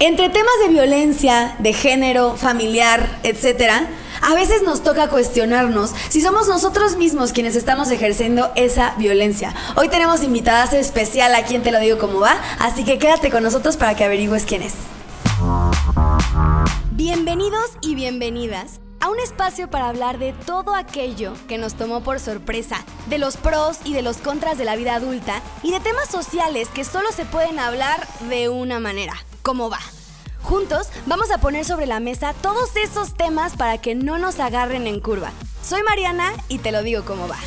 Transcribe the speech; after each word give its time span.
Entre 0.00 0.28
temas 0.28 0.54
de 0.62 0.68
violencia, 0.68 1.56
de 1.58 1.72
género, 1.72 2.36
familiar, 2.36 3.18
etcétera, 3.24 3.88
a 4.22 4.32
veces 4.32 4.62
nos 4.62 4.84
toca 4.84 5.08
cuestionarnos 5.08 5.92
si 6.08 6.20
somos 6.20 6.46
nosotros 6.46 6.94
mismos 6.96 7.32
quienes 7.32 7.56
estamos 7.56 7.90
ejerciendo 7.90 8.52
esa 8.54 8.94
violencia. 8.96 9.52
Hoy 9.74 9.88
tenemos 9.88 10.22
invitadas 10.22 10.72
especial 10.72 11.34
a 11.34 11.42
quien 11.42 11.64
te 11.64 11.72
lo 11.72 11.80
digo 11.80 11.98
cómo 11.98 12.20
va, 12.20 12.40
así 12.60 12.84
que 12.84 12.98
quédate 12.98 13.28
con 13.28 13.42
nosotros 13.42 13.76
para 13.76 13.96
que 13.96 14.04
averigües 14.04 14.44
quién 14.44 14.62
es. 14.62 14.74
Bienvenidos 16.92 17.72
y 17.80 17.96
bienvenidas 17.96 18.78
a 19.00 19.08
un 19.08 19.18
espacio 19.18 19.68
para 19.68 19.88
hablar 19.88 20.20
de 20.20 20.32
todo 20.46 20.76
aquello 20.76 21.32
que 21.48 21.58
nos 21.58 21.74
tomó 21.74 22.04
por 22.04 22.20
sorpresa, 22.20 22.84
de 23.06 23.18
los 23.18 23.36
pros 23.36 23.78
y 23.84 23.94
de 23.94 24.02
los 24.02 24.18
contras 24.18 24.58
de 24.58 24.64
la 24.64 24.76
vida 24.76 24.94
adulta 24.94 25.42
y 25.64 25.72
de 25.72 25.80
temas 25.80 26.08
sociales 26.08 26.68
que 26.68 26.84
solo 26.84 27.10
se 27.10 27.24
pueden 27.24 27.58
hablar 27.58 28.06
de 28.28 28.48
una 28.48 28.78
manera 28.78 29.14
cómo 29.48 29.70
va. 29.70 29.80
Juntos 30.42 30.88
vamos 31.06 31.30
a 31.30 31.38
poner 31.38 31.64
sobre 31.64 31.86
la 31.86 32.00
mesa 32.00 32.34
todos 32.34 32.76
esos 32.76 33.14
temas 33.14 33.56
para 33.56 33.78
que 33.78 33.94
no 33.94 34.18
nos 34.18 34.40
agarren 34.40 34.86
en 34.86 35.00
curva. 35.00 35.32
Soy 35.62 35.82
Mariana 35.84 36.34
y 36.48 36.58
te 36.58 36.70
lo 36.70 36.82
digo 36.82 37.06
cómo 37.06 37.26
va. 37.28 37.38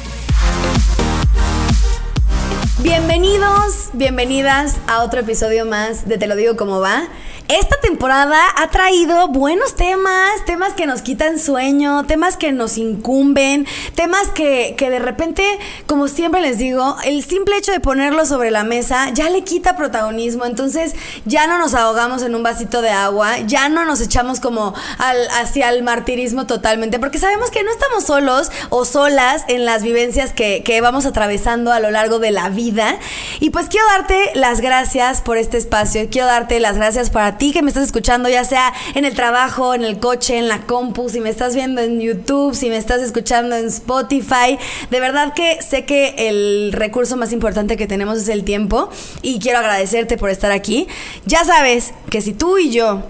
Bienvenidos, 2.80 3.92
bienvenidas 3.94 4.78
a 4.88 5.04
otro 5.04 5.20
episodio 5.20 5.68
más 5.68 6.08
de 6.08 6.18
Te 6.18 6.26
lo 6.26 6.36
digo 6.36 6.58
cómo 6.58 6.80
va. 6.80 7.04
Esta 7.48 7.76
temporada 7.82 8.40
ha 8.56 8.70
traído 8.70 9.28
buenos 9.28 9.76
temas, 9.76 10.46
temas 10.46 10.74
que 10.74 10.86
nos 10.86 11.02
quitan 11.02 11.38
sueño, 11.38 12.06
temas 12.06 12.38
que 12.38 12.54
nos 12.54 12.78
incumben, 12.78 13.68
temas 13.94 14.30
que, 14.30 14.76
que 14.78 14.90
de 14.90 15.00
repente, 15.00 15.44
como 15.86 16.08
siempre 16.08 16.42
les 16.42 16.60
digo, 16.60 16.96
el 17.04 17.24
simple 17.24 17.58
hecho 17.58 17.74
de 17.74 17.82
ponerlo 17.82 18.26
sobre 18.26 18.52
la 18.52 18.64
mesa 18.64 19.10
ya 19.14 19.30
le 19.30 19.44
quita 19.44 19.76
protagonismo, 19.76 20.46
entonces 20.46 20.96
ya 21.26 21.46
no 21.46 21.58
nos 21.58 21.74
ahogamos 21.74 22.22
en 22.24 22.36
un 22.36 22.44
vasito 22.44 22.82
de 22.82 22.90
agua, 22.90 23.40
ya 23.40 23.68
no 23.68 23.84
nos 23.84 24.00
echamos 24.00 24.40
como 24.40 24.74
al, 24.98 25.28
hacia 25.42 25.70
el 25.70 25.84
martirismo 25.84 26.48
totalmente, 26.48 27.00
porque 27.00 27.20
sabemos 27.20 27.52
que 27.52 27.64
no 27.64 27.72
estamos 27.72 28.06
solos 28.06 28.50
o 28.70 28.86
solas 28.86 29.44
en 29.50 29.66
las 29.66 29.84
vivencias 29.84 30.32
que, 30.32 30.64
que 30.64 30.80
vamos 30.80 31.06
atravesando 31.06 31.74
a 31.74 31.80
lo 31.80 31.92
largo 31.92 32.20
de 32.20 32.32
la 32.32 32.50
vida. 32.50 32.98
Y 33.40 33.50
pues 33.50 33.68
quiero 33.68 33.86
darte 33.88 34.32
las 34.36 34.62
gracias 34.62 35.22
por 35.22 35.38
este 35.38 35.58
espacio, 35.58 36.08
quiero 36.10 36.28
darte 36.28 36.60
las 36.62 36.78
gracias 36.78 37.10
para 37.10 37.38
ti 37.42 37.52
que 37.52 37.64
me 37.64 37.70
estás 37.70 37.86
escuchando, 37.86 38.30
ya 38.30 38.44
sea 38.44 38.72
en 38.94 39.04
el 39.04 39.16
trabajo, 39.16 39.74
en 39.74 39.84
el 39.84 39.98
coche, 39.98 40.38
en 40.38 40.48
la 40.48 40.62
compu, 40.68 41.10
si 41.10 41.22
me 41.22 41.32
estás 41.32 41.56
viendo 41.56 41.82
en 41.82 42.00
YouTube, 42.00 42.54
si 42.54 42.70
me 42.70 42.78
estás 42.78 43.02
escuchando 43.02 43.56
en 43.56 43.66
Spotify. 43.66 44.60
De 44.92 45.00
verdad 45.00 45.34
que 45.34 45.60
sé 45.60 45.84
que 45.84 46.14
el 46.30 46.72
recurso 46.72 47.18
más 47.18 47.32
importante 47.32 47.78
que 47.78 47.88
tenemos 47.88 48.20
es 48.20 48.30
el 48.30 48.44
tiempo 48.44 48.92
y 49.24 49.40
quiero 49.40 49.58
agradecerte 49.58 50.18
por 50.18 50.30
estar 50.30 50.52
aquí. 50.52 50.88
Ya 51.26 51.44
sabes 51.44 51.96
que 52.12 52.22
si 52.22 52.34
tú 52.34 52.60
y 52.60 52.70
yo 52.70 53.02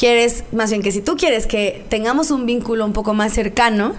quieres, 0.00 0.44
más 0.50 0.70
bien 0.70 0.82
que 0.82 0.92
si 0.92 1.02
tú 1.02 1.18
quieres 1.18 1.46
que 1.46 1.84
tengamos 1.90 2.30
un 2.30 2.46
vínculo 2.46 2.86
un 2.86 2.94
poco 2.94 3.12
más 3.12 3.34
cercano, 3.34 3.94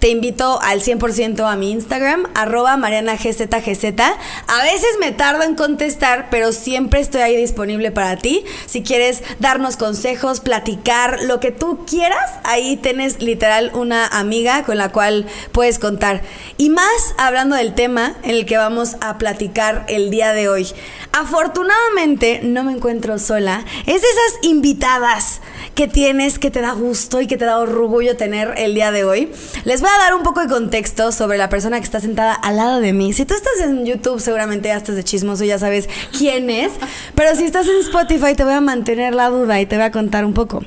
te 0.00 0.10
invito 0.10 0.60
al 0.60 0.82
100% 0.82 1.50
a 1.50 1.56
mi 1.56 1.70
Instagram, 1.70 2.26
arroba 2.34 2.76
marianagzgz. 2.76 3.48
A 3.48 4.62
veces 4.64 4.90
me 5.00 5.12
tardo 5.12 5.44
en 5.44 5.54
contestar, 5.54 6.28
pero 6.30 6.52
siempre 6.52 7.00
estoy 7.00 7.22
ahí 7.22 7.36
disponible 7.38 7.90
para 7.90 8.18
ti. 8.18 8.44
Si 8.66 8.82
quieres 8.82 9.22
darnos 9.38 9.78
consejos, 9.78 10.40
platicar, 10.40 11.22
lo 11.22 11.40
que 11.40 11.52
tú 11.52 11.86
quieras, 11.86 12.32
ahí 12.44 12.76
tienes 12.76 13.22
literal 13.22 13.70
una 13.72 14.06
amiga 14.06 14.62
con 14.62 14.76
la 14.76 14.92
cual 14.92 15.24
puedes 15.52 15.78
contar. 15.78 16.20
Y 16.58 16.68
más 16.68 17.14
hablando 17.16 17.56
del 17.56 17.72
tema 17.72 18.14
en 18.24 18.32
el 18.32 18.44
que 18.44 18.58
vamos 18.58 18.96
a 19.00 19.16
platicar 19.16 19.86
el 19.88 20.10
día 20.10 20.34
de 20.34 20.50
hoy. 20.50 20.68
Afortunadamente 21.12 22.40
no 22.42 22.62
me 22.62 22.72
encuentro 22.72 23.18
sola. 23.18 23.64
Es 23.86 24.02
de 24.02 24.08
esas 24.08 24.38
invitadas 24.42 25.40
que 25.74 25.88
tienes 25.88 26.38
que 26.38 26.50
te 26.50 26.60
da 26.60 26.72
gusto 26.72 27.20
y 27.20 27.26
que 27.26 27.36
te 27.36 27.44
da 27.44 27.58
orgullo 27.58 28.16
tener 28.16 28.54
el 28.56 28.74
día 28.74 28.90
de 28.90 29.04
hoy. 29.04 29.30
Les 29.64 29.80
voy 29.80 29.90
a 29.94 29.98
dar 29.98 30.14
un 30.14 30.22
poco 30.22 30.40
de 30.40 30.48
contexto 30.48 31.12
sobre 31.12 31.38
la 31.38 31.48
persona 31.48 31.78
que 31.78 31.84
está 31.84 32.00
sentada 32.00 32.32
al 32.32 32.56
lado 32.56 32.80
de 32.80 32.92
mí. 32.92 33.12
Si 33.12 33.24
tú 33.24 33.34
estás 33.34 33.60
en 33.62 33.84
YouTube, 33.84 34.20
seguramente 34.20 34.68
ya 34.68 34.76
estás 34.76 34.96
de 34.96 35.04
chismoso 35.04 35.44
y 35.44 35.48
ya 35.48 35.58
sabes 35.58 35.88
quién 36.16 36.50
es. 36.50 36.72
Pero 37.14 37.34
si 37.36 37.44
estás 37.44 37.66
en 37.66 37.78
Spotify, 37.80 38.34
te 38.34 38.44
voy 38.44 38.54
a 38.54 38.60
mantener 38.60 39.14
la 39.14 39.28
duda 39.28 39.60
y 39.60 39.66
te 39.66 39.76
voy 39.76 39.84
a 39.84 39.90
contar 39.90 40.24
un 40.24 40.32
poco. 40.32 40.62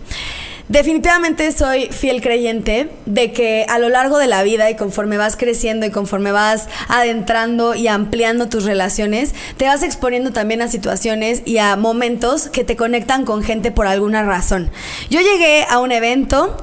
Definitivamente 0.70 1.52
soy 1.52 1.88
fiel 1.88 2.22
creyente 2.22 2.92
de 3.08 3.32
que 3.32 3.66
a 3.68 3.80
lo 3.80 3.90
largo 3.90 4.20
de 4.20 4.28
la 4.28 4.44
vida 4.44 4.70
y 4.70 4.76
conforme 4.76 5.18
vas 5.18 5.36
creciendo 5.36 5.88
y 5.88 5.90
conforme 5.90 6.32
vas 6.32 6.70
adentrando 6.88 7.74
y 7.74 7.88
ampliando 7.88 8.50
tus 8.50 8.66
relaciones, 8.66 9.34
te 9.58 9.66
vas 9.66 9.82
exponiendo 9.82 10.32
también 10.32 10.62
a 10.62 10.68
situaciones 10.68 11.42
y 11.46 11.58
a 11.58 11.76
momentos 11.76 12.50
que 12.50 12.64
te 12.64 12.76
conectan 12.76 13.26
con 13.26 13.42
gente 13.42 13.72
por 13.72 13.88
alguna 13.88 14.22
razón. 14.22 14.70
Yo 15.10 15.20
llegué 15.22 15.66
a 15.68 15.80
un 15.80 15.92
evento 15.92 16.56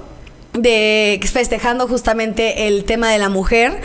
de 0.52 1.18
festejando 1.24 1.88
justamente 1.88 2.68
el 2.68 2.84
tema 2.84 3.10
de 3.10 3.18
la 3.18 3.28
mujer 3.28 3.80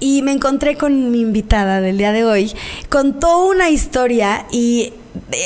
y 0.00 0.22
me 0.22 0.32
encontré 0.32 0.76
con 0.76 1.10
mi 1.10 1.20
invitada 1.20 1.82
del 1.82 1.98
día 1.98 2.12
de 2.12 2.24
hoy. 2.24 2.54
Contó 2.88 3.44
una 3.46 3.68
historia 3.68 4.46
y 4.50 4.94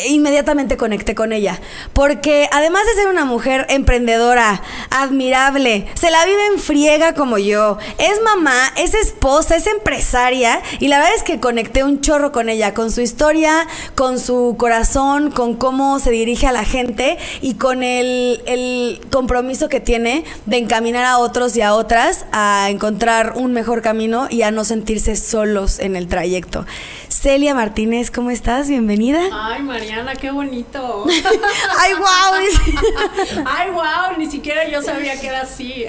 inmediatamente 0.09 0.77
conecté 0.77 1.15
con 1.15 1.33
ella. 1.33 1.61
Porque 1.93 2.49
además 2.53 2.83
de 2.87 3.03
ser 3.03 3.09
una 3.09 3.25
mujer 3.25 3.67
emprendedora, 3.69 4.63
admirable, 4.91 5.87
se 5.95 6.11
la 6.11 6.25
vive 6.25 6.47
en 6.47 6.59
friega 6.59 7.15
como 7.15 7.39
yo, 7.39 7.79
es 7.99 8.21
mamá, 8.23 8.57
es 8.77 8.95
esposa, 8.95 9.57
es 9.57 9.67
empresaria. 9.67 10.63
Y 10.79 10.89
la 10.89 10.99
verdad 10.99 11.15
es 11.17 11.23
que 11.23 11.41
conecté 11.41 11.85
un 11.85 12.01
chorro 12.01 12.33
con 12.33 12.49
ella, 12.49 12.75
con 12.75 12.91
su 12.91 13.01
historia, 13.01 13.67
con 13.95 14.19
su 14.19 14.57
corazón, 14.59 15.31
con 15.31 15.55
cómo 15.55 15.99
se 15.99 16.11
dirige 16.11 16.47
a 16.47 16.53
la 16.53 16.65
gente 16.65 17.19
y 17.41 17.55
con 17.55 17.83
el, 17.83 18.43
el 18.47 19.01
compromiso 19.11 19.69
que 19.69 19.81
tiene 19.81 20.25
de 20.47 20.59
encaminar 20.59 21.05
a 21.05 21.19
otros 21.19 21.57
y 21.57 21.63
a 21.63 21.75
otras 21.75 22.27
a 22.33 22.69
encontrar 22.71 23.35
un 23.37 23.53
mejor 23.53 23.83
camino 23.83 24.27
y 24.31 24.43
a 24.43 24.51
no 24.51 24.65
sentirse 24.65 25.17
solos 25.17 25.79
en 25.79 25.97
el 25.97 26.09
trayecto. 26.09 26.67
Celia 27.09 27.55
Martínez, 27.55 28.11
¿cómo 28.11 28.31
estás? 28.31 28.69
Bienvenida. 28.69 29.21
Ay, 29.33 29.60
Mariana, 29.61 30.15
qué 30.15 30.31
bonito. 30.31 31.07
Ay, 31.79 31.95
wow. 31.95 33.45
Ay, 33.47 33.71
wow, 33.71 34.19
ni 34.19 34.31
siquiera 34.31 34.69
yo 34.69 34.83
sabía 34.83 35.21
que 35.21 35.29
era 35.29 35.43
así. 35.43 35.85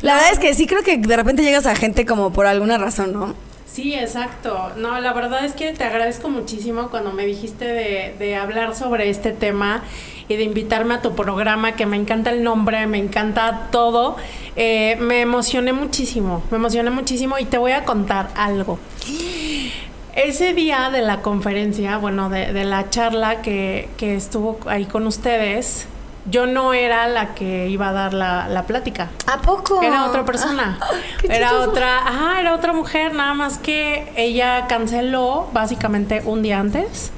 La 0.00 0.14
verdad 0.14 0.32
es 0.32 0.38
que 0.38 0.54
sí 0.54 0.66
creo 0.66 0.82
que 0.82 0.96
de 0.96 1.16
repente 1.16 1.42
llegas 1.42 1.66
a 1.66 1.74
gente 1.74 2.06
como 2.06 2.32
por 2.32 2.46
alguna 2.46 2.78
razón, 2.78 3.12
¿no? 3.12 3.34
Sí, 3.66 3.94
exacto. 3.94 4.72
No, 4.76 5.00
la 5.00 5.12
verdad 5.14 5.44
es 5.44 5.54
que 5.54 5.72
te 5.72 5.84
agradezco 5.84 6.28
muchísimo 6.28 6.90
cuando 6.90 7.12
me 7.12 7.24
dijiste 7.24 7.64
de, 7.64 8.14
de 8.18 8.36
hablar 8.36 8.74
sobre 8.76 9.08
este 9.08 9.32
tema 9.32 9.82
y 10.28 10.36
de 10.36 10.44
invitarme 10.44 10.94
a 10.94 11.02
tu 11.02 11.14
programa, 11.14 11.72
que 11.72 11.86
me 11.86 11.96
encanta 11.96 12.30
el 12.30 12.42
nombre, 12.42 12.86
me 12.86 12.98
encanta 12.98 13.68
todo. 13.70 14.16
Eh, 14.56 14.96
me 15.00 15.20
emocioné 15.20 15.72
muchísimo, 15.72 16.42
me 16.50 16.58
emocioné 16.58 16.90
muchísimo 16.90 17.38
y 17.38 17.44
te 17.44 17.58
voy 17.58 17.72
a 17.72 17.84
contar 17.84 18.30
algo. 18.34 18.78
Ese 20.14 20.52
día 20.52 20.90
de 20.90 21.00
la 21.00 21.22
conferencia, 21.22 21.96
bueno, 21.96 22.28
de, 22.28 22.52
de 22.52 22.64
la 22.64 22.90
charla 22.90 23.40
que, 23.40 23.88
que, 23.96 24.14
estuvo 24.14 24.58
ahí 24.66 24.84
con 24.84 25.06
ustedes, 25.06 25.86
yo 26.30 26.46
no 26.46 26.74
era 26.74 27.08
la 27.08 27.34
que 27.34 27.68
iba 27.68 27.88
a 27.88 27.92
dar 27.92 28.12
la, 28.12 28.46
la 28.48 28.64
plática. 28.64 29.08
¿A 29.26 29.40
poco? 29.40 29.82
Era 29.82 30.06
otra 30.06 30.24
persona. 30.24 30.78
era 31.22 31.48
chistoso. 31.48 31.70
otra, 31.70 31.98
ajá, 31.98 32.40
era 32.40 32.54
otra 32.54 32.74
mujer, 32.74 33.14
nada 33.14 33.32
más 33.32 33.56
que 33.56 34.12
ella 34.14 34.66
canceló 34.66 35.48
básicamente 35.54 36.20
un 36.24 36.42
día 36.42 36.60
antes. 36.60 37.10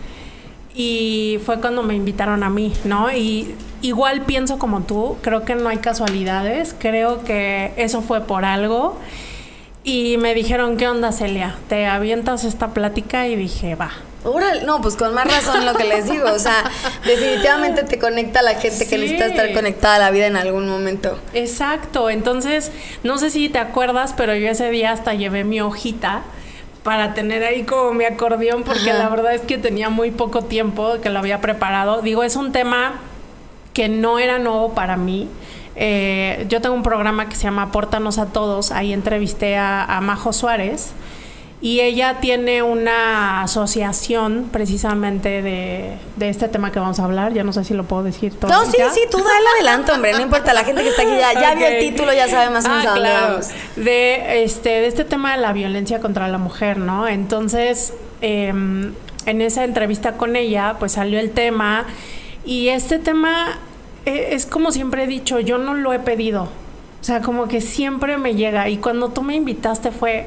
Y 0.73 1.41
fue 1.45 1.61
cuando 1.61 1.83
me 1.83 1.95
invitaron 1.95 2.45
a 2.45 2.51
mí, 2.51 2.73
¿no? 2.85 3.13
Y 3.13 3.57
igual 3.83 4.23
pienso 4.23 4.59
como 4.59 4.83
tú, 4.83 5.17
creo 5.21 5.45
que 5.45 5.55
no 5.57 5.69
hay 5.69 5.79
casualidades, 5.79 6.75
creo 6.79 7.25
que 7.25 7.73
eso 7.77 8.03
fue 8.03 8.21
por 8.21 8.45
algo. 8.45 8.99
Y 9.85 10.17
me 10.17 10.33
dijeron, 10.35 10.79
¿qué 10.79 10.89
onda, 10.89 11.13
Celia? 11.13 11.57
¿Te 11.69 11.87
avientas 11.87 12.45
esta 12.45 12.73
plática? 12.73 13.29
Y 13.29 13.37
dije, 13.37 13.75
va. 13.75 13.93
No, 14.65 14.81
pues 14.81 14.97
con 14.97 15.13
más 15.13 15.27
razón 15.27 15.67
lo 15.67 15.75
que 15.75 15.85
les 15.85 16.11
digo. 16.11 16.33
O 16.33 16.39
sea, 16.39 16.65
definitivamente 17.05 17.83
te 17.83 17.99
conecta 17.99 18.41
a 18.41 18.43
la 18.43 18.55
gente 18.55 18.85
sí. 18.85 18.89
que 18.89 18.97
necesita 18.97 19.27
estar 19.27 19.53
conectada 19.53 19.97
a 19.97 19.99
la 19.99 20.11
vida 20.11 20.27
en 20.27 20.37
algún 20.37 20.67
momento. 20.67 21.19
Exacto. 21.35 22.09
Entonces, 22.09 22.73
no 23.03 23.19
sé 23.19 23.29
si 23.29 23.51
te 23.51 23.59
acuerdas, 23.59 24.15
pero 24.17 24.35
yo 24.35 24.49
ese 24.49 24.71
día 24.71 24.93
hasta 24.93 25.13
llevé 25.13 25.45
mi 25.45 25.61
hojita 25.61 26.23
para 26.83 27.13
tener 27.13 27.45
ahí 27.45 27.65
como 27.65 27.93
mi 27.93 28.07
acordeón, 28.07 28.63
porque 28.63 28.91
Ajá. 28.91 28.99
la 28.99 29.09
verdad 29.11 29.35
es 29.35 29.43
que 29.43 29.59
tenía 29.59 29.91
muy 29.91 30.11
poco 30.11 30.45
tiempo 30.45 30.95
que 31.03 31.11
lo 31.11 31.19
había 31.19 31.43
preparado. 31.43 32.01
Digo, 32.01 32.23
es 32.23 32.37
un 32.37 32.53
tema 32.53 33.01
que 33.75 33.91
no 33.91 34.19
era 34.19 34.39
nuevo 34.39 34.73
para 34.73 34.97
mí. 34.97 35.29
Eh, 35.77 36.47
yo 36.49 36.61
tengo 36.61 36.75
un 36.75 36.83
programa 36.83 37.29
que 37.29 37.37
se 37.37 37.43
llama 37.43 37.63
Apórtanos 37.63 38.19
a 38.19 38.27
Todos, 38.27 38.71
ahí 38.71 38.93
entrevisté 38.93 39.57
a, 39.57 39.85
a, 39.85 40.01
Majo 40.01 40.33
Suárez 40.33 40.93
y 41.61 41.81
ella 41.81 42.19
tiene 42.21 42.63
una 42.63 43.43
asociación 43.43 44.51
precisamente 44.53 45.43
de, 45.43 45.97
de, 46.17 46.29
este 46.29 46.49
tema 46.49 46.71
que 46.71 46.79
vamos 46.79 47.01
a 47.01 47.05
hablar, 47.05 47.33
ya 47.33 47.43
no 47.43 47.53
sé 47.53 47.65
si 47.65 47.75
lo 47.75 47.85
puedo 47.85 48.05
decir 48.05 48.35
todo. 48.35 48.51
No, 48.51 48.65
sí, 48.67 48.77
sí, 48.93 49.01
tú 49.11 49.17
dale 49.17 49.47
adelante, 49.57 49.91
hombre, 49.91 50.13
no 50.13 50.21
importa, 50.21 50.53
la 50.53 50.63
gente 50.63 50.83
que 50.83 50.91
está 50.91 51.03
aquí 51.03 51.17
ya, 51.17 51.33
ya 51.33 51.53
okay. 51.53 51.57
vio 51.57 51.67
el 51.67 51.79
título, 51.79 52.13
ya 52.13 52.29
sabe 52.29 52.51
más 52.51 52.67
o 52.67 52.69
menos 52.69 52.87
ah, 52.87 52.95
claro. 52.95 53.41
De 53.77 54.45
este, 54.45 54.69
de 54.69 54.87
este 54.87 55.05
tema 55.05 55.33
de 55.33 55.43
la 55.43 55.53
violencia 55.53 56.01
contra 56.01 56.29
la 56.29 56.39
mujer, 56.39 56.79
¿no? 56.79 57.09
Entonces, 57.09 57.95
eh, 58.21 58.49
en 59.27 59.41
esa 59.41 59.65
entrevista 59.65 60.13
con 60.13 60.37
ella, 60.37 60.77
pues 60.79 60.93
salió 60.93 61.19
el 61.19 61.31
tema 61.31 61.87
y 62.45 62.69
este 62.69 62.99
tema 62.99 63.59
es 64.05 64.47
como 64.47 64.73
siempre 64.73 65.05
he 65.05 65.07
dicho, 65.07 65.41
yo 65.41 65.59
no 65.59 65.75
lo 65.75 65.93
he 65.93 65.99
pedido. 65.99 66.49
O 67.01 67.05
sea, 67.05 67.21
como 67.21 67.49
que 67.49 67.61
siempre 67.61 68.17
me 68.17 68.35
llega. 68.35 68.69
Y 68.69 68.79
cuando 68.79 69.11
tú 69.11 69.23
me 69.23 69.35
invitaste 69.35 69.91
fue, 69.91 70.27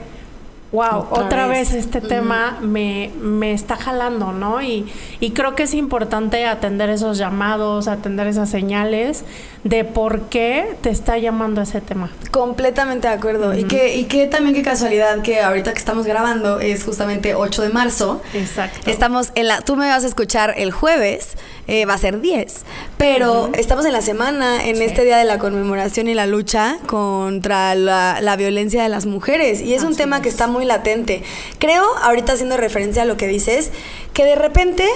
wow, 0.72 1.08
otra, 1.10 1.48
vez. 1.48 1.74
este 1.74 2.02
tema 2.02 2.60
me, 2.62 3.12
me, 3.20 3.52
está 3.52 3.76
jalando, 3.78 4.32
¿no? 4.32 4.62
Y, 4.62 4.86
y, 5.20 5.32
creo 5.32 5.56
que 5.56 5.64
es 5.64 5.74
importante 5.74 6.46
atender 6.46 6.90
esos 6.90 7.18
llamados, 7.18 7.88
atender 7.88 8.28
esas 8.28 8.50
señales 8.50 9.24
de 9.68 9.84
por 9.84 10.22
qué 10.30 10.76
te 10.82 10.90
está 10.90 11.18
llamando 11.18 11.62
ese 11.62 11.82
tema. 11.82 12.10
Completamente 12.32 13.10
de 13.10 13.14
acuerdo. 13.14 13.54
Y 13.58 13.66
que, 13.66 13.98
y 13.98 14.06
que 14.06 14.26
también 14.28 14.56
qué 14.56 14.62
casualidad 14.62 15.22
que 15.22 15.42
ahorita 15.42 15.74
que 15.74 15.80
estamos 15.80 16.06
grabando 16.06 16.62
es 16.62 16.86
justamente 16.86 17.36
8 17.36 17.64
de 17.64 17.70
marzo. 17.70 18.22
Exacto. 18.34 18.90
Estamos 18.90 19.32
en 19.36 19.48
la, 19.48 19.62
tú 19.62 19.76
me 19.76 19.90
vas 19.90 20.06
a 20.06 20.08
escuchar 20.08 20.54
el 20.58 20.72
jueves, 20.72 21.36
eh, 21.68 21.86
va 21.86 21.96
a 21.96 21.98
ser 21.98 22.22
10, 22.22 22.64
pero 22.98 23.52
estamos 23.56 23.86
en 23.86 23.92
la 23.92 24.02
semana, 24.02 24.66
en 24.66 24.82
este 24.82 25.04
día 25.04 25.18
de 25.18 25.26
la 25.26 25.38
conmemoración 25.38 26.08
y 26.08 26.14
la 26.14 26.28
lucha 26.28 26.78
contra 26.86 27.76
la, 27.76 28.20
la 28.22 28.36
violencia 28.38 28.82
de 28.84 28.90
las 28.90 29.06
mujeres. 29.06 29.62
Y 29.62 29.74
es 29.74 29.84
un 29.84 29.98
tema 29.98 30.22
que 30.22 30.30
está 30.30 30.48
muy 30.48 30.64
latente. 30.64 31.24
Creo, 31.60 31.84
ahorita 32.04 32.34
haciendo 32.34 32.56
referencia 32.56 33.02
a 33.02 33.06
lo 33.06 33.18
que 33.18 33.28
dices, 33.28 33.72
que 34.14 34.24
de 34.24 34.36
repente 34.36 34.88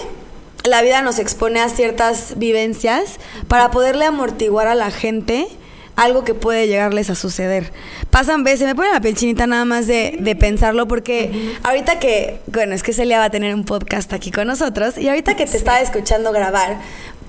la 0.63 0.81
vida 0.81 1.01
nos 1.01 1.19
expone 1.19 1.59
a 1.59 1.69
ciertas 1.69 2.33
vivencias 2.37 3.17
para 3.47 3.71
poderle 3.71 4.05
amortiguar 4.05 4.67
a 4.67 4.75
la 4.75 4.91
gente 4.91 5.47
algo 5.95 6.23
que 6.23 6.33
puede 6.33 6.67
llegarles 6.67 7.09
a 7.09 7.15
suceder. 7.15 7.71
Pasan 8.09 8.43
veces, 8.43 8.65
me 8.65 8.75
pone 8.75 8.91
la 8.91 9.01
piel 9.01 9.15
chinita 9.15 9.45
nada 9.45 9.65
más 9.65 9.87
de, 9.87 10.17
de, 10.19 10.35
pensarlo 10.35 10.87
porque 10.87 11.53
ahorita 11.63 11.99
que, 11.99 12.39
bueno, 12.47 12.73
es 12.73 12.81
que 12.81 12.93
Celia 12.93 13.19
va 13.19 13.25
a 13.25 13.29
tener 13.29 13.53
un 13.53 13.65
podcast 13.65 14.13
aquí 14.13 14.31
con 14.31 14.47
nosotros 14.47 14.97
y 14.97 15.09
ahorita 15.09 15.35
que 15.35 15.45
te 15.45 15.57
estaba 15.57 15.81
escuchando 15.81 16.31
grabar, 16.31 16.79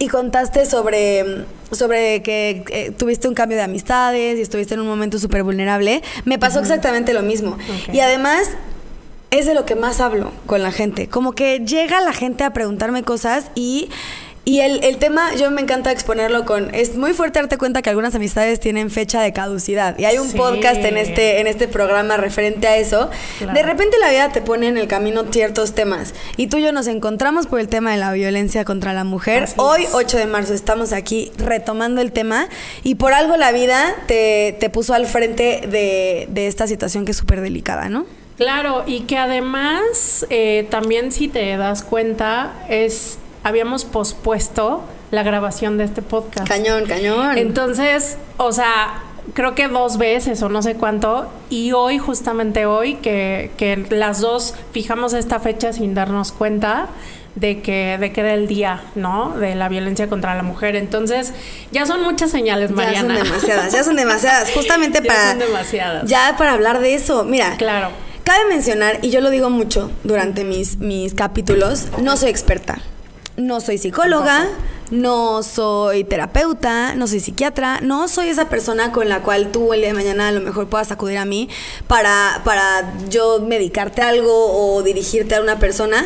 y 0.02 0.08
contaste 0.08 0.66
sobre, 0.66 1.44
sobre 1.70 2.22
que 2.22 2.64
eh, 2.70 2.90
tuviste 2.90 3.28
un 3.28 3.34
cambio 3.34 3.56
de 3.56 3.62
amistades 3.62 4.36
y 4.36 4.42
estuviste 4.42 4.74
en 4.74 4.80
un 4.80 4.88
momento 4.88 5.16
súper 5.20 5.44
vulnerable. 5.44 6.02
Me 6.24 6.40
pasó 6.40 6.58
exactamente 6.58 7.12
lo 7.12 7.22
mismo. 7.22 7.56
Y 7.92 8.00
además, 8.00 8.48
es 9.32 9.46
de 9.46 9.54
lo 9.54 9.64
que 9.64 9.74
más 9.74 10.00
hablo 10.00 10.30
con 10.46 10.62
la 10.62 10.70
gente. 10.70 11.08
Como 11.08 11.32
que 11.32 11.60
llega 11.60 12.00
la 12.00 12.12
gente 12.12 12.44
a 12.44 12.52
preguntarme 12.52 13.02
cosas 13.02 13.50
y 13.54 13.88
y 14.44 14.58
el, 14.58 14.82
el, 14.82 14.96
tema, 14.96 15.32
yo 15.36 15.52
me 15.52 15.60
encanta 15.60 15.92
exponerlo 15.92 16.44
con. 16.44 16.74
Es 16.74 16.96
muy 16.96 17.12
fuerte 17.12 17.38
darte 17.38 17.58
cuenta 17.58 17.80
que 17.80 17.90
algunas 17.90 18.12
amistades 18.16 18.58
tienen 18.58 18.90
fecha 18.90 19.22
de 19.22 19.32
caducidad. 19.32 19.96
Y 20.00 20.04
hay 20.04 20.18
un 20.18 20.32
podcast 20.32 20.80
en 20.80 20.96
este, 20.96 21.38
en 21.38 21.46
este 21.46 21.68
programa 21.68 22.16
referente 22.16 22.66
a 22.66 22.76
eso. 22.76 23.08
De 23.38 23.62
repente 23.62 23.98
la 24.00 24.10
vida 24.10 24.30
te 24.30 24.42
pone 24.42 24.66
en 24.66 24.78
el 24.78 24.88
camino 24.88 25.22
ciertos 25.30 25.74
temas. 25.74 26.12
Y 26.36 26.48
tú 26.48 26.56
y 26.56 26.62
yo 26.64 26.72
nos 26.72 26.88
encontramos 26.88 27.46
por 27.46 27.60
el 27.60 27.68
tema 27.68 27.92
de 27.92 27.98
la 27.98 28.12
violencia 28.12 28.64
contra 28.64 28.92
la 28.92 29.04
mujer. 29.04 29.48
Hoy, 29.58 29.86
8 29.92 30.16
de 30.16 30.26
marzo, 30.26 30.54
estamos 30.54 30.92
aquí 30.92 31.30
retomando 31.38 32.00
el 32.00 32.10
tema. 32.10 32.48
Y 32.82 32.96
por 32.96 33.12
algo 33.12 33.36
la 33.36 33.52
vida 33.52 33.94
te, 34.08 34.56
te 34.58 34.70
puso 34.70 34.92
al 34.92 35.06
frente 35.06 35.60
de, 35.68 36.26
de 36.28 36.48
esta 36.48 36.66
situación 36.66 37.04
que 37.04 37.12
es 37.12 37.16
súper 37.16 37.42
delicada, 37.42 37.88
¿no? 37.88 38.06
Claro, 38.36 38.84
y 38.86 39.00
que 39.02 39.18
además 39.18 40.26
eh, 40.30 40.66
también 40.70 41.12
si 41.12 41.28
te 41.28 41.56
das 41.56 41.82
cuenta 41.82 42.52
es 42.68 43.18
habíamos 43.44 43.84
pospuesto 43.84 44.82
la 45.10 45.22
grabación 45.22 45.78
de 45.78 45.84
este 45.84 46.02
podcast. 46.02 46.48
Cañón, 46.48 46.86
cañón. 46.86 47.36
Entonces, 47.36 48.16
o 48.38 48.52
sea, 48.52 49.02
creo 49.34 49.54
que 49.54 49.68
dos 49.68 49.98
veces 49.98 50.42
o 50.42 50.48
no 50.48 50.62
sé 50.62 50.74
cuánto. 50.74 51.30
Y 51.50 51.72
hoy, 51.72 51.98
justamente 51.98 52.66
hoy, 52.66 52.94
que, 52.94 53.50
que 53.56 53.86
las 53.90 54.20
dos 54.20 54.54
fijamos 54.72 55.12
esta 55.12 55.38
fecha 55.38 55.72
sin 55.72 55.94
darnos 55.94 56.32
cuenta 56.32 56.88
de 57.34 57.60
que, 57.60 57.96
de 57.98 58.12
que 58.12 58.20
era 58.20 58.34
el 58.34 58.46
día, 58.46 58.82
¿no? 58.94 59.36
De 59.38 59.54
la 59.54 59.68
violencia 59.68 60.08
contra 60.08 60.34
la 60.34 60.42
mujer. 60.42 60.76
Entonces, 60.76 61.32
ya 61.70 61.86
son 61.86 62.02
muchas 62.02 62.30
señales, 62.30 62.70
Mariana. 62.70 63.14
Ya 63.14 63.20
son 63.20 63.28
demasiadas, 63.28 63.72
ya 63.72 63.84
son 63.84 63.96
demasiadas. 63.96 64.50
Justamente 64.54 65.02
para. 65.02 65.22
Ya 65.22 65.30
son 65.30 65.38
demasiadas. 65.38 66.08
Ya 66.08 66.34
para 66.38 66.52
hablar 66.52 66.80
de 66.80 66.94
eso. 66.94 67.24
Mira. 67.24 67.56
Claro. 67.56 67.90
Cabe 68.24 68.48
mencionar, 68.48 69.00
y 69.02 69.10
yo 69.10 69.20
lo 69.20 69.30
digo 69.30 69.50
mucho 69.50 69.90
durante 70.04 70.44
mis, 70.44 70.78
mis 70.78 71.14
capítulos, 71.14 71.88
no 72.00 72.16
soy 72.16 72.30
experta. 72.30 72.78
No 73.36 73.60
soy 73.60 73.78
psicóloga, 73.78 74.46
no 74.90 75.42
soy 75.42 76.04
terapeuta, 76.04 76.94
no 76.94 77.06
soy 77.06 77.18
psiquiatra, 77.20 77.80
no 77.80 78.06
soy 78.06 78.28
esa 78.28 78.48
persona 78.48 78.92
con 78.92 79.08
la 79.08 79.22
cual 79.22 79.50
tú 79.50 79.72
el 79.72 79.80
día 79.80 79.88
de 79.88 79.94
mañana 79.94 80.28
a 80.28 80.32
lo 80.32 80.40
mejor 80.40 80.68
puedas 80.68 80.92
acudir 80.92 81.16
a 81.16 81.24
mí 81.24 81.48
para, 81.88 82.42
para 82.44 82.92
yo 83.08 83.40
medicarte 83.40 84.02
algo 84.02 84.30
o 84.30 84.82
dirigirte 84.82 85.34
a 85.34 85.40
una 85.40 85.58
persona. 85.58 86.04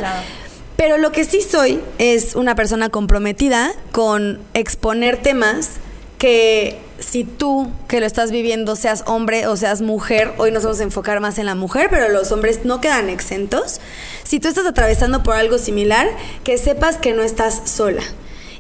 Pero 0.77 0.99
lo 0.99 1.11
que 1.11 1.25
sí 1.25 1.43
soy 1.43 1.81
es 1.99 2.37
una 2.37 2.55
persona 2.55 2.89
comprometida 2.89 3.73
con 3.93 4.39
exponer 4.55 5.17
temas 5.17 5.73
que 6.19 6.79
si 6.99 7.25
tú 7.25 7.71
que 7.89 8.01
lo 8.01 8.07
estás 8.07 8.31
viviendo 8.31 8.77
seas 8.77 9.05
hombre 9.07 9.47
o 9.47 9.57
seas 9.57 9.83
mujer, 9.83 10.33
hoy 10.39 10.51
nos 10.51 10.65
vamos 10.65 10.81
a 10.81 10.85
enfocar 10.85 11.21
más 11.21 11.39
en 11.39 11.47
la 11.47 11.55
mujer, 11.55 11.89
pero 11.91 12.09
los 12.09 12.33
hombres 12.33 12.65
no 12.65 12.81
quedan 12.81 13.09
exentos. 13.09 13.81
Si 14.25 14.41
tú 14.41 14.49
estás 14.49 14.67
atravesando 14.67 15.23
por 15.23 15.37
algo 15.37 15.59
similar, 15.59 16.09
que 16.45 16.59
sepas 16.59 16.97
que 16.97 17.13
no 17.13 17.23
estás 17.23 17.63
sola 17.65 18.03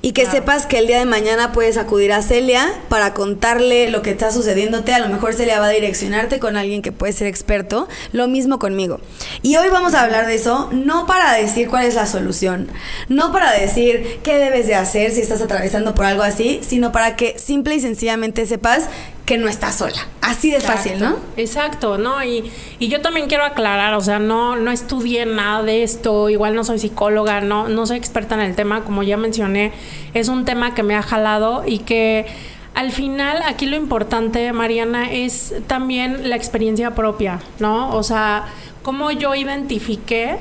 y 0.03 0.13
que 0.13 0.27
sepas 0.27 0.67
que 0.67 0.79
el 0.79 0.87
día 0.87 0.99
de 0.99 1.05
mañana 1.05 1.53
puedes 1.53 1.77
acudir 1.77 2.13
a 2.13 2.23
Celia 2.23 2.73
para 2.89 3.15
contarle 3.15 3.91
lo 3.91 4.03
que 4.03 4.11
está 4.11 4.31
sucediéndote. 4.31 4.93
A 4.93 4.99
lo 4.99 5.09
mejor 5.09 5.35
Celia 5.35 5.61
va 5.61 5.67
a 5.67 5.71
direccionarte 5.71 6.39
con 6.39 6.57
alguien 6.57 6.83
que 6.83 6.93
puede 6.93 7.13
ser 7.13 7.27
experto. 7.27 7.89
Lo 8.13 8.29
mismo 8.29 8.59
conmigo. 8.59 9.01
Y 9.43 9.57
hoy 9.57 9.69
vamos 9.71 9.95
a 9.95 10.03
hablar 10.03 10.27
de 10.27 10.35
eso, 10.35 10.69
no 10.73 11.07
para 11.07 11.35
decir 11.35 11.69
cuál 11.69 11.87
es 11.87 11.95
la 11.95 12.07
solución, 12.07 12.69
no 13.09 13.33
para 13.33 13.53
decir 13.53 14.21
qué 14.23 14.39
debes 14.39 14.67
de 14.67 14.75
hacer 14.75 15.11
si 15.11 15.21
estás 15.21 15.43
atravesando 15.43 15.95
por 15.95 16.05
algo 16.05 16.23
así, 16.23 16.61
sino 16.67 16.93
para 16.93 17.17
que 17.17 17.39
simple 17.39 17.75
y 17.75 17.81
sencillamente 17.81 18.47
sepas 18.47 18.89
que 19.27 19.39
no 19.39 19.49
estás 19.49 19.75
sola. 19.75 20.07
Así 20.21 20.53
de 20.53 20.61
fácil, 20.61 21.01
¿no? 21.01 21.17
Exacto, 21.37 21.99
¿no? 21.99 22.23
Y, 22.23 22.51
y, 22.79 22.89
yo 22.89 23.01
también 23.01 23.27
quiero 23.27 23.45
aclarar, 23.45 23.95
o 23.95 24.01
sea, 24.01 24.21
no, 24.21 24.55
no 24.55 24.71
estudié 24.71 25.27
nada 25.27 25.65
de 25.65 25.83
esto, 25.83 26.31
igual 26.31 26.55
no 26.55 26.63
soy 26.63 26.79
psicóloga, 26.79 27.41
no, 27.41 27.69
no 27.69 27.87
soy 27.87 27.99
experta 27.99 28.37
en 28.37 28.43
el 28.43 28.55
tema, 28.55 28.85
como 28.85 29.03
ya 29.03 29.17
mencioné, 29.17 29.73
es 30.15 30.29
un 30.29 30.45
tema 30.45 30.75
que 30.75 30.85
me 30.85 30.95
ha 30.95 31.03
jalado 31.03 31.65
y 31.67 31.81
que 31.81 32.27
al 32.75 32.93
final 32.93 33.43
aquí 33.45 33.67
lo 33.67 33.75
importante, 33.75 34.53
Mariana, 34.53 35.11
es 35.11 35.55
también 35.67 36.29
la 36.31 36.37
experiencia 36.37 36.95
propia, 36.95 37.41
¿no? 37.59 37.95
O 37.97 38.05
sea, 38.05 38.45
cómo 38.83 39.11
yo 39.11 39.35
identifiqué 39.35 40.37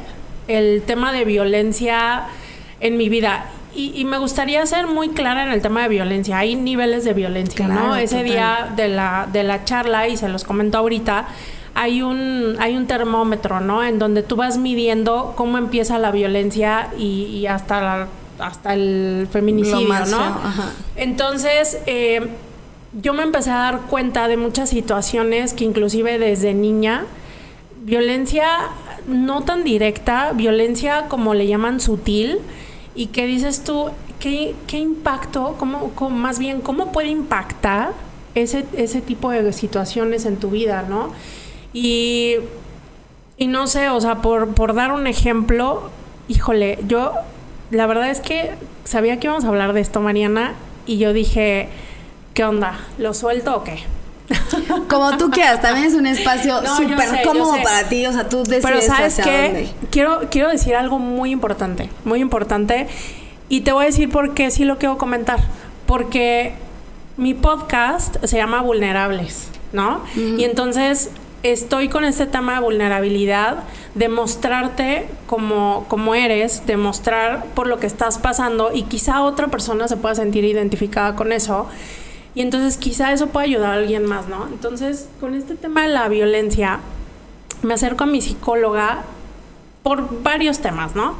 el 0.47 0.83
tema 0.83 1.11
de 1.11 1.25
violencia 1.25 2.27
en 2.81 2.97
mi 2.97 3.09
vida 3.09 3.49
y, 3.75 4.05
me 4.05 4.17
gustaría 4.17 4.65
ser 4.65 4.87
muy 4.87 5.09
clara 5.09 5.43
en 5.43 5.49
el 5.51 5.61
tema 5.61 5.83
de 5.83 5.89
violencia. 5.89 6.37
Hay 6.37 6.55
niveles 6.55 7.03
de 7.03 7.13
violencia, 7.13 7.67
¿no? 7.67 7.95
Ese 7.95 8.23
día 8.23 8.71
de 8.75 8.87
la, 8.87 9.27
de 9.31 9.43
la 9.43 9.65
charla, 9.65 10.07
y 10.07 10.17
se 10.17 10.29
los 10.29 10.43
comento 10.43 10.77
ahorita, 10.77 11.27
hay 11.73 12.01
un, 12.01 12.55
hay 12.59 12.77
un 12.77 12.87
termómetro, 12.87 13.59
¿no? 13.59 13.83
En 13.83 13.99
donde 13.99 14.23
tú 14.23 14.37
vas 14.37 14.57
midiendo 14.57 15.33
cómo 15.35 15.57
empieza 15.57 15.99
la 15.99 16.11
violencia 16.11 16.89
y, 16.97 17.45
hasta, 17.47 18.07
hasta 18.39 18.73
el 18.73 19.27
feminicidio, 19.29 20.05
¿no? 20.05 20.37
Entonces, 20.95 21.79
eh, 21.85 22.29
yo 23.01 23.13
me 23.13 23.23
empecé 23.23 23.51
a 23.51 23.57
dar 23.57 23.81
cuenta 23.81 24.27
de 24.27 24.37
muchas 24.37 24.69
situaciones 24.69 25.53
que 25.53 25.65
inclusive 25.65 26.17
desde 26.17 26.53
niña, 26.53 27.03
violencia 27.83 28.47
no 29.07 29.43
tan 29.43 29.63
directa, 29.63 30.31
violencia 30.33 31.07
como 31.07 31.33
le 31.33 31.47
llaman 31.47 31.79
sutil, 31.79 32.39
y 32.95 33.07
qué 33.07 33.25
dices 33.25 33.63
tú, 33.63 33.91
¿qué, 34.19 34.55
qué 34.67 34.79
impacto, 34.79 35.55
cómo, 35.59 36.09
más 36.09 36.39
bien, 36.39 36.61
cómo 36.61 36.91
puede 36.91 37.09
impactar 37.09 37.91
ese, 38.33 38.65
ese 38.75 39.01
tipo 39.01 39.31
de 39.31 39.51
situaciones 39.53 40.25
en 40.25 40.37
tu 40.37 40.49
vida, 40.49 40.85
¿no? 40.87 41.11
Y, 41.73 42.35
y 43.37 43.47
no 43.47 43.67
sé, 43.67 43.89
o 43.89 43.99
sea, 43.99 44.21
por, 44.21 44.53
por 44.53 44.73
dar 44.73 44.93
un 44.93 45.07
ejemplo, 45.07 45.89
híjole, 46.27 46.79
yo 46.87 47.11
la 47.71 47.85
verdad 47.87 48.09
es 48.09 48.21
que 48.21 48.51
sabía 48.85 49.19
que 49.19 49.27
íbamos 49.27 49.43
a 49.43 49.49
hablar 49.49 49.73
de 49.73 49.81
esto, 49.81 49.99
Mariana, 49.99 50.53
y 50.85 50.97
yo 50.97 51.11
dije, 51.13 51.67
¿qué 52.33 52.45
onda? 52.45 52.79
¿Lo 52.97 53.13
suelto 53.13 53.57
o 53.57 53.63
qué? 53.63 53.79
Como 54.89 55.17
tú 55.17 55.29
quieras, 55.29 55.61
también 55.61 55.87
es 55.87 55.93
un 55.93 56.07
espacio 56.07 56.61
súper 56.75 57.23
cómodo 57.23 57.55
para 57.63 57.87
ti, 57.87 58.05
o 58.05 58.11
sea, 58.11 58.27
tú 58.27 58.43
decides 58.43 58.63
Pero 58.63 58.81
¿sabes 58.81 59.19
qué? 59.23 59.69
Quiero, 59.91 60.21
quiero 60.29 60.49
decir 60.49 60.75
algo 60.75 60.99
muy 60.99 61.31
importante, 61.31 61.89
muy 62.03 62.19
importante, 62.19 62.87
y 63.49 63.61
te 63.61 63.71
voy 63.71 63.83
a 63.83 63.87
decir 63.87 64.09
por 64.09 64.33
qué 64.33 64.49
sí 64.51 64.65
lo 64.65 64.77
quiero 64.77 64.97
comentar, 64.97 65.39
porque 65.85 66.53
mi 67.17 67.33
podcast 67.33 68.17
se 68.23 68.37
llama 68.37 68.61
Vulnerables, 68.61 69.49
¿no? 69.71 70.01
Y 70.15 70.43
entonces 70.43 71.11
estoy 71.43 71.89
con 71.89 72.03
este 72.05 72.25
tema 72.25 72.55
de 72.55 72.61
vulnerabilidad, 72.61 73.63
de 73.93 74.09
mostrarte 74.09 75.07
como, 75.27 75.85
como 75.87 76.15
eres, 76.15 76.65
de 76.65 76.75
mostrar 76.75 77.45
por 77.53 77.67
lo 77.67 77.79
que 77.79 77.85
estás 77.87 78.17
pasando 78.17 78.71
y 78.73 78.83
quizá 78.83 79.21
otra 79.21 79.47
persona 79.47 79.87
se 79.87 79.95
pueda 79.97 80.15
sentir 80.15 80.43
identificada 80.43 81.15
con 81.15 81.31
eso. 81.31 81.67
Y 82.35 82.41
entonces 82.41 82.77
quizá 82.77 83.13
eso 83.13 83.27
pueda 83.27 83.45
ayudar 83.45 83.71
a 83.71 83.73
alguien 83.75 84.05
más, 84.05 84.27
¿no? 84.27 84.47
Entonces, 84.47 85.07
con 85.21 85.33
este 85.33 85.55
tema 85.55 85.83
de 85.83 85.87
la 85.87 86.09
violencia, 86.09 86.79
me 87.63 87.73
acerco 87.73 88.03
a 88.03 88.07
mi 88.07 88.21
psicóloga 88.21 89.03
por 89.81 90.21
varios 90.21 90.59
temas, 90.59 90.95
¿no? 90.95 91.15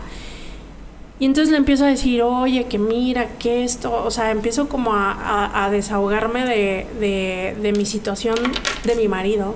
Y 1.18 1.26
entonces 1.26 1.52
le 1.52 1.58
empiezo 1.58 1.86
a 1.86 1.88
decir, 1.88 2.22
oye, 2.22 2.66
que 2.66 2.78
mira, 2.78 3.30
que 3.40 3.64
esto, 3.64 4.04
o 4.04 4.12
sea, 4.12 4.32
empiezo 4.32 4.68
como 4.68 4.92
a, 4.94 5.70
desahogarme 5.72 6.46
de, 6.46 6.86
de, 7.00 7.58
de 7.62 7.72
mi 7.72 7.86
situación 7.86 8.36
de 8.84 8.96
mi 8.96 9.08
marido. 9.08 9.56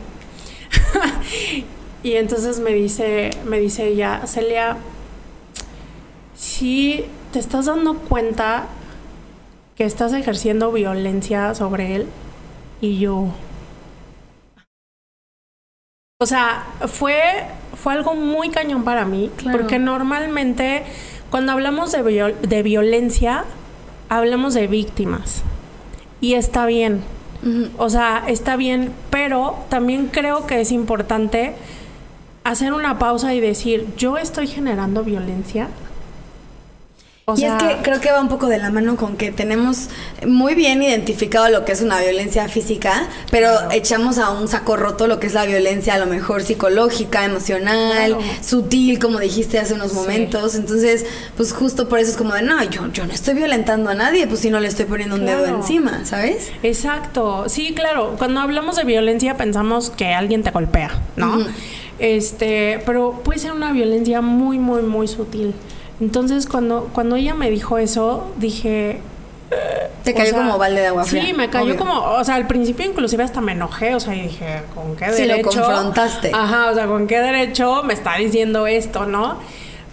y 2.04 2.14
entonces 2.14 2.60
me 2.60 2.72
dice, 2.72 3.32
me 3.46 3.60
dice 3.60 3.88
ella, 3.88 4.22
Celia, 4.26 4.78
si 6.34 7.04
te 7.34 7.40
estás 7.40 7.66
dando 7.66 7.96
cuenta 7.96 8.68
que 9.80 9.86
estás 9.86 10.12
ejerciendo 10.12 10.74
violencia 10.74 11.56
sobre 11.56 11.96
él, 11.96 12.08
y 12.82 13.00
yo, 13.00 13.30
o 16.20 16.26
sea, 16.26 16.66
fue, 16.90 17.46
fue 17.82 17.94
algo 17.94 18.14
muy 18.14 18.50
cañón 18.50 18.84
para 18.84 19.06
mí, 19.06 19.32
porque 19.54 19.80
normalmente 19.80 20.84
cuando 21.30 21.54
hablamos 21.54 21.94
de, 21.94 22.36
de 22.42 22.62
violencia, 22.62 23.46
hablamos 24.10 24.54
de 24.54 24.68
víctimas. 24.68 25.44
Y 26.20 26.34
está 26.34 26.66
bien. 26.66 27.02
O 27.78 27.90
sea, 27.90 28.26
está 28.28 28.58
bien, 28.58 28.92
pero 29.10 29.64
también 29.70 30.08
creo 30.08 30.46
que 30.46 30.60
es 30.60 30.74
importante 30.74 31.56
hacer 32.44 32.74
una 32.74 33.00
pausa 33.00 33.34
y 33.34 33.40
decir, 33.40 33.88
yo 33.96 34.18
estoy 34.18 34.48
generando 34.48 35.06
violencia 35.06 35.70
y 37.38 37.46
es 37.46 37.54
que 37.54 37.78
creo 37.82 38.00
que 38.00 38.12
va 38.12 38.22
un 38.22 38.30
poco 38.30 38.48
de 38.48 38.58
la 38.58 38.70
mano 38.70 38.96
con 38.96 39.18
que 39.18 39.32
tenemos 39.32 39.90
muy 40.28 40.56
bien 40.56 40.82
identificado 40.82 41.50
lo 41.50 41.66
que 41.66 41.72
es 41.72 41.82
una 41.82 42.00
violencia 42.00 42.48
física, 42.48 43.08
pero 43.32 43.50
echamos 43.72 44.18
a 44.18 44.32
un 44.32 44.48
saco 44.48 44.78
roto 44.78 45.08
lo 45.08 45.20
que 45.20 45.28
es 45.28 45.34
la 45.34 45.46
violencia 45.46 45.96
a 45.96 45.98
lo 45.98 46.06
mejor 46.06 46.44
psicológica, 46.44 47.26
emocional, 47.26 48.18
sutil, 48.42 49.00
como 49.00 49.20
dijiste 49.20 49.60
hace 49.60 49.74
unos 49.74 49.94
momentos. 49.94 50.56
Entonces, 50.56 51.06
pues 51.36 51.54
justo 51.54 51.90
por 51.90 52.00
eso 52.00 52.12
es 52.12 52.18
como 52.18 52.34
de, 52.34 52.42
no, 52.42 52.64
yo, 52.64 52.92
yo 52.92 53.06
no 53.06 53.14
estoy 53.14 53.36
violentando 53.36 53.90
a 53.90 53.94
nadie, 53.94 54.28
pues 54.28 54.40
si 54.40 54.50
no 54.50 54.60
le 54.60 54.68
estoy 54.68 54.86
poniendo 54.86 55.16
un 55.16 55.26
dedo 55.26 55.46
encima, 55.46 56.06
¿sabes? 56.06 56.52
Exacto. 56.64 57.46
Sí, 57.48 57.74
claro. 57.74 58.16
Cuando 58.18 58.40
hablamos 58.40 58.76
de 58.76 58.84
violencia 58.84 59.38
pensamos 59.38 59.90
que 59.90 60.14
alguien 60.14 60.44
te 60.44 60.52
golpea, 60.52 60.92
¿no? 61.16 61.46
Este, 62.00 62.82
pero 62.86 63.22
puede 63.24 63.40
ser 63.40 63.52
una 63.52 63.74
violencia 63.74 64.22
muy, 64.22 64.58
muy, 64.58 64.82
muy 64.82 65.08
sutil. 65.08 65.54
Entonces, 66.00 66.48
cuando, 66.48 66.90
cuando 66.94 67.16
ella 67.16 67.34
me 67.34 67.50
dijo 67.50 67.78
eso, 67.78 68.32
dije... 68.38 69.02
Te 70.04 70.14
cayó 70.14 70.34
como 70.34 70.58
balde 70.58 70.82
de 70.82 70.88
agua 70.88 71.04
fría. 71.04 71.26
Sí, 71.26 71.34
me 71.34 71.50
cayó 71.50 71.76
como, 71.76 71.94
o 71.94 72.24
sea, 72.24 72.36
al 72.36 72.48
principio 72.48 72.86
inclusive 72.86 73.24
hasta 73.24 73.42
me 73.42 73.52
enojé, 73.52 73.96
o 73.96 74.00
sea, 74.00 74.16
y 74.16 74.22
dije, 74.22 74.62
¿con 74.74 74.96
qué 74.96 75.06
derecho? 75.06 75.52
Sí, 75.52 75.58
lo 75.58 75.64
confrontaste. 75.64 76.32
Ajá, 76.34 76.70
o 76.70 76.76
sea, 76.76 76.88
¿con 76.88 77.08
qué 77.08 77.20
derecho 77.20 77.84
me 77.84 77.94
está 77.94 78.16
diciendo 78.16 78.68
esto, 78.68 79.06
no? 79.06 79.38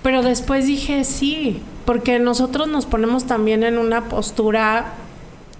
Pero 0.02 0.22
después 0.22 0.66
dije, 0.66 1.04
sí, 1.04 1.62
porque 1.84 2.18
nosotros 2.18 2.68
nos 2.68 2.86
ponemos 2.86 3.24
también 3.24 3.62
en 3.64 3.78
una 3.78 4.04
postura 4.04 4.92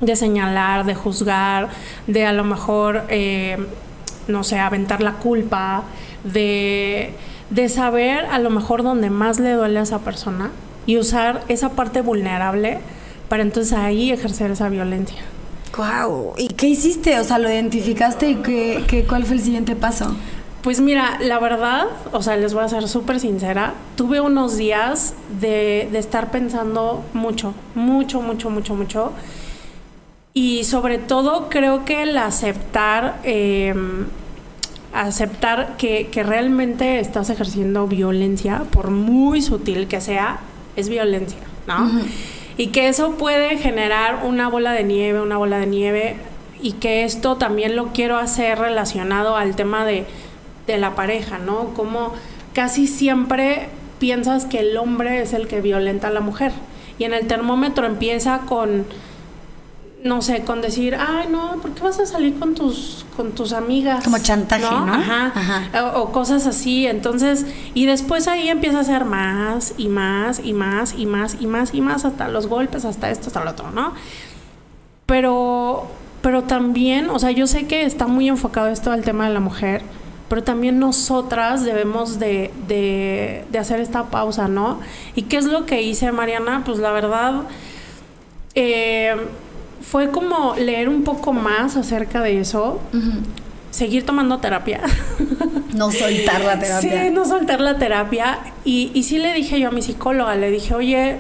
de 0.01 0.15
señalar, 0.15 0.85
de 0.85 0.95
juzgar, 0.95 1.69
de 2.07 2.27
a 2.27 2.33
lo 2.33 2.45
mejor, 2.45 3.05
eh, 3.09 3.59
no 4.29 4.45
sé, 4.45 4.59
aventar 4.59 5.03
la 5.03 5.15
culpa, 5.15 5.85
de 6.23 7.15
de 7.51 7.69
saber 7.69 8.27
a 8.27 8.39
lo 8.39 8.51
mejor 8.51 8.83
donde 8.83 9.11
más 9.11 9.39
le 9.39 9.53
duele 9.53 9.79
a 9.79 9.83
esa 9.83 10.01
persona 10.01 10.51
y 10.87 10.99
usar 10.99 11.43
esa 11.49 11.71
parte 11.71 12.01
vulnerable 12.01 12.79
para 13.29 13.43
entonces 13.43 13.73
ahí 13.73 14.11
ejercer 14.11 14.51
esa 14.51 14.69
violencia. 14.69 15.23
Wow. 15.77 16.35
¿Y 16.39 16.49
qué 16.49 16.69
hiciste? 16.69 17.19
O 17.21 17.25
sea, 17.25 17.39
¿lo 17.39 17.51
identificaste 17.51 18.31
y 18.31 18.35
qué, 18.37 18.85
qué, 18.87 19.05
cuál 19.05 19.25
fue 19.25 19.37
el 19.37 19.43
siguiente 19.43 19.77
paso? 19.77 20.17
Pues 20.63 20.81
mira, 20.81 21.19
la 21.21 21.39
verdad, 21.39 21.87
o 22.13 22.23
sea, 22.23 22.37
les 22.37 22.55
voy 22.55 22.65
a 22.65 22.69
ser 22.69 22.89
súper 22.89 23.21
sincera, 23.21 23.75
tuve 23.95 24.21
unos 24.21 24.57
días 24.57 25.15
de, 25.41 25.89
de, 25.93 25.99
estar 25.99 26.31
pensando 26.33 27.05
mucho, 27.13 27.55
mucho, 27.75 28.21
mucho, 28.21 28.51
mucho, 28.51 28.75
mucho. 28.75 29.13
Y 30.33 30.65
sobre 30.65 30.99
todo 30.99 31.49
creo 31.49 31.85
que 31.85 32.03
el 32.03 32.19
aceptar... 32.19 33.21
Eh, 33.23 33.75
aceptar 34.93 35.77
que, 35.77 36.09
realmente 36.25 37.01
estás 37.01 37.31
ejerciendo 37.31 37.87
violencia, 37.87 38.65
por 38.71 38.91
muy 38.91 39.43
sutil 39.43 39.89
que 39.89 40.01
sea, 40.01 40.41
es 40.77 40.89
violencia, 40.89 41.39
¿no? 41.67 41.91
Y 42.57 42.69
que 42.69 42.89
eso 42.89 43.13
puede 43.13 43.59
generar 43.59 44.25
una 44.25 44.49
bola 44.49 44.73
de 44.73 44.85
nieve, 44.85 45.21
una 45.21 45.37
bola 45.37 45.59
de 45.59 45.67
nieve, 45.67 46.17
y 46.63 46.73
que 46.73 47.05
esto 47.05 47.37
también 47.37 47.77
lo 47.77 47.93
quiero 47.93 48.17
hacer 48.17 48.59
relacionado 48.59 49.37
al 49.37 49.57
tema 49.57 49.85
de, 49.85 50.07
de 50.67 50.79
la 50.79 50.95
pareja, 50.95 51.39
¿no? 51.39 51.75
Como 51.75 52.15
casi 52.55 52.87
siempre 52.87 53.69
piensas 53.99 54.47
que 54.47 54.61
el 54.61 54.77
hombre 54.77 55.21
es 55.21 55.33
el 55.33 55.49
que 55.49 55.61
violenta 55.61 56.09
a 56.09 56.11
la 56.11 56.21
mujer. 56.21 56.53
Y 56.99 57.05
en 57.05 57.13
el 57.13 57.27
termómetro 57.27 57.87
empieza 57.87 58.41
con 58.47 58.87
no 60.07 60.23
sé, 60.23 60.43
con 60.43 60.63
decir, 60.63 60.97
ay, 60.99 61.29
no, 61.31 61.57
¿por 61.61 61.73
qué 61.73 61.83
vas 61.83 61.99
a 62.01 62.07
salir 62.07 62.39
con 62.39 62.55
tus, 62.55 63.05
con 63.17 63.33
tus 63.33 63.53
amigas? 63.53 64.05
Como 64.05 64.19
chantaje, 64.19 64.63
¿no? 64.63 64.93
Ajá. 64.93 65.95
O, 65.97 66.13
cosas 66.13 66.47
así. 66.47 66.87
Entonces, 66.87 67.47
y 67.75 67.87
después 67.87 68.29
ahí 68.29 68.49
empieza 68.49 68.81
a 68.81 68.85
ser 68.85 69.05
más 69.05 69.75
y 69.77 69.89
más 69.89 70.41
y 70.43 70.53
más 70.53 70.95
y 70.97 71.07
más 71.07 71.37
y 71.41 71.47
más 71.47 71.75
y 71.75 71.81
más 71.81 72.05
hasta 72.05 72.29
los 72.29 72.47
golpes, 72.47 72.85
hasta 72.85 73.11
esto, 73.11 73.27
hasta 73.29 73.45
lo 73.45 73.51
otro, 73.51 73.71
¿no? 73.71 73.93
Pero, 75.07 75.87
pero 76.23 76.45
también, 76.45 77.11
o 77.11 77.19
sea, 77.19 77.31
yo 77.31 77.47
sé 77.47 77.67
que 77.67 77.85
está 77.85 78.07
muy 78.07 78.29
enfocado 78.29 78.69
esto 78.69 78.91
al 78.91 79.03
tema 79.03 79.29
de 79.29 79.35
la 79.35 79.41
mujer, 79.41 79.83
pero 80.29 80.43
también 80.43 80.79
nosotras 80.79 81.65
debemos 81.65 82.19
de, 82.19 82.53
de, 82.67 83.45
de 83.51 83.59
hacer 83.59 83.81
esta 83.81 84.05
pausa, 84.05 84.49
¿no? 84.49 84.81
¿Y 85.15 85.23
qué 85.23 85.37
es 85.37 85.45
lo 85.45 85.67
que 85.67 85.83
hice, 85.83 86.11
Mariana? 86.13 86.63
Pues 86.65 86.79
la 86.79 86.93
verdad... 86.93 87.43
Eh, 88.59 89.15
fue 89.91 90.11
como 90.11 90.57
leer 90.57 90.89
un 90.89 91.05
poco 91.05 91.33
más 91.33 91.77
acerca 91.77 92.21
de 92.21 92.41
eso. 92.41 92.81
Seguir 93.71 94.05
tomando 94.05 94.39
terapia. 94.39 94.81
No 95.75 95.93
soltar 95.93 96.43
la 96.43 96.59
terapia. 96.59 97.05
Sí, 97.05 97.11
no 97.13 97.27
soltar 97.27 97.61
la 97.61 97.77
terapia. 97.79 98.39
Y, 98.65 98.91
y 98.95 99.03
sí 99.03 99.19
le 99.19 99.35
dije 99.35 99.61
yo 99.61 99.69
a 99.69 99.71
mi 99.71 99.83
psicóloga, 99.83 100.35
le 100.35 100.51
dije, 100.51 100.75
oye, 100.75 101.19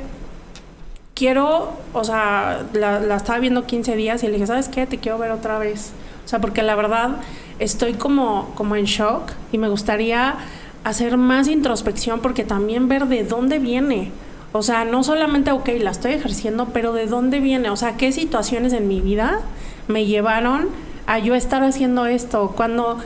quiero, 1.14 1.74
o 1.92 2.04
sea, 2.04 2.64
la, 2.72 3.00
la, 3.00 3.16
estaba 3.16 3.38
viendo 3.38 3.66
15 3.66 3.94
días 3.96 4.22
y 4.22 4.28
le 4.28 4.34
dije, 4.34 4.46
¿sabes 4.46 4.68
qué? 4.68 4.86
Te 4.86 4.96
quiero 4.98 5.18
ver 5.18 5.30
otra 5.30 5.58
vez. 5.58 5.92
O 6.24 6.28
sea, 6.28 6.40
porque 6.40 6.62
la 6.62 6.74
verdad 6.74 7.18
estoy 7.58 7.94
como, 7.94 8.50
como 8.54 8.76
en 8.76 8.86
shock 8.86 9.32
y 9.52 9.58
me 9.58 9.68
gustaría 9.68 10.36
hacer 10.84 11.18
más 11.18 11.48
introspección 11.48 12.20
porque 12.20 12.44
también 12.44 12.88
ver 12.88 13.06
de 13.06 13.24
dónde 13.24 13.58
viene. 13.58 14.10
O 14.52 14.62
sea, 14.62 14.84
no 14.84 15.02
solamente, 15.02 15.50
ok, 15.50 15.68
la 15.80 15.90
estoy 15.90 16.12
ejerciendo, 16.12 16.66
pero 16.72 16.92
¿de 16.92 17.06
dónde 17.06 17.40
viene? 17.40 17.70
O 17.70 17.76
sea, 17.76 17.96
¿qué 17.96 18.12
situaciones 18.12 18.72
en 18.72 18.88
mi 18.88 19.00
vida 19.00 19.40
me 19.88 20.06
llevaron 20.06 20.68
a 21.06 21.18
yo 21.18 21.34
estar 21.34 21.62
haciendo 21.62 22.06
esto? 22.06 22.52
Cuando, 22.56 22.98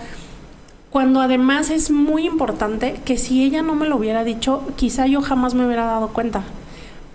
cuando 0.91 1.21
además 1.21 1.71
es 1.71 1.91
muy 1.91 2.27
importante 2.27 3.01
que 3.05 3.19
si 3.19 3.45
ella 3.45 3.63
no 3.63 3.75
me 3.75 3.89
lo 3.89 3.97
hubiera 3.97 4.23
dicho, 4.23 4.63
quizá 4.77 5.07
yo 5.07 5.23
jamás 5.23 5.55
me 5.55 5.67
hubiera 5.67 5.87
dado 5.87 6.09
cuenta. 6.09 6.43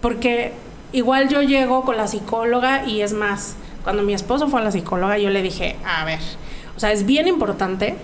Porque 0.02 0.54
igual 0.92 1.30
yo 1.30 1.42
llego 1.42 1.84
con 1.84 1.98
la 1.98 2.08
psicóloga 2.08 2.86
y 2.86 3.02
es 3.02 3.14
más, 3.14 3.56
cuando 3.84 4.04
mi 4.04 4.14
esposo 4.14 4.48
fue 4.48 4.60
a 4.62 4.64
la 4.64 4.72
psicóloga, 4.72 5.18
yo 5.18 5.30
le 5.30 5.42
dije, 5.42 5.78
a 5.86 6.04
ver, 6.06 6.20
o 6.76 6.80
sea, 6.80 6.92
es 6.92 7.06
bien 7.06 7.28
importante 7.28 7.96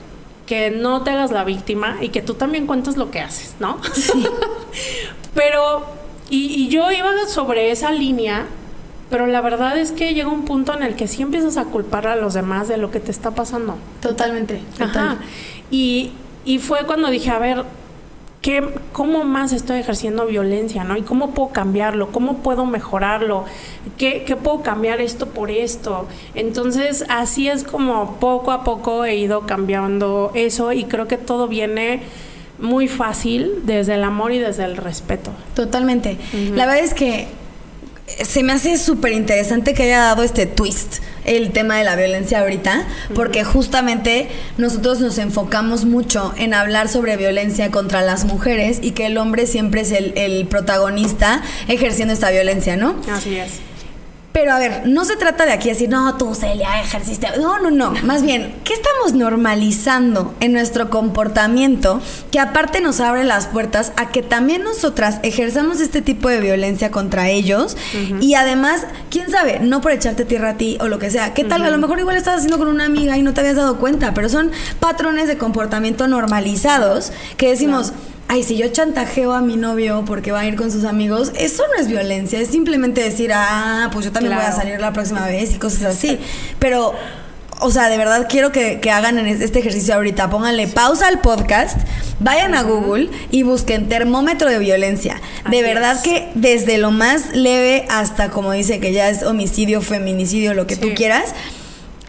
que 0.46 0.72
no 0.72 1.01
te 1.04 1.12
hagas 1.12 1.32
la 1.32 1.44
víctima 1.44 1.98
y 2.01 2.10
que 2.10 2.22
tú 2.22 2.34
también 2.34 2.68
cuentes 2.68 2.98
lo 2.98 3.12
que 3.12 3.20
haces, 3.20 3.56
¿no? 3.60 3.80
Sí. 3.94 4.25
Pero 5.34 5.86
y, 6.32 6.70
yo 6.70 6.92
iba 6.92 7.12
sobre 7.28 7.72
esa 7.72 7.92
línea, 7.92 8.46
pero 9.10 9.28
la 9.28 9.42
verdad 9.42 9.78
es 9.78 9.92
que 9.92 10.14
llega 10.14 10.30
un 10.30 10.46
punto 10.46 10.74
en 10.74 10.84
el 10.84 10.96
que 10.96 11.08
sí 11.08 11.22
empiezas 11.22 11.58
a 11.58 11.66
culpar 11.66 12.08
a 12.08 12.16
los 12.16 12.34
demás 12.34 12.68
de 12.68 12.78
lo 12.78 12.90
que 12.90 13.00
te 13.00 13.12
está 13.12 13.32
pasando. 13.32 13.76
Totalmente. 14.02 14.62
Ajá. 14.80 15.18
Y, 15.70 16.12
y 16.46 16.60
fue 16.60 16.86
cuando 16.86 17.10
dije, 17.10 17.30
a 17.30 17.38
ver, 17.38 17.66
¿qué, 18.42 18.64
¿cómo 18.94 19.24
más 19.24 19.54
estoy 19.54 19.80
ejerciendo 19.80 20.26
violencia? 20.26 20.84
¿no? 20.84 20.98
¿Y 20.98 21.02
cómo 21.02 21.32
puedo 21.32 21.50
cambiarlo? 21.50 22.12
¿Cómo 22.12 22.38
puedo 22.38 22.66
mejorarlo? 22.66 23.46
¿Qué, 23.98 24.24
¿Qué 24.26 24.36
puedo 24.36 24.62
cambiar 24.62 25.02
esto 25.02 25.28
por 25.28 25.52
esto? 25.52 26.08
Entonces, 26.34 27.06
así 27.10 27.50
es 27.50 27.64
como 27.64 28.16
poco 28.20 28.52
a 28.52 28.64
poco 28.64 29.06
he 29.06 29.16
ido 29.16 29.42
cambiando 29.42 30.32
eso 30.34 30.72
y 30.72 30.86
creo 30.86 31.08
que 31.08 31.18
todo 31.18 31.48
viene 31.48 32.02
muy 32.62 32.88
fácil 32.88 33.51
desde 33.63 33.96
el 33.96 34.03
amor 34.03 34.32
y 34.32 34.39
desde 34.39 34.63
el 34.63 34.77
respeto. 34.77 35.32
Totalmente. 35.56 36.18
La 36.53 36.65
verdad 36.65 36.84
es 36.84 36.94
que 36.94 37.27
se 38.24 38.44
me 38.44 38.53
hace 38.53 38.77
súper 38.77 39.13
interesante 39.13 39.74
que 39.74 39.84
haya 39.84 40.00
dado 40.00 40.24
este 40.24 40.46
twist 40.46 41.00
el 41.24 41.51
tema 41.51 41.77
de 41.77 41.84
la 41.84 41.96
violencia 41.96 42.39
ahorita, 42.39 42.88
porque 43.13 43.44
justamente 43.44 44.27
nosotros 44.58 45.00
nos 45.00 45.18
enfocamos 45.18 45.86
mucho 45.86 46.34
en 46.38 46.53
hablar 46.53 46.89
sobre 46.89 47.15
violencia 47.15 47.70
contra 47.70 48.01
las 48.01 48.25
mujeres 48.25 48.80
y 48.82 48.91
que 48.91 49.06
el 49.06 49.18
hombre 49.18 49.46
siempre 49.46 49.82
es 49.82 49.91
el, 49.91 50.13
el 50.18 50.48
protagonista 50.48 51.44
ejerciendo 51.68 52.13
esta 52.13 52.32
violencia, 52.32 52.75
¿no? 52.75 52.96
Así 53.12 53.38
es. 53.38 53.60
Pero 54.32 54.54
a 54.54 54.60
ver, 54.60 54.84
no 54.88 55.04
se 55.04 55.18
trata 55.18 55.46
de 55.46 55.52
aquí 55.52 55.70
decir, 55.70 55.90
no, 55.90 56.16
tú 56.16 56.34
Celia 56.36 56.82
ejerciste. 56.82 57.28
No, 57.40 57.60
no, 57.60 57.70
no. 57.70 57.92
Más 58.04 58.24
bien, 58.24 58.56
¿qué 58.64 58.74
estamos 58.74 59.14
normalizando 59.14 60.34
en 60.40 60.54
nuestro 60.54 60.90
comportamiento 60.90 62.02
que 62.32 62.40
aparte 62.40 62.80
nos 62.80 63.02
abre 63.02 63.26
las 63.26 63.48
puertas 63.48 63.92
a 63.98 64.10
que 64.10 64.22
también 64.22 64.64
nosotras 64.64 65.20
ejerzamos 65.24 65.82
este 65.82 66.02
tipo 66.02 66.30
de 66.30 66.40
violencia 66.40 66.92
contra 66.92 67.30
ellos? 67.30 67.76
Y 68.22 68.36
además, 68.36 68.86
quién 69.10 69.30
sabe, 69.30 69.60
no 69.60 69.82
por 69.82 69.92
echarte 69.92 70.24
tierra 70.24 70.52
a 70.52 70.58
ti 70.58 70.78
o 70.80 70.88
lo 70.88 70.98
que 70.98 71.10
sea. 71.10 71.34
¿Qué 71.34 71.44
tal? 71.44 71.64
A 71.66 71.70
lo 71.70 71.78
mejor 71.78 72.00
igual 72.00 72.16
estás 72.16 72.36
haciendo 72.38 72.58
con 72.58 72.70
una 72.70 72.86
amiga 72.86 73.18
y 73.18 73.22
no 73.24 73.34
te 73.34 73.42
habías 73.42 73.58
dado 73.58 73.78
cuenta, 73.78 74.14
pero 74.14 74.30
son 74.30 74.52
patrones 74.80 75.28
de 75.28 75.38
comportamiento 75.38 76.08
normalizados 76.08 77.12
que 77.36 77.50
decimos 77.50 77.92
ay, 78.32 78.44
si 78.44 78.56
yo 78.56 78.70
chantajeo 78.70 79.34
a 79.34 79.42
mi 79.42 79.58
novio 79.58 80.06
porque 80.08 80.32
va 80.32 80.40
a 80.40 80.46
ir 80.46 80.56
con 80.56 80.72
sus 80.72 80.86
amigos, 80.86 81.34
eso 81.38 81.64
no 81.68 81.82
es 81.82 81.90
violencia, 81.90 82.40
es 82.40 82.48
simplemente 82.48 83.04
decir, 83.04 83.32
ah, 83.34 83.90
pues 83.92 84.06
yo 84.06 84.14
también 84.14 84.38
voy 84.38 84.46
a 84.46 84.54
salir 84.54 84.80
la 84.80 84.94
próxima 84.94 85.28
vez 85.28 85.54
y 85.54 85.58
cosas 85.58 85.84
así. 85.98 86.18
Pero, 86.58 86.94
o 87.60 87.72
sea, 87.72 87.90
de 87.90 87.98
verdad 87.98 88.28
quiero 88.30 88.54
que, 88.54 88.80
hagan 88.90 89.20
este 89.20 89.60
ejercicio 89.60 89.96
ahorita. 89.96 90.30
Pónganle 90.30 90.70
pausa 90.70 91.10
al 91.10 91.20
podcast, 91.20 91.78
vayan 92.22 92.56
a 92.56 92.64
Google 92.64 93.10
y 93.32 93.44
busquen 93.44 93.90
termómetro 93.90 94.50
de 94.50 94.60
violencia. 94.60 95.20
de 95.50 95.62
verdad 95.62 96.02
que 96.02 96.30
desde 96.34 96.78
lo 96.78 96.92
más 96.92 97.36
leve 97.36 97.86
hasta, 97.90 98.30
como 98.30 98.54
dice, 98.54 98.80
que 98.80 98.94
ya 98.94 99.10
es 99.10 99.24
homicidio, 99.24 99.82
feminicidio, 99.82 100.54
lo 100.54 100.68
que 100.68 100.78
tú 100.78 100.94
quieras 100.96 101.36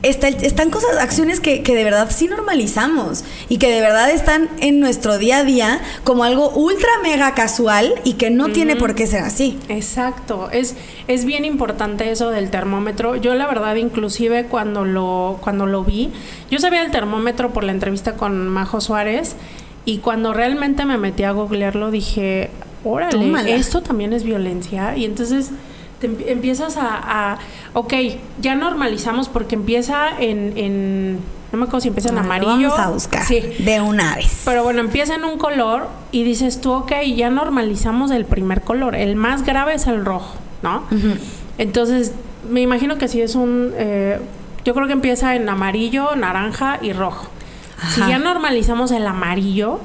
están 0.02 0.70
cosas, 0.70 0.98
acciones 0.98 1.40
que, 1.40 1.62
de 1.62 1.84
verdad 1.84 2.10
sí 2.10 2.26
normalizamos 2.26 3.24
y 3.48 3.58
que 3.58 3.70
de 3.70 3.80
verdad 3.80 4.10
están 4.10 4.48
en 4.60 4.80
nuestro 4.80 5.18
día 5.18 5.38
a 5.38 5.44
día 5.44 5.80
como 6.04 6.24
algo 6.24 6.50
ultra 6.50 6.90
mega 7.02 7.34
casual 7.34 7.94
y 8.04 8.14
que 8.14 8.30
no 8.30 8.48
tiene 8.48 8.76
por 8.76 8.94
qué 8.94 9.06
ser 9.06 9.22
así. 9.22 9.58
Exacto, 9.68 10.50
es, 10.50 10.74
es 11.06 11.24
bien 11.24 11.44
importante 11.44 12.10
eso 12.10 12.30
del 12.30 12.50
termómetro. 12.50 13.16
Yo 13.16 13.34
la 13.34 13.46
verdad 13.46 13.76
inclusive 13.76 14.46
cuando 14.46 14.84
lo, 14.84 15.38
cuando 15.40 15.66
lo 15.66 15.84
vi, 15.84 16.10
yo 16.50 16.58
sabía 16.58 16.82
el 16.82 16.90
termómetro 16.90 17.52
por 17.52 17.62
la 17.64 17.72
entrevista 17.72 18.14
con 18.14 18.48
Majo 18.48 18.80
Suárez 18.80 19.36
y 19.84 19.98
cuando 19.98 20.32
realmente 20.32 20.84
me 20.84 20.98
metí 20.98 21.22
a 21.22 21.32
googlearlo 21.32 21.90
dije, 21.90 22.50
órale, 22.84 23.54
esto 23.54 23.82
también 23.82 24.12
es 24.12 24.24
violencia 24.24 24.96
y 24.96 25.04
entonces 25.04 25.50
empiezas 26.06 26.76
a, 26.78 27.38
ok, 27.74 27.94
ya 28.40 28.54
normalizamos 28.54 29.28
porque 29.28 29.54
empieza 29.54 30.08
en, 30.18 31.20
no 31.52 31.58
me 31.58 31.64
acuerdo 31.64 31.80
si 31.80 31.88
empieza 31.88 32.08
en 32.08 32.18
amarillo. 32.18 32.70
vamos 32.70 32.78
a 32.78 32.88
buscar 32.88 33.24
sí. 33.24 33.40
de 33.58 33.80
una 33.80 34.16
vez. 34.16 34.42
Pero 34.44 34.62
bueno, 34.62 34.80
empieza 34.80 35.14
en 35.14 35.24
un 35.24 35.38
color 35.38 35.88
y 36.10 36.24
dices 36.24 36.60
tú, 36.60 36.72
ok, 36.72 36.92
ya 37.14 37.30
normalizamos 37.30 38.10
el 38.10 38.24
primer 38.24 38.62
color. 38.62 38.94
El 38.94 39.16
más 39.16 39.44
grave 39.44 39.74
es 39.74 39.86
el 39.86 40.04
rojo, 40.04 40.34
¿no? 40.62 40.84
Entonces, 41.58 42.12
me 42.48 42.60
imagino 42.60 42.98
que 42.98 43.08
si 43.08 43.20
es 43.20 43.34
un, 43.34 43.72
eh, 43.76 44.18
yo 44.64 44.74
creo 44.74 44.86
que 44.86 44.92
empieza 44.92 45.34
en 45.34 45.48
amarillo, 45.48 46.14
naranja 46.16 46.78
y 46.80 46.92
rojo. 46.92 47.28
Si 47.94 48.00
ya 48.00 48.18
normalizamos 48.18 48.92
el 48.92 49.06
amarillo, 49.06 49.80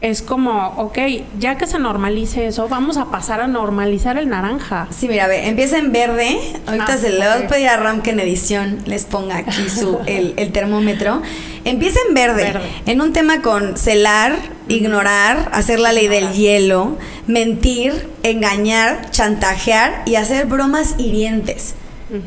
es 0.00 0.22
como, 0.22 0.68
ok, 0.78 0.98
ya 1.38 1.58
que 1.58 1.66
se 1.66 1.78
normalice 1.78 2.46
eso, 2.46 2.68
vamos 2.68 2.96
a 2.96 3.10
pasar 3.10 3.40
a 3.40 3.46
normalizar 3.46 4.16
el 4.16 4.30
naranja. 4.30 4.88
Sí, 4.90 5.08
mira, 5.08 5.26
ve, 5.26 5.46
empieza 5.46 5.76
en 5.76 5.92
verde. 5.92 6.38
Ahorita 6.66 6.94
ah, 6.94 6.96
se 6.96 7.10
le 7.10 7.26
va 7.26 7.34
a 7.34 7.48
pedir 7.48 7.68
a 7.68 7.76
Ram 7.76 8.00
que 8.00 8.10
en 8.10 8.20
edición 8.20 8.78
les 8.86 9.04
ponga 9.04 9.36
aquí 9.36 9.68
su, 9.68 9.98
el, 10.06 10.52
termómetro. 10.52 11.20
Empieza 11.66 11.98
en 12.08 12.14
verde, 12.14 12.54
en 12.86 13.02
un 13.02 13.12
tema 13.12 13.42
con 13.42 13.76
celar, 13.76 14.36
ignorar, 14.68 15.50
hacer 15.52 15.78
la 15.78 15.92
ley 15.92 16.08
del 16.08 16.32
hielo, 16.32 16.96
mentir, 17.26 18.08
engañar, 18.22 19.10
chantajear 19.10 20.02
y 20.06 20.14
hacer 20.14 20.46
bromas 20.46 20.94
hirientes. 20.98 21.74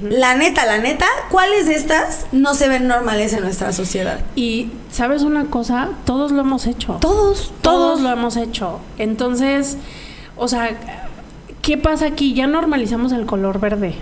La 0.09 0.35
neta, 0.35 0.65
la 0.65 0.77
neta, 0.77 1.05
¿cuáles 1.29 1.67
de 1.67 1.75
estas 1.75 2.27
no 2.31 2.53
se 2.53 2.69
ven 2.69 2.87
normales 2.87 3.33
en 3.33 3.41
nuestra 3.41 3.73
sociedad? 3.73 4.19
Y 4.35 4.71
sabes 4.89 5.23
una 5.23 5.45
cosa, 5.45 5.89
todos 6.05 6.31
lo 6.31 6.41
hemos 6.41 6.67
hecho. 6.67 6.97
Todos, 7.01 7.51
todos, 7.61 8.01
lo 8.01 8.09
hemos 8.09 8.37
hecho. 8.37 8.79
Entonces, 8.97 9.77
o 10.37 10.47
sea, 10.47 10.77
¿qué 11.61 11.77
pasa 11.77 12.07
aquí? 12.07 12.33
Ya 12.33 12.47
normalizamos 12.47 13.11
el 13.11 13.25
color 13.25 13.59
verde. 13.59 13.95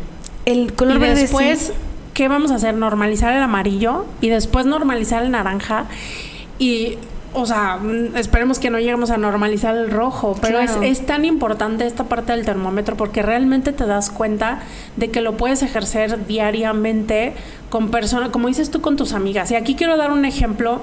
El 0.45 0.73
color 0.73 0.99
verde. 0.99 1.21
Después, 1.21 1.73
¿qué 2.13 2.27
vamos 2.27 2.51
a 2.51 2.55
hacer? 2.55 2.75
Normalizar 2.75 3.33
el 3.33 3.41
amarillo 3.41 4.05
y 4.21 4.29
después 4.29 4.65
normalizar 4.65 5.23
el 5.23 5.31
naranja. 5.31 5.85
Y 6.59 6.97
o 7.33 7.45
sea, 7.45 7.77
mm, 7.77 8.15
esperemos 8.17 8.59
que 8.59 8.69
no 8.69 8.79
lleguemos 8.79 9.09
a 9.09 9.17
normalizar 9.17 9.75
el 9.75 9.89
rojo, 9.89 10.35
pero 10.41 10.59
es, 10.59 11.05
tan 11.05 11.25
importante 11.25 11.85
esta 11.85 12.05
parte 12.05 12.33
del 12.33 12.45
termómetro 12.45 12.97
porque 12.97 13.21
realmente 13.21 13.71
te 13.71 13.85
das 13.85 14.09
cuenta 14.09 14.59
de 14.97 15.09
que 15.11 15.21
lo 15.21 15.37
puedes 15.37 15.63
ejercer 15.63 16.25
diariamente 16.25 17.33
con 17.69 17.89
personas, 17.89 18.29
como 18.29 18.47
dices 18.47 18.69
tú, 18.71 18.81
con 18.81 18.97
tus 18.97 19.13
amigas. 19.13 19.51
Y 19.51 19.55
aquí 19.55 19.75
quiero 19.75 19.97
dar 19.97 20.11
un 20.11 20.25
ejemplo. 20.25 20.81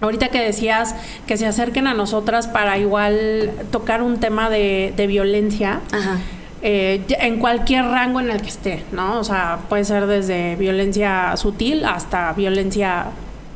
Ahorita 0.00 0.28
que 0.28 0.40
decías 0.40 0.94
que 1.26 1.36
se 1.36 1.46
acerquen 1.46 1.86
a 1.86 1.92
nosotras 1.92 2.46
para 2.46 2.78
igual 2.78 3.50
tocar 3.70 4.02
un 4.02 4.18
tema 4.18 4.48
de, 4.48 4.94
violencia. 5.08 5.80
Eh, 6.62 7.02
en 7.08 7.38
cualquier 7.38 7.86
rango 7.86 8.20
en 8.20 8.30
el 8.30 8.42
que 8.42 8.48
esté, 8.48 8.84
¿no? 8.92 9.18
O 9.18 9.24
sea, 9.24 9.60
puede 9.70 9.84
ser 9.84 10.06
desde 10.06 10.56
violencia 10.56 11.34
sutil 11.38 11.86
hasta 11.86 12.34
violencia 12.34 13.06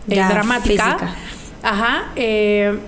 eh, 0.09 0.17
dramática. 0.17 1.15
Ajá. 1.65 2.13
Eh, 2.15 2.79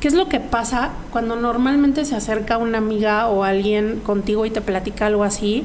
¿Qué 0.00 0.08
es 0.08 0.14
lo 0.14 0.28
que 0.28 0.40
pasa 0.40 0.90
cuando 1.12 1.36
normalmente 1.36 2.04
se 2.04 2.16
acerca 2.16 2.58
una 2.58 2.78
amiga 2.78 3.28
o 3.28 3.44
alguien 3.44 4.00
contigo 4.00 4.46
y 4.46 4.50
te 4.50 4.60
platica 4.60 5.06
algo 5.06 5.22
así? 5.22 5.64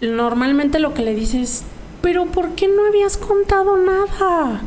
Normalmente 0.00 0.80
lo 0.80 0.94
que 0.94 1.02
le 1.02 1.14
dices, 1.14 1.64
pero 2.02 2.26
¿por 2.26 2.50
qué 2.50 2.66
no 2.66 2.86
habías 2.86 3.16
contado 3.16 3.76
nada? 3.76 4.62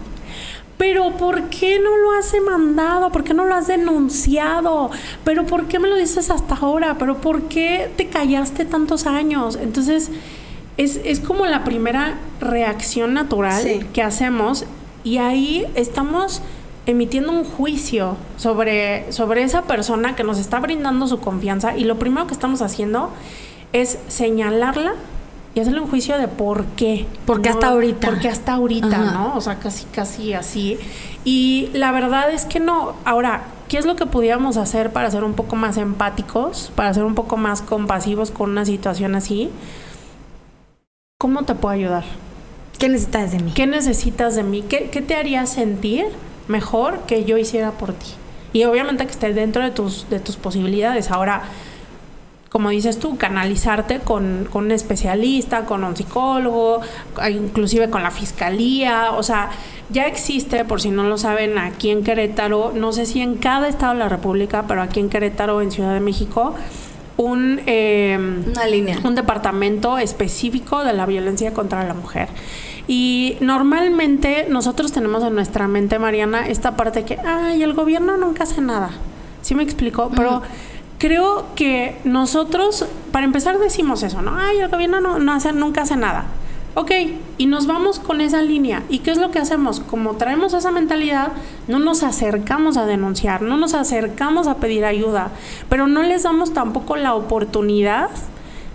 Pero 0.78 1.12
¿por 1.18 1.50
qué 1.50 1.80
no 1.80 1.96
lo 1.98 2.14
has 2.14 2.32
demandado? 2.32 3.12
¿Por 3.12 3.24
qué 3.24 3.34
no 3.34 3.46
lo 3.46 3.56
has 3.56 3.68
denunciado? 3.68 4.90
¿Pero 5.24 5.46
por 5.46 5.68
qué 5.68 5.80
me 5.80 5.88
lo 5.88 5.96
dices 5.96 6.30
hasta 6.30 6.56
ahora? 6.56 6.98
¿Pero 6.98 7.18
por 7.18 7.44
qué 7.44 7.92
te 7.98 8.08
callaste 8.08 8.66
tantos 8.66 9.06
años? 9.06 9.60
Entonces, 9.62 10.12
es, 10.78 11.20
como 11.20 11.46
la 11.46 11.64
primera 11.64 12.18
reacción 12.40 13.14
natural 13.14 13.86
que 13.94 14.02
hacemos 14.02 14.66
y 15.04 15.18
ahí 15.18 15.68
estamos 15.76 16.42
emitiendo 16.86 17.32
un 17.32 17.44
juicio 17.44 18.18
sobre, 18.38 19.12
sobre 19.12 19.44
esa 19.44 19.64
persona 19.64 20.16
que 20.16 20.24
nos 20.24 20.40
está 20.40 20.60
brindando 20.60 21.08
su 21.08 21.20
confianza 21.20 21.78
y 21.78 21.84
lo 21.84 21.98
primero 21.98 22.28
que 22.28 22.34
estamos 22.34 22.62
haciendo 22.62 23.12
es 23.74 24.00
señalarla 24.08 24.96
y 25.54 25.60
hacerle 25.60 25.82
un 25.82 25.90
juicio 25.90 26.18
de 26.18 26.28
por 26.28 26.66
qué. 26.78 27.06
Porque 27.26 27.50
hasta 27.50 27.68
ahorita. 27.68 28.08
Porque 28.08 28.30
hasta 28.30 28.54
ahorita, 28.54 28.98
¿no? 29.12 29.36
O 29.36 29.42
sea, 29.42 29.60
casi, 29.60 29.86
casi 29.86 30.34
así. 30.34 30.80
Y 31.26 31.70
la 31.74 31.92
verdad 31.92 32.32
es 32.32 32.46
que 32.46 32.60
no. 32.60 32.94
Ahora, 33.04 33.44
¿qué 33.68 33.78
es 33.78 33.86
lo 33.86 33.96
que 33.96 34.06
pudiéramos 34.06 34.56
hacer 34.58 34.94
para 34.94 35.12
ser 35.12 35.24
un 35.24 35.34
poco 35.34 35.58
más 35.58 35.78
empáticos, 35.78 36.72
para 36.76 36.94
ser 36.94 37.04
un 37.04 37.16
poco 37.16 37.36
más 37.36 37.62
compasivos 37.62 38.32
con 38.32 38.52
una 38.52 38.66
situación 38.66 39.14
así? 39.16 39.50
¿Cómo 41.20 41.44
te 41.44 41.54
puedo 41.54 41.74
ayudar? 41.74 42.06
¿Qué 42.80 42.88
necesitas 42.88 43.32
de 43.32 43.40
mí? 43.40 43.52
¿Qué 43.54 43.68
necesitas 43.68 44.36
de 44.36 44.44
mí? 44.44 44.64
¿Qué, 44.64 44.90
qué 44.90 45.02
te 45.02 45.16
haría 45.16 45.46
sentir 45.46 46.06
mejor 46.48 47.02
que 47.02 47.26
yo 47.26 47.38
hiciera 47.38 47.72
por 47.72 47.94
ti. 47.94 48.08
Y 48.54 48.66
obviamente 48.66 49.06
que 49.06 49.12
esté 49.12 49.34
dentro 49.34 49.64
de 49.64 49.72
tus, 49.72 50.10
de 50.10 50.20
tus 50.20 50.36
posibilidades. 50.36 51.10
Ahora, 51.10 51.44
como 52.50 52.70
dices 52.70 53.00
tú, 53.00 53.18
canalizarte 53.18 54.00
con, 54.00 54.48
con, 54.52 54.66
un 54.66 54.72
especialista, 54.72 55.66
con 55.66 55.86
un 55.86 55.96
psicólogo, 55.96 56.82
inclusive 57.30 57.90
con 57.90 58.04
la 58.04 58.12
fiscalía. 58.12 59.12
O 59.14 59.24
sea, 59.24 59.52
ya 59.90 60.06
existe, 60.06 60.66
por 60.66 60.82
si 60.82 60.90
no 60.90 61.04
lo 61.04 61.18
saben, 61.18 61.58
aquí 61.58 61.92
en 61.92 62.04
Querétaro, 62.04 62.74
no 62.76 62.92
sé 62.92 63.06
si 63.06 63.22
en 63.22 63.36
cada 63.36 63.70
estado 63.70 63.94
de 63.94 64.00
la 64.00 64.10
República, 64.10 64.66
pero 64.68 64.82
aquí 64.82 65.00
en 65.00 65.10
Querétaro, 65.10 65.62
en 65.62 65.72
Ciudad 65.72 65.94
de 65.94 66.02
México, 66.02 66.54
un, 67.22 67.62
eh, 67.66 68.18
Una 68.48 68.66
línea. 68.68 69.00
un 69.04 69.16
departamento 69.16 69.98
específico 69.98 70.84
de 70.84 70.94
la 70.94 71.06
violencia 71.06 71.54
contra 71.54 71.84
la 71.86 71.94
mujer. 71.94 72.30
Y 72.88 73.38
normalmente 73.40 74.48
nosotros 74.50 74.92
tenemos 74.92 75.24
en 75.24 75.36
nuestra 75.36 75.68
mente, 75.68 76.00
Mariana, 76.00 76.48
esta 76.48 76.76
parte 76.76 77.06
que, 77.06 77.18
ay, 77.20 77.64
el 77.64 77.74
gobierno 77.74 78.18
nunca 78.18 78.44
hace 78.44 78.62
nada. 78.62 78.90
¿Sí 79.42 79.56
me 79.56 79.64
explico? 79.64 80.12
Pero 80.16 80.42
creo 80.98 81.46
que 81.56 81.96
nosotros, 82.04 82.86
para 83.12 83.26
empezar, 83.26 83.58
decimos 83.60 84.04
eso, 84.04 84.22
¿no? 84.22 84.36
Ay, 84.38 84.60
el 84.60 84.70
gobierno 84.70 85.00
no, 85.00 85.20
no 85.20 85.34
hace, 85.34 85.54
nunca 85.54 85.84
hace 85.84 85.96
nada. 85.96 86.26
Ok, 86.74 86.92
y 87.38 87.48
nos 87.48 87.68
vamos 87.68 88.00
con 88.00 88.22
esa 88.22 88.42
línea. 88.42 88.84
¿Y 88.88 89.00
qué 89.00 89.12
es 89.12 89.18
lo 89.18 89.30
que 89.30 89.40
hacemos? 89.40 89.82
Como 89.82 90.16
traemos 90.16 90.54
esa 90.54 90.72
mentalidad, 90.72 91.34
no 91.68 91.80
nos 91.80 92.02
acercamos 92.02 92.78
a 92.78 92.86
denunciar, 92.86 93.42
no 93.42 93.58
nos 93.58 93.74
acercamos 93.74 94.48
a 94.48 94.56
pedir 94.56 94.86
ayuda, 94.86 95.32
pero 95.68 95.88
no 95.88 96.02
les 96.02 96.24
damos 96.24 96.54
tampoco 96.54 96.96
la 96.96 97.14
oportunidad 97.14 98.10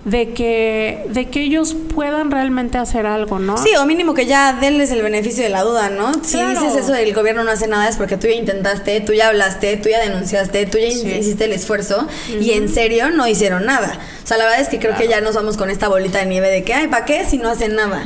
de 0.06 0.32
que, 0.34 1.04
de 1.08 1.28
que 1.30 1.42
ellos 1.42 1.74
puedan 1.92 2.30
realmente 2.30 2.78
hacer 2.78 3.06
algo, 3.06 3.40
¿no? 3.40 3.58
Sí, 3.58 3.70
o 3.74 3.84
mínimo 3.86 4.14
que 4.14 4.24
ya 4.24 4.52
denles 4.52 4.92
el 4.92 5.02
beneficio 5.02 5.42
de 5.42 5.48
la 5.48 5.62
duda, 5.62 5.90
¿no? 5.90 6.12
Si 6.22 6.40
dices 6.40 6.76
eso 6.76 6.92
del 6.92 7.12
gobierno 7.12 7.42
no 7.42 7.50
hace 7.50 7.66
nada 7.66 7.88
es 7.88 7.96
porque 7.96 8.16
tú 8.16 8.28
ya 8.28 8.34
intentaste, 8.34 9.00
tú 9.00 9.14
ya 9.14 9.26
hablaste, 9.26 9.76
tú 9.78 9.88
ya 9.88 10.00
denunciaste, 10.00 10.64
tú 10.66 10.78
ya 10.78 10.86
hiciste 10.86 11.46
el 11.46 11.52
esfuerzo 11.52 12.06
y 12.40 12.52
en 12.52 12.68
serio 12.68 13.10
no 13.10 13.26
hicieron 13.26 13.66
nada. 13.66 13.98
O 14.22 14.26
sea, 14.28 14.36
la 14.36 14.44
verdad 14.44 14.60
es 14.60 14.68
que 14.68 14.78
creo 14.78 14.96
que 14.96 15.08
ya 15.08 15.20
nos 15.20 15.34
vamos 15.34 15.56
con 15.56 15.70
esta 15.70 15.88
bolita 15.88 16.20
de 16.20 16.26
nieve 16.26 16.50
de 16.50 16.62
que, 16.62 16.72
ay, 16.72 16.86
¿para 16.86 17.04
qué 17.04 17.24
si 17.24 17.38
no 17.38 17.48
hacen 17.48 17.74
nada? 17.74 18.04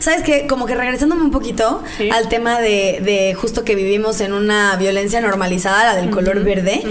¿Sabes 0.00 0.24
qué? 0.24 0.48
Como 0.48 0.66
que 0.66 0.74
regresándome 0.74 1.22
un 1.22 1.30
poquito 1.30 1.84
al 2.10 2.28
tema 2.28 2.60
de, 2.60 2.98
de, 3.04 3.34
justo 3.34 3.62
que 3.62 3.76
vivimos 3.76 4.20
en 4.20 4.32
una 4.32 4.74
violencia 4.74 5.20
normalizada, 5.20 5.94
la 5.94 5.94
del 5.94 6.10
color 6.10 6.42
verde, 6.42 6.82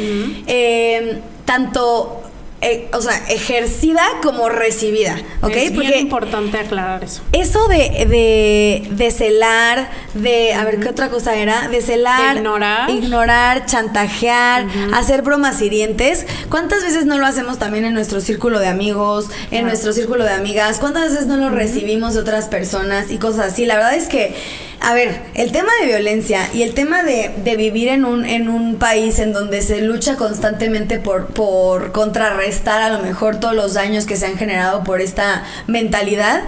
eh, 0.47 1.19
tanto 1.43 2.21
eh, 2.67 2.89
o 2.93 3.01
sea, 3.01 3.15
ejercida 3.29 4.01
como 4.23 4.49
recibida, 4.49 5.15
¿ok? 5.43 5.51
Es 5.51 5.71
Porque 5.71 5.99
importante 5.99 6.57
aclarar 6.57 7.03
eso. 7.03 7.21
Eso 7.31 7.67
de, 7.67 8.07
de, 8.07 8.87
de 8.89 9.11
celar, 9.11 9.91
de, 10.15 10.55
a 10.55 10.65
ver, 10.65 10.79
¿qué 10.79 10.89
otra 10.89 11.09
cosa 11.09 11.35
era? 11.35 11.67
De 11.67 11.81
celar, 11.81 12.37
ignorar, 12.37 12.89
ignorar 12.89 13.67
chantajear, 13.67 14.65
hacer 14.95 15.21
bromas 15.21 15.61
hirientes. 15.61 16.25
¿Cuántas 16.49 16.81
veces 16.81 17.05
no 17.05 17.19
lo 17.19 17.27
hacemos 17.27 17.59
también 17.59 17.85
en 17.85 17.93
nuestro 17.93 18.19
círculo 18.19 18.57
de 18.57 18.67
amigos, 18.67 19.29
en 19.51 19.65
nuestro 19.65 19.93
círculo 19.93 20.23
de 20.23 20.31
amigas? 20.31 20.79
¿Cuántas 20.79 21.11
veces 21.11 21.27
no 21.27 21.37
lo 21.37 21.51
recibimos 21.51 22.15
de 22.15 22.21
otras 22.21 22.47
personas 22.47 23.11
y 23.11 23.19
cosas 23.19 23.53
así? 23.53 23.67
La 23.67 23.75
verdad 23.75 23.93
es 23.93 24.07
que 24.07 24.33
a 24.81 24.93
ver, 24.93 25.19
el 25.33 25.51
tema 25.51 25.71
de 25.81 25.87
violencia 25.87 26.47
y 26.53 26.61
el 26.61 26.73
tema 26.73 27.01
de, 27.01 27.31
vivir 27.57 27.87
en 27.87 28.05
un, 28.05 28.23
en 28.23 28.49
un 28.49 28.75
país 28.75 29.17
en 29.17 29.33
donde 29.33 29.61
se 29.61 29.81
lucha 29.81 30.15
constantemente 30.15 30.99
por, 30.99 31.27
por 31.27 31.91
contrarrestar 31.91 32.54
a 32.67 32.89
lo 32.89 32.99
mejor 32.99 33.39
todos 33.39 33.55
los 33.55 33.73
daños 33.73 34.05
que 34.05 34.15
se 34.15 34.25
han 34.25 34.37
generado 34.37 34.83
por 34.83 35.01
esta 35.01 35.43
mentalidad, 35.67 36.43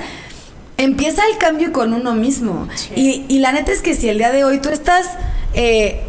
empieza 0.77 1.23
el 1.31 1.37
cambio 1.37 1.71
con 1.71 1.93
uno 1.93 2.13
mismo. 2.13 2.67
Y, 2.95 3.25
y, 3.27 3.39
la 3.39 3.51
neta 3.51 3.71
es 3.71 3.81
que 3.81 3.95
si 3.95 4.09
el 4.09 4.17
día 4.17 4.31
de 4.31 4.43
hoy 4.43 4.59
tú 4.59 4.69
estás 4.69 5.07
eh, 5.53 6.03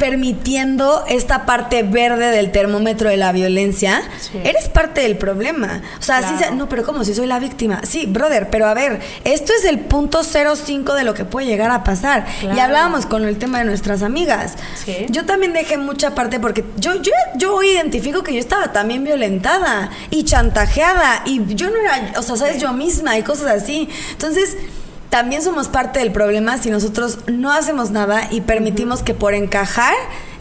permitiendo 0.00 1.04
esta 1.08 1.44
parte 1.44 1.82
verde 1.82 2.30
del 2.30 2.50
termómetro 2.50 3.10
de 3.10 3.18
la 3.18 3.32
violencia, 3.32 4.02
eres 4.42 4.70
parte 4.70 5.02
del 5.02 5.18
problema. 5.18 5.82
O 5.98 6.02
sea, 6.02 6.22
no, 6.54 6.70
pero 6.70 6.84
¿cómo? 6.84 7.04
Si 7.04 7.14
soy 7.14 7.26
la 7.26 7.38
víctima. 7.38 7.82
Sí, 7.84 8.06
brother, 8.06 8.48
pero 8.48 8.66
a 8.66 8.72
ver, 8.72 8.98
esto 9.24 9.52
es 9.52 9.66
el 9.66 9.78
punto 9.78 10.22
05 10.24 10.94
de 10.94 11.04
lo 11.04 11.12
que 11.12 11.26
puede 11.26 11.46
llegar 11.46 11.70
a 11.70 11.84
pasar. 11.84 12.26
Y 12.42 12.58
hablábamos 12.58 13.04
con 13.04 13.24
el 13.24 13.36
tema 13.36 13.58
de 13.58 13.66
nuestras 13.66 14.02
amigas. 14.02 14.54
Yo 15.10 15.26
también 15.26 15.52
dejé 15.52 15.76
mucha 15.76 16.14
parte 16.14 16.40
porque 16.40 16.64
yo, 16.78 16.94
yo, 17.02 17.12
yo 17.36 17.62
identifico 17.62 18.22
que 18.22 18.32
yo 18.32 18.40
estaba 18.40 18.72
también 18.72 19.04
violentada 19.04 19.90
y 20.08 20.24
chantajeada 20.24 21.22
y 21.26 21.54
yo 21.54 21.68
no 21.68 21.76
era, 21.76 22.18
o 22.18 22.22
sea, 22.22 22.36
sabes, 22.36 22.58
yo 22.58 22.72
misma 22.72 23.18
y 23.18 23.22
cosas 23.22 23.62
así. 23.62 23.86
Entonces, 24.12 24.56
también 25.10 25.42
somos 25.42 25.68
parte 25.68 25.98
del 25.98 26.12
problema 26.12 26.56
si 26.56 26.70
nosotros 26.70 27.18
no 27.26 27.52
hacemos 27.52 27.90
nada 27.90 28.28
y 28.30 28.40
permitimos 28.42 29.02
que 29.02 29.12
por 29.12 29.34
encajar 29.34 29.92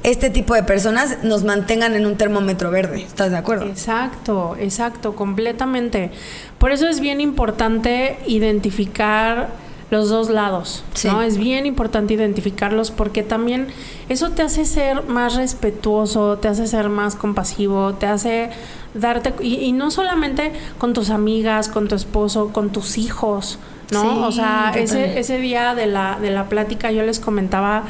este 0.03 0.29
tipo 0.29 0.53
de 0.53 0.63
personas 0.63 1.23
nos 1.23 1.43
mantengan 1.43 1.95
en 1.95 2.05
un 2.05 2.15
termómetro 2.15 2.71
verde. 2.71 3.01
¿Estás 3.01 3.31
de 3.31 3.37
acuerdo? 3.37 3.65
Exacto, 3.65 4.55
exacto, 4.59 5.15
completamente. 5.15 6.11
Por 6.57 6.71
eso 6.71 6.87
es 6.87 6.99
bien 6.99 7.19
importante 7.19 8.17
identificar 8.27 9.49
los 9.89 10.09
dos 10.09 10.29
lados, 10.29 10.83
¿no? 11.03 11.23
Es 11.23 11.37
bien 11.37 11.65
importante 11.65 12.13
identificarlos 12.13 12.91
porque 12.91 13.23
también 13.23 13.69
eso 14.07 14.29
te 14.29 14.43
hace 14.43 14.65
ser 14.65 15.03
más 15.05 15.35
respetuoso, 15.35 16.37
te 16.37 16.47
hace 16.47 16.67
ser 16.67 16.89
más 16.89 17.15
compasivo, 17.15 17.95
te 17.95 18.05
hace 18.05 18.51
darte 18.93 19.33
y, 19.41 19.55
y 19.55 19.71
no 19.71 19.89
solamente 19.89 20.53
con 20.77 20.93
tus 20.93 21.09
amigas, 21.09 21.69
con 21.69 21.87
tu 21.87 21.95
esposo, 21.95 22.49
con 22.53 22.69
tus 22.69 22.99
hijos, 22.99 23.57
¿no? 23.91 24.27
o 24.27 24.31
sea, 24.31 24.71
ese, 24.75 25.19
ese 25.19 25.37
día 25.39 25.75
de 25.75 25.87
la, 25.87 26.19
de 26.19 26.31
la 26.31 26.45
plática 26.49 26.91
yo 26.91 27.03
les 27.03 27.19
comentaba 27.19 27.83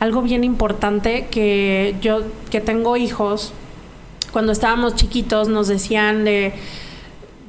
algo 0.00 0.22
bien 0.22 0.44
importante 0.44 1.26
que 1.30 1.96
yo 2.00 2.22
que 2.50 2.60
tengo 2.60 2.96
hijos, 2.96 3.52
cuando 4.32 4.52
estábamos 4.52 4.94
chiquitos 4.94 5.48
nos 5.48 5.68
decían 5.68 6.24
de 6.24 6.54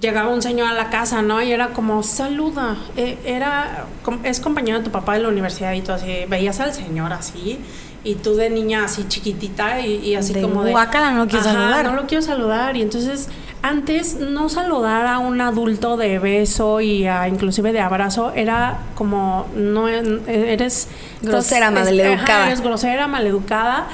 llegaba 0.02 0.30
un 0.30 0.42
señor 0.42 0.68
a 0.68 0.74
la 0.74 0.90
casa, 0.90 1.22
¿no? 1.22 1.42
Y 1.42 1.52
era 1.52 1.70
como, 1.70 2.04
saluda. 2.04 2.78
E, 2.96 3.18
era, 3.26 3.86
es 4.24 4.40
compañero 4.40 4.80
de 4.80 4.86
tu 4.86 4.92
papá 4.92 5.16
de 5.16 5.22
la 5.22 5.30
universidad 5.30 5.74
y 5.74 5.82
tú 5.82 5.92
así, 5.92 6.26
veías 6.28 6.60
al 6.60 6.74
señor 6.74 7.14
así, 7.14 7.60
y 8.04 8.16
tú 8.16 8.36
de 8.36 8.50
niña 8.50 8.86
así 8.86 9.06
chiquitita 9.08 9.82
y, 9.82 10.16
así 10.16 10.40
como 10.40 10.64
de... 10.64 10.72
Guacala, 10.72 11.12
no 11.12 11.28
quiero 11.28 11.44
saludar. 11.44 11.86
No 11.86 11.96
lo 11.96 12.08
quiero 12.08 12.22
saludar. 12.22 12.78
Y 12.78 12.82
entonces 12.82 13.28
antes 13.70 14.16
no 14.16 14.50
saludar 14.50 15.08
a 15.08 15.20
un 15.20 15.42
adulto 15.42 15.98
de 15.98 16.20
beso 16.20 16.82
y 16.82 17.06
a, 17.06 17.28
inclusive 17.28 17.74
de 17.74 17.80
abrazo 17.80 18.32
era 18.36 18.80
como 18.96 19.48
no 19.56 19.88
eres 19.88 20.88
grosera, 21.22 21.72
maleducada. 21.72 22.48
eres 22.48 22.62
grosera, 22.62 23.08
maleducada. 23.08 23.88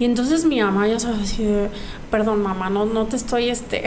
Y 0.00 0.06
entonces 0.06 0.46
mi 0.46 0.60
mamá 0.60 0.88
ya 0.88 0.98
sabes 0.98 1.20
así 1.20 1.46
perdón 2.10 2.42
mamá, 2.42 2.70
no, 2.70 2.86
no 2.86 3.06
te 3.06 3.16
estoy 3.16 3.50
este, 3.50 3.84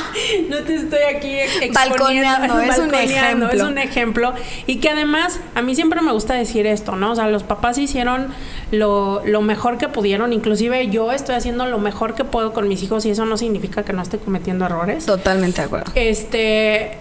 no 0.48 0.58
te 0.58 0.76
estoy 0.76 1.00
aquí 1.14 1.36
balconeando, 1.72 2.60
es 2.60 2.78
un 2.78 2.94
ejemplo. 2.94 3.50
Es 3.50 3.62
un 3.62 3.78
ejemplo. 3.78 4.34
Y 4.66 4.76
que 4.76 4.88
además, 4.88 5.40
a 5.54 5.62
mí 5.62 5.74
siempre 5.74 6.00
me 6.00 6.12
gusta 6.12 6.34
decir 6.34 6.66
esto, 6.66 6.96
¿no? 6.96 7.12
O 7.12 7.14
sea, 7.14 7.28
los 7.28 7.42
papás 7.42 7.76
hicieron 7.76 8.28
lo, 8.70 9.20
lo 9.26 9.42
mejor 9.42 9.78
que 9.78 9.88
pudieron, 9.88 10.32
inclusive 10.32 10.88
yo 10.88 11.12
estoy 11.12 11.34
haciendo 11.34 11.66
lo 11.66 11.78
mejor 11.78 12.14
que 12.14 12.24
puedo 12.24 12.52
con 12.52 12.68
mis 12.68 12.82
hijos 12.82 13.04
y 13.04 13.10
eso 13.10 13.26
no 13.26 13.36
significa 13.36 13.82
que 13.82 13.92
no 13.92 14.00
esté 14.00 14.18
cometiendo 14.18 14.64
errores. 14.64 15.04
Totalmente 15.06 15.60
de 15.60 15.66
acuerdo. 15.66 15.92
Este, 15.94 16.92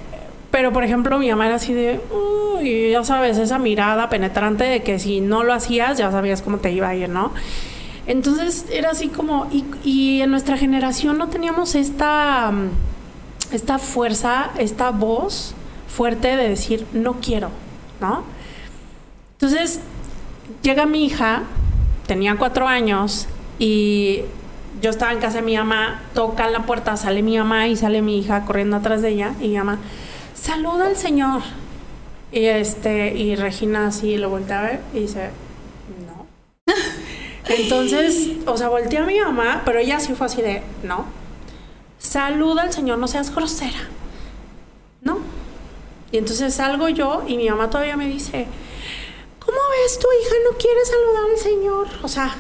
pero, 0.52 0.74
por 0.74 0.84
ejemplo, 0.84 1.18
mi 1.18 1.30
mamá 1.30 1.46
era 1.46 1.56
así 1.56 1.74
de, 1.74 2.02
y 2.62 2.92
ya 2.92 3.04
sabes, 3.04 3.38
esa 3.38 3.58
mirada 3.60 4.10
penetrante 4.10 4.64
de 4.64 4.84
que 4.84 5.00
si 5.00 5.22
no 5.22 5.44
lo 5.44 5.54
hacías, 5.54 5.98
ya 5.98 6.12
sabías 6.12 6.42
cómo 6.42 6.58
te 6.58 6.72
iba 6.72 6.90
a 6.90 6.96
ir, 6.96 7.08
¿no? 7.08 7.32
Entonces 8.08 8.66
era 8.72 8.92
así 8.92 9.10
como, 9.10 9.48
y, 9.84 10.22
en 10.22 10.32
nuestra 10.32 10.58
generación 10.58 11.18
no 11.18 11.28
teníamos 11.28 11.76
esta, 11.76 12.54
esta 13.52 13.80
fuerza, 13.80 14.50
esta 14.58 14.92
voz 14.92 15.54
fuerte 15.90 16.38
de 16.38 16.48
decir, 16.48 16.86
no 16.94 17.16
quiero, 17.16 17.50
¿no? 18.00 18.24
Entonces 19.34 19.82
llega 20.64 20.86
mi 20.86 21.06
hija, 21.06 21.44
tenía 22.08 22.38
cuatro 22.38 22.66
años, 22.66 23.28
y 23.60 24.22
yo 24.82 24.90
estaba 24.90 25.12
en 25.12 25.20
casa 25.20 25.38
de 25.38 25.42
mi 25.42 25.58
mamá, 25.58 26.02
toca 26.14 26.50
la 26.50 26.66
puerta, 26.66 26.96
sale 26.96 27.22
mi 27.22 27.38
mamá 27.38 27.68
y 27.68 27.76
sale 27.76 28.02
mi 28.02 28.20
hija 28.20 28.46
corriendo 28.46 28.78
atrás 28.78 29.02
de 29.02 29.10
ella, 29.10 29.34
y 29.42 29.50
mi 29.50 29.58
mamá, 29.58 29.80
saluda 30.34 30.88
al 30.88 30.96
señor. 30.96 31.42
Y 32.32 32.46
este, 32.46 33.18
y 33.18 33.36
Regina 33.36 33.88
así 33.88 34.18
lo 34.18 34.30
voltea 34.30 34.60
a 34.60 34.64
ver 34.64 34.82
y 34.94 35.00
dice. 35.00 35.30
Entonces, 37.50 38.32
o 38.46 38.58
sea, 38.58 38.70
volteé 38.70 39.00
a 39.00 39.06
mi 39.06 39.20
mamá, 39.20 39.62
pero 39.66 39.80
ella 39.80 40.00
sí 40.00 40.14
fue 40.14 40.28
así 40.28 40.42
de, 40.42 40.62
no. 40.84 41.06
Saluda 42.00 42.64
al 42.64 42.74
Señor, 42.74 42.98
no 42.98 43.08
seas 43.08 43.34
grosera. 43.34 43.90
¿No? 45.02 45.20
Y 46.12 46.18
entonces 46.18 46.54
salgo 46.54 46.90
yo 46.90 47.24
y 47.28 47.38
mi 47.38 47.50
mamá 47.50 47.70
todavía 47.70 47.98
me 47.98 48.08
dice, 48.08 48.48
¿cómo 49.40 49.58
ves 49.58 50.00
tu 50.00 50.08
hija 50.22 50.36
no 50.50 50.58
quiere 50.58 50.80
saludar 50.86 51.24
al 51.32 51.38
Señor? 51.38 51.88
O 52.04 52.08
sea, 52.08 52.36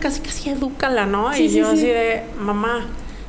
casi 0.00 0.20
casi 0.20 0.50
edúcala, 0.50 1.06
¿no? 1.06 1.36
y 1.36 1.48
yo 1.48 1.68
así 1.68 1.86
de, 1.86 2.24
mamá, 2.38 2.86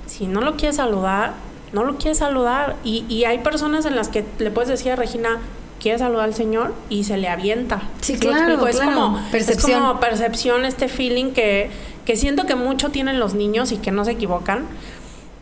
si 0.07 0.27
no 0.27 0.41
lo 0.41 0.55
quieres 0.55 0.77
saludar, 0.77 1.33
no 1.73 1.83
lo 1.83 1.97
quieres 1.97 2.17
saludar. 2.17 2.75
Y, 2.83 3.05
y 3.07 3.25
hay 3.25 3.39
personas 3.39 3.85
en 3.85 3.95
las 3.95 4.09
que 4.09 4.25
le 4.39 4.51
puedes 4.51 4.69
decir 4.69 4.91
a 4.91 4.95
Regina, 4.95 5.39
quiere 5.81 5.97
saludar 5.97 6.25
al 6.25 6.35
Señor 6.35 6.73
y 6.89 7.03
se 7.05 7.17
le 7.17 7.27
avienta. 7.27 7.81
Sí, 8.01 8.17
claro, 8.17 8.67
Es, 8.67 8.79
como, 8.79 9.19
percepción. 9.31 9.71
es 9.71 9.77
como 9.77 9.99
percepción, 9.99 10.65
este 10.65 10.87
feeling 10.87 11.31
que, 11.31 11.71
que 12.05 12.15
siento 12.15 12.45
que 12.45 12.55
mucho 12.55 12.89
tienen 12.89 13.19
los 13.19 13.33
niños 13.33 13.71
y 13.71 13.77
que 13.77 13.91
no 13.91 14.05
se 14.05 14.11
equivocan. 14.11 14.67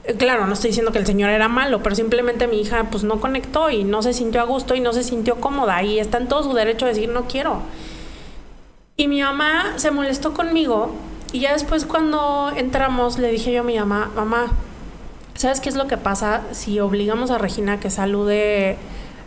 Eh, 0.05 0.15
claro, 0.15 0.47
no 0.47 0.53
estoy 0.53 0.69
diciendo 0.69 0.93
que 0.93 0.99
el 0.99 1.05
Señor 1.05 1.29
era 1.29 1.49
malo, 1.49 1.83
pero 1.83 1.93
simplemente 1.93 2.47
mi 2.47 2.61
hija 2.61 2.85
pues 2.89 3.03
no 3.03 3.19
conectó 3.19 3.69
y 3.69 3.83
no 3.83 4.01
se 4.01 4.13
sintió 4.13 4.39
a 4.39 4.45
gusto 4.45 4.75
y 4.75 4.79
no 4.79 4.93
se 4.93 5.03
sintió 5.03 5.41
cómoda 5.41 5.83
y 5.83 5.99
está 5.99 6.17
en 6.17 6.29
todo 6.29 6.43
su 6.43 6.53
derecho 6.53 6.85
de 6.85 6.93
decir 6.93 7.09
no 7.09 7.25
quiero. 7.25 7.61
Y 8.95 9.07
mi 9.09 9.21
mamá 9.21 9.73
se 9.75 9.91
molestó 9.91 10.33
conmigo 10.33 10.95
y 11.33 11.41
ya 11.41 11.51
después 11.51 11.85
cuando 11.85 12.51
entramos 12.55 13.19
le 13.19 13.29
dije 13.29 13.51
yo 13.51 13.61
a 13.61 13.63
mi 13.63 13.77
mamá, 13.77 14.09
mamá, 14.15 14.53
¿sabes 15.35 15.59
qué 15.59 15.67
es 15.67 15.75
lo 15.75 15.87
que 15.87 15.97
pasa 15.97 16.43
si 16.51 16.79
obligamos 16.79 17.29
a 17.29 17.37
Regina 17.37 17.73
a 17.73 17.79
que 17.79 17.89
salude 17.89 18.77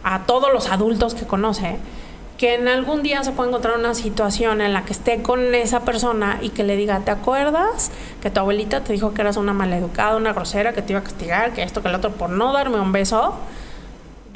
a 0.05 0.21
todos 0.27 0.53
los 0.53 0.71
adultos 0.71 1.15
que 1.15 1.27
conoce, 1.27 1.77
que 2.39 2.55
en 2.55 2.67
algún 2.67 3.03
día 3.03 3.23
se 3.23 3.31
puede 3.31 3.51
encontrar 3.51 3.79
una 3.79 3.95
situación 3.95 4.61
en 4.61 4.73
la 4.73 4.85
que 4.85 4.93
esté 4.93 5.23
con 5.23 5.55
esa 5.55 5.85
persona 5.85 6.39
y 6.43 6.49
que 6.49 6.65
le 6.65 6.77
diga, 6.77 6.99
¿te 7.01 7.13
acuerdas 7.13 7.93
que 8.21 8.31
tu 8.31 8.41
abuelita 8.41 8.83
te 8.83 8.93
dijo 8.93 9.15
que 9.15 9.21
eras 9.21 9.37
una 9.37 9.53
maleducada, 9.53 10.17
una 10.17 10.33
grosera, 10.33 10.73
que 10.73 10.83
te 10.83 10.93
iba 10.93 11.01
a 11.01 11.05
castigar, 11.05 11.53
que 11.53 11.63
esto, 11.63 11.83
que 11.83 11.89
el 11.89 11.95
otro, 11.95 12.11
por 12.11 12.31
no 12.31 12.53
darme 12.53 12.81
un 12.81 12.91
beso? 12.91 13.35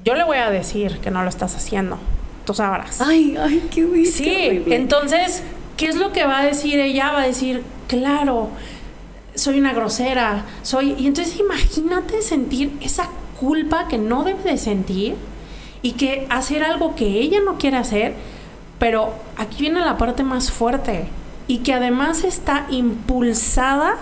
Yo 0.05 0.15
le 0.15 0.23
voy 0.23 0.37
a 0.37 0.51
decir 0.51 1.01
que 1.01 1.11
no 1.11 1.25
lo 1.25 1.29
estás 1.29 1.57
haciendo. 1.57 1.99
Tú 2.45 2.55
sabrás. 2.55 3.01
Ay, 3.01 3.37
ay, 3.41 3.69
qué 3.75 3.85
bien. 3.85 4.07
Sí, 4.07 4.63
entonces, 4.69 5.43
¿qué 5.77 5.89
es 5.89 5.97
lo 5.97 6.13
que 6.13 6.25
va 6.25 6.39
a 6.39 6.47
decir 6.47 6.79
ella? 6.79 7.11
Va 7.11 7.23
a 7.23 7.27
decir, 7.27 7.65
claro, 7.89 8.51
soy 9.35 9.59
una 9.59 9.73
grosera, 9.73 10.45
soy... 10.63 10.95
Y 10.97 11.09
entonces 11.09 11.41
imagínate 11.41 12.23
sentir 12.23 12.79
esa 12.81 13.09
culpa 13.41 13.89
que 13.89 13.99
no 13.99 14.23
debe 14.23 14.45
de 14.53 14.59
sentir 14.59 15.17
y 15.87 15.93
que 15.93 16.27
hacer 16.31 16.65
algo 16.65 16.97
que 16.97 17.07
ella 17.07 17.39
no 17.45 17.59
quiere 17.59 17.77
hacer, 17.77 18.15
pero 18.81 19.15
aquí 19.37 19.59
viene 19.61 19.79
la 19.83 19.97
parte 19.97 20.25
más 20.25 20.51
fuerte 20.51 21.07
y 21.47 21.59
que 21.59 21.75
además 21.75 22.25
está 22.25 22.67
impulsada 22.71 23.95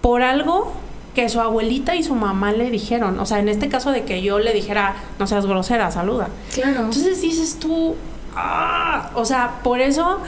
por 0.00 0.22
algo 0.22 0.72
que 1.14 1.28
su 1.28 1.40
abuelita 1.40 1.94
y 1.94 2.02
su 2.02 2.16
mamá 2.16 2.50
le 2.50 2.68
dijeron. 2.68 3.20
O 3.20 3.26
sea, 3.26 3.38
en 3.38 3.48
este 3.48 3.68
caso 3.68 3.92
de 3.92 4.02
que 4.02 4.22
yo 4.22 4.40
le 4.40 4.52
dijera, 4.52 4.96
no 5.20 5.28
seas 5.28 5.46
grosera, 5.46 5.88
saluda. 5.92 6.30
Claro. 6.52 6.80
Entonces 6.80 7.22
dices 7.22 7.60
tú, 7.60 7.94
ah, 8.34 9.10
o 9.14 9.24
sea, 9.24 9.60
por 9.62 9.80
eso 9.80 10.18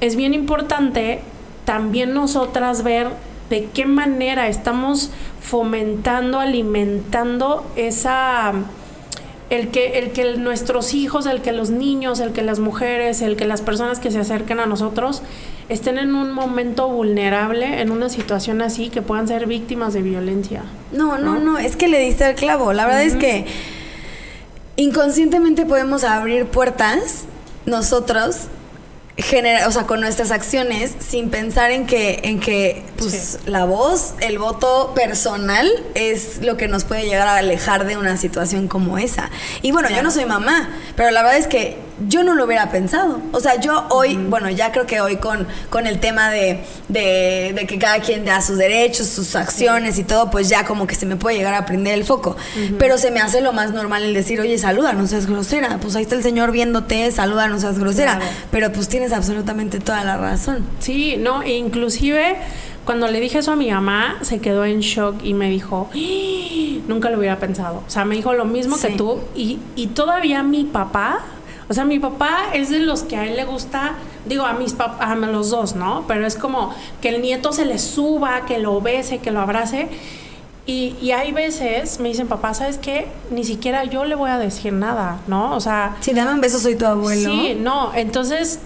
es 0.00 0.14
bien 0.14 0.32
importante 0.32 1.22
también 1.64 2.14
nosotras 2.14 2.84
ver 2.84 3.08
de 3.50 3.64
qué 3.74 3.84
manera 3.84 4.46
estamos 4.46 5.10
fomentando, 5.40 6.38
alimentando 6.38 7.66
esa 7.74 8.52
el 9.48 9.68
que, 9.68 9.98
el 9.98 10.10
que 10.10 10.36
nuestros 10.36 10.92
hijos, 10.94 11.26
el 11.26 11.40
que 11.40 11.52
los 11.52 11.70
niños, 11.70 12.18
el 12.20 12.32
que 12.32 12.42
las 12.42 12.58
mujeres, 12.58 13.22
el 13.22 13.36
que 13.36 13.46
las 13.46 13.62
personas 13.62 14.00
que 14.00 14.10
se 14.10 14.18
acerquen 14.18 14.58
a 14.58 14.66
nosotros 14.66 15.22
estén 15.68 15.98
en 15.98 16.14
un 16.14 16.32
momento 16.32 16.88
vulnerable, 16.88 17.80
en 17.80 17.90
una 17.90 18.08
situación 18.08 18.60
así, 18.60 18.90
que 18.90 19.02
puedan 19.02 19.28
ser 19.28 19.46
víctimas 19.46 19.94
de 19.94 20.02
violencia. 20.02 20.62
No, 20.92 21.18
no, 21.18 21.38
no, 21.38 21.58
es 21.58 21.76
que 21.76 21.88
le 21.88 22.00
diste 22.00 22.28
el 22.28 22.34
clavo. 22.34 22.72
La 22.72 22.86
verdad 22.86 23.02
es 23.02 23.16
que 23.16 23.46
inconscientemente 24.76 25.64
podemos 25.64 26.04
abrir 26.04 26.46
puertas 26.46 27.26
nosotros 27.66 28.48
genera, 29.16 29.66
o 29.66 29.72
sea, 29.72 29.86
con 29.86 30.00
nuestras 30.00 30.30
acciones, 30.30 30.94
sin 30.98 31.30
pensar 31.30 31.70
en 31.70 31.86
que, 31.86 32.20
en 32.24 32.38
que 32.38 32.82
pues, 32.96 33.38
la 33.46 33.64
voz, 33.64 34.14
el 34.20 34.38
voto 34.38 34.92
personal 34.94 35.68
es 35.94 36.42
lo 36.42 36.56
que 36.56 36.68
nos 36.68 36.84
puede 36.84 37.04
llegar 37.04 37.26
a 37.26 37.36
alejar 37.36 37.86
de 37.86 37.96
una 37.96 38.16
situación 38.16 38.68
como 38.68 38.98
esa. 38.98 39.30
Y 39.62 39.72
bueno, 39.72 39.88
yo 39.90 40.02
no 40.02 40.10
soy 40.10 40.26
mamá, 40.26 40.70
pero 40.96 41.10
la 41.10 41.22
verdad 41.22 41.38
es 41.38 41.46
que 41.46 41.85
yo 42.08 42.22
no 42.22 42.34
lo 42.34 42.44
hubiera 42.44 42.70
pensado. 42.70 43.20
O 43.32 43.40
sea, 43.40 43.60
yo 43.60 43.86
hoy, 43.90 44.16
bueno, 44.16 44.50
ya 44.50 44.72
creo 44.72 44.86
que 44.86 45.00
hoy 45.00 45.16
con, 45.16 45.46
con 45.70 45.86
el 45.86 46.00
tema 46.00 46.30
de, 46.30 46.60
de, 46.88 47.66
que 47.68 47.78
cada 47.78 48.00
quien 48.00 48.24
da 48.24 48.40
sus 48.40 48.58
derechos, 48.58 49.06
sus 49.06 49.34
acciones 49.34 49.98
y 49.98 50.04
todo, 50.04 50.30
pues 50.30 50.48
ya 50.48 50.64
como 50.64 50.86
que 50.86 50.94
se 50.94 51.06
me 51.06 51.16
puede 51.16 51.36
llegar 51.36 51.54
a 51.54 51.66
prender 51.66 51.94
el 51.94 52.04
foco. 52.04 52.36
Pero 52.78 52.98
se 52.98 53.10
me 53.10 53.20
hace 53.20 53.40
lo 53.40 53.52
más 53.52 53.72
normal 53.72 54.02
el 54.02 54.14
decir, 54.14 54.40
oye, 54.40 54.58
saluda, 54.58 54.92
no 54.92 55.06
seas 55.06 55.26
grosera. 55.26 55.78
Pues 55.80 55.96
ahí 55.96 56.02
está 56.02 56.14
el 56.14 56.22
señor 56.22 56.52
viéndote, 56.52 57.10
saluda, 57.10 57.48
no 57.48 57.58
seas 57.58 57.78
grosera. 57.78 58.20
Pero 58.50 58.72
pues 58.72 58.88
tienes 58.88 59.12
absolutamente 59.12 59.80
toda 59.80 60.04
la 60.04 60.16
razón. 60.16 60.66
Sí, 60.80 61.16
no, 61.18 61.42
e 61.42 61.52
inclusive 61.52 62.36
cuando 62.84 63.08
le 63.08 63.18
dije 63.20 63.38
eso 63.38 63.52
a 63.52 63.56
mi 63.56 63.70
mamá, 63.70 64.16
se 64.22 64.38
quedó 64.38 64.64
en 64.64 64.80
shock 64.80 65.16
y 65.24 65.34
me 65.34 65.50
dijo, 65.50 65.90
¡Ah! 65.92 66.78
nunca 66.86 67.10
lo 67.10 67.18
hubiera 67.18 67.38
pensado. 67.38 67.82
O 67.86 67.90
sea, 67.90 68.04
me 68.04 68.14
dijo 68.14 68.32
lo 68.32 68.44
mismo 68.44 68.76
que 68.80 68.90
tú. 68.90 69.18
Y, 69.34 69.58
y 69.74 69.88
todavía 69.88 70.42
mi 70.44 70.64
papá 70.64 71.20
o 71.68 71.74
sea, 71.74 71.84
mi 71.84 71.98
papá 71.98 72.46
es 72.52 72.70
de 72.70 72.78
los 72.78 73.02
que 73.02 73.16
a 73.16 73.26
él 73.26 73.36
le 73.36 73.44
gusta, 73.44 73.94
digo, 74.24 74.44
a 74.44 74.52
mis 74.52 74.72
papás, 74.72 75.10
a 75.10 75.14
los 75.16 75.50
dos, 75.50 75.74
¿no? 75.74 76.04
Pero 76.06 76.26
es 76.26 76.36
como 76.36 76.72
que 77.00 77.08
el 77.08 77.22
nieto 77.22 77.52
se 77.52 77.64
le 77.64 77.78
suba, 77.78 78.44
que 78.46 78.58
lo 78.58 78.80
bese, 78.80 79.18
que 79.18 79.32
lo 79.32 79.40
abrace. 79.40 79.88
Y, 80.64 80.96
y, 81.00 81.12
hay 81.12 81.30
veces 81.30 82.00
me 82.00 82.08
dicen, 82.08 82.26
papá, 82.26 82.52
¿sabes 82.52 82.78
qué? 82.78 83.08
Ni 83.30 83.44
siquiera 83.44 83.84
yo 83.84 84.04
le 84.04 84.16
voy 84.16 84.30
a 84.30 84.38
decir 84.38 84.72
nada, 84.72 85.18
¿no? 85.28 85.54
O 85.54 85.60
sea... 85.60 85.96
Si 86.00 86.12
dame 86.12 86.32
un 86.32 86.40
beso, 86.40 86.58
soy 86.58 86.74
tu 86.74 86.86
abuelo. 86.86 87.30
Sí, 87.30 87.56
no. 87.56 87.92
Entonces, 87.94 88.58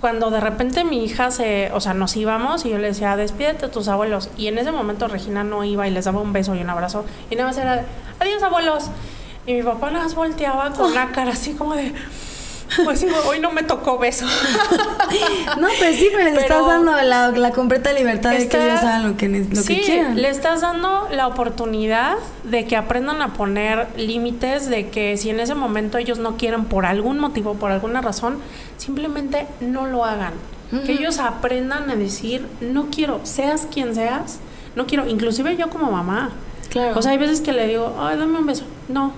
cuando 0.00 0.30
de 0.30 0.40
repente 0.40 0.82
mi 0.84 1.04
hija 1.04 1.30
se... 1.30 1.70
O 1.74 1.80
sea, 1.80 1.92
nos 1.92 2.16
íbamos 2.16 2.64
y 2.64 2.70
yo 2.70 2.78
le 2.78 2.88
decía, 2.88 3.16
despídete 3.16 3.66
a 3.66 3.70
tus 3.70 3.88
abuelos. 3.88 4.30
Y 4.38 4.46
en 4.46 4.56
ese 4.56 4.72
momento 4.72 5.08
Regina 5.08 5.44
no 5.44 5.62
iba 5.62 5.86
y 5.86 5.90
les 5.90 6.06
daba 6.06 6.22
un 6.22 6.32
beso 6.32 6.54
y 6.54 6.60
un 6.60 6.70
abrazo. 6.70 7.04
Y 7.30 7.36
nada 7.36 7.48
más 7.48 7.58
era, 7.58 7.84
adiós, 8.18 8.42
abuelos. 8.42 8.84
Y 9.46 9.52
mi 9.52 9.62
papá 9.62 9.90
más 9.90 10.14
volteaba 10.14 10.70
con 10.70 10.94
la 10.94 11.08
cara 11.12 11.32
así 11.32 11.52
como 11.52 11.74
de... 11.74 11.92
Pues 12.84 13.00
sí, 13.00 13.06
hoy 13.26 13.40
no 13.40 13.52
me 13.52 13.62
tocó 13.62 13.98
beso. 13.98 14.26
no, 15.60 15.68
pues 15.78 15.96
sí, 15.96 16.08
pero, 16.12 16.30
le 16.30 16.40
estás 16.40 16.66
dando 16.66 16.92
la, 16.92 17.50
completa 17.52 17.92
libertad 17.92 18.30
de 18.30 18.48
que 18.48 18.56
ellos 18.56 18.80
hagan 18.80 19.10
lo 19.10 19.16
que, 19.16 19.28
lo 19.28 19.62
sí, 19.62 19.76
que 19.76 19.80
quieran. 19.82 20.20
Le 20.20 20.28
estás 20.28 20.60
dando 20.60 21.08
la 21.10 21.26
oportunidad 21.26 22.16
de 22.44 22.66
que 22.66 22.76
aprendan 22.76 23.22
a 23.22 23.34
poner 23.34 23.88
límites, 23.96 24.68
de 24.68 24.88
que 24.88 25.16
si 25.16 25.30
en 25.30 25.40
ese 25.40 25.54
momento 25.54 25.98
ellos 25.98 26.18
no 26.18 26.36
quieren 26.36 26.64
por 26.64 26.86
algún 26.86 27.18
motivo, 27.18 27.54
por 27.54 27.70
alguna 27.70 28.00
razón, 28.00 28.38
simplemente 28.78 29.46
no 29.60 29.86
lo 29.86 30.04
hagan. 30.04 30.32
Que 30.86 30.92
ellos 30.92 31.18
aprendan 31.18 31.90
a 31.90 31.96
decir, 31.96 32.46
no 32.62 32.86
quiero, 32.90 33.20
seas 33.24 33.68
quien 33.70 33.94
seas, 33.94 34.38
no 34.74 34.86
quiero, 34.86 35.06
inclusive 35.06 35.54
yo 35.58 35.68
como 35.68 35.92
mamá. 35.92 36.30
Claro. 36.70 36.98
O 36.98 37.02
sea, 37.02 37.12
hay 37.12 37.18
veces 37.18 37.42
que 37.42 37.52
le 37.52 37.66
digo, 37.66 37.94
ay, 38.00 38.16
dame 38.16 38.38
un 38.38 38.46
beso. 38.46 38.64
No, 38.88 39.12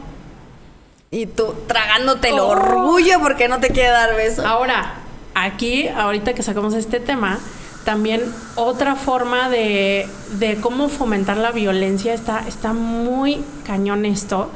y 1.14 1.26
tú 1.26 1.54
tragándote 1.68 2.30
el 2.30 2.40
oh. 2.40 2.48
orgullo 2.48 3.20
porque 3.20 3.46
no 3.46 3.60
te 3.60 3.68
quiere 3.68 3.90
dar 3.90 4.16
beso. 4.16 4.44
Ahora, 4.44 4.94
aquí, 5.34 5.86
ahorita 5.86 6.34
que 6.34 6.42
sacamos 6.42 6.74
este 6.74 6.98
tema, 6.98 7.38
también 7.84 8.20
otra 8.56 8.96
forma 8.96 9.48
de, 9.48 10.08
de 10.38 10.56
cómo 10.56 10.88
fomentar 10.88 11.36
la 11.36 11.52
violencia 11.52 12.12
está, 12.12 12.44
está 12.48 12.72
muy 12.72 13.44
cañón 13.64 14.04
esto. 14.04 14.50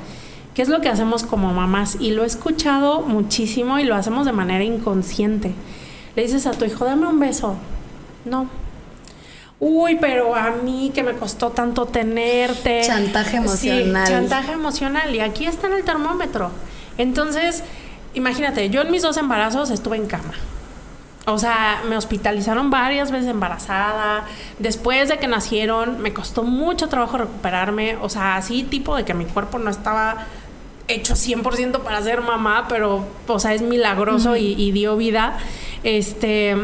¿Qué 0.54 0.62
es 0.62 0.68
lo 0.68 0.80
que 0.80 0.88
hacemos 0.88 1.22
como 1.22 1.52
mamás? 1.52 1.96
Y 2.00 2.10
lo 2.10 2.24
he 2.24 2.26
escuchado 2.26 3.02
muchísimo 3.02 3.78
y 3.78 3.84
lo 3.84 3.94
hacemos 3.94 4.26
de 4.26 4.32
manera 4.32 4.64
inconsciente. 4.64 5.52
Le 6.16 6.22
dices 6.22 6.48
a 6.48 6.50
tu 6.50 6.64
hijo, 6.64 6.84
dame 6.84 7.06
un 7.06 7.20
beso. 7.20 7.54
No, 8.24 8.48
uy, 9.60 9.96
pero 10.00 10.34
a 10.34 10.50
mí 10.50 10.92
que 10.94 11.02
me 11.02 11.14
costó 11.14 11.50
tanto 11.50 11.86
tenerte. 11.86 12.82
Chantaje 12.86 13.38
emocional. 13.38 14.06
Sí, 14.06 14.12
chantaje 14.12 14.52
emocional. 14.52 15.14
Y 15.14 15.20
aquí 15.20 15.46
está 15.46 15.66
en 15.66 15.74
el 15.74 15.84
termómetro. 15.84 16.50
Entonces, 16.96 17.64
imagínate, 18.14 18.70
yo 18.70 18.82
en 18.82 18.90
mis 18.90 19.02
dos 19.02 19.16
embarazos 19.16 19.70
estuve 19.70 19.96
en 19.96 20.06
cama. 20.06 20.34
O 21.26 21.38
sea, 21.38 21.82
me 21.86 21.96
hospitalizaron 21.96 22.70
varias 22.70 23.10
veces 23.10 23.28
embarazada. 23.28 24.24
Después 24.58 25.08
de 25.10 25.18
que 25.18 25.26
nacieron, 25.26 26.00
me 26.00 26.14
costó 26.14 26.42
mucho 26.42 26.88
trabajo 26.88 27.18
recuperarme. 27.18 27.96
O 27.96 28.08
sea, 28.08 28.36
así 28.36 28.62
tipo 28.62 28.96
de 28.96 29.04
que 29.04 29.12
mi 29.12 29.26
cuerpo 29.26 29.58
no 29.58 29.70
estaba 29.70 30.26
hecho 30.86 31.14
100% 31.14 31.80
para 31.80 32.00
ser 32.00 32.22
mamá, 32.22 32.64
pero, 32.66 33.06
o 33.26 33.38
sea, 33.38 33.52
es 33.52 33.60
milagroso 33.60 34.36
y, 34.36 34.54
y 34.56 34.72
dio 34.72 34.96
vida. 34.96 35.36
Este, 35.82 36.56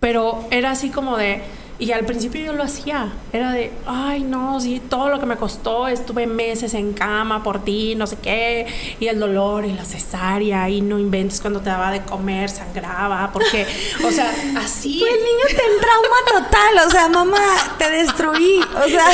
pero 0.00 0.46
era 0.50 0.70
así 0.70 0.88
como 0.88 1.18
de 1.18 1.42
y 1.78 1.90
al 1.90 2.04
principio 2.04 2.44
yo 2.44 2.52
lo 2.52 2.62
hacía. 2.62 3.12
Era 3.32 3.50
de, 3.52 3.72
ay, 3.86 4.22
no, 4.22 4.60
sí, 4.60 4.80
todo 4.88 5.08
lo 5.08 5.18
que 5.18 5.26
me 5.26 5.36
costó, 5.36 5.88
estuve 5.88 6.26
meses 6.26 6.74
en 6.74 6.92
cama 6.92 7.42
por 7.42 7.64
ti, 7.64 7.94
no 7.96 8.06
sé 8.06 8.16
qué, 8.16 8.66
y 9.00 9.08
el 9.08 9.18
dolor 9.18 9.64
y 9.64 9.72
la 9.72 9.84
cesárea, 9.84 10.68
y 10.68 10.80
no 10.80 10.98
inventes 10.98 11.40
cuando 11.40 11.60
te 11.60 11.70
daba 11.70 11.90
de 11.90 12.02
comer, 12.02 12.48
sangraba, 12.48 13.30
porque, 13.32 13.66
o 14.06 14.10
sea, 14.10 14.30
así. 14.58 14.98
Pues 15.00 15.12
el 15.12 15.20
niño 15.24 15.44
te 15.48 15.80
trauma 15.80 16.44
total, 16.48 16.86
o 16.86 16.90
sea, 16.90 17.08
mamá, 17.08 17.76
te 17.78 17.90
destruí, 17.90 18.60
o 18.60 18.88
sea. 18.88 19.08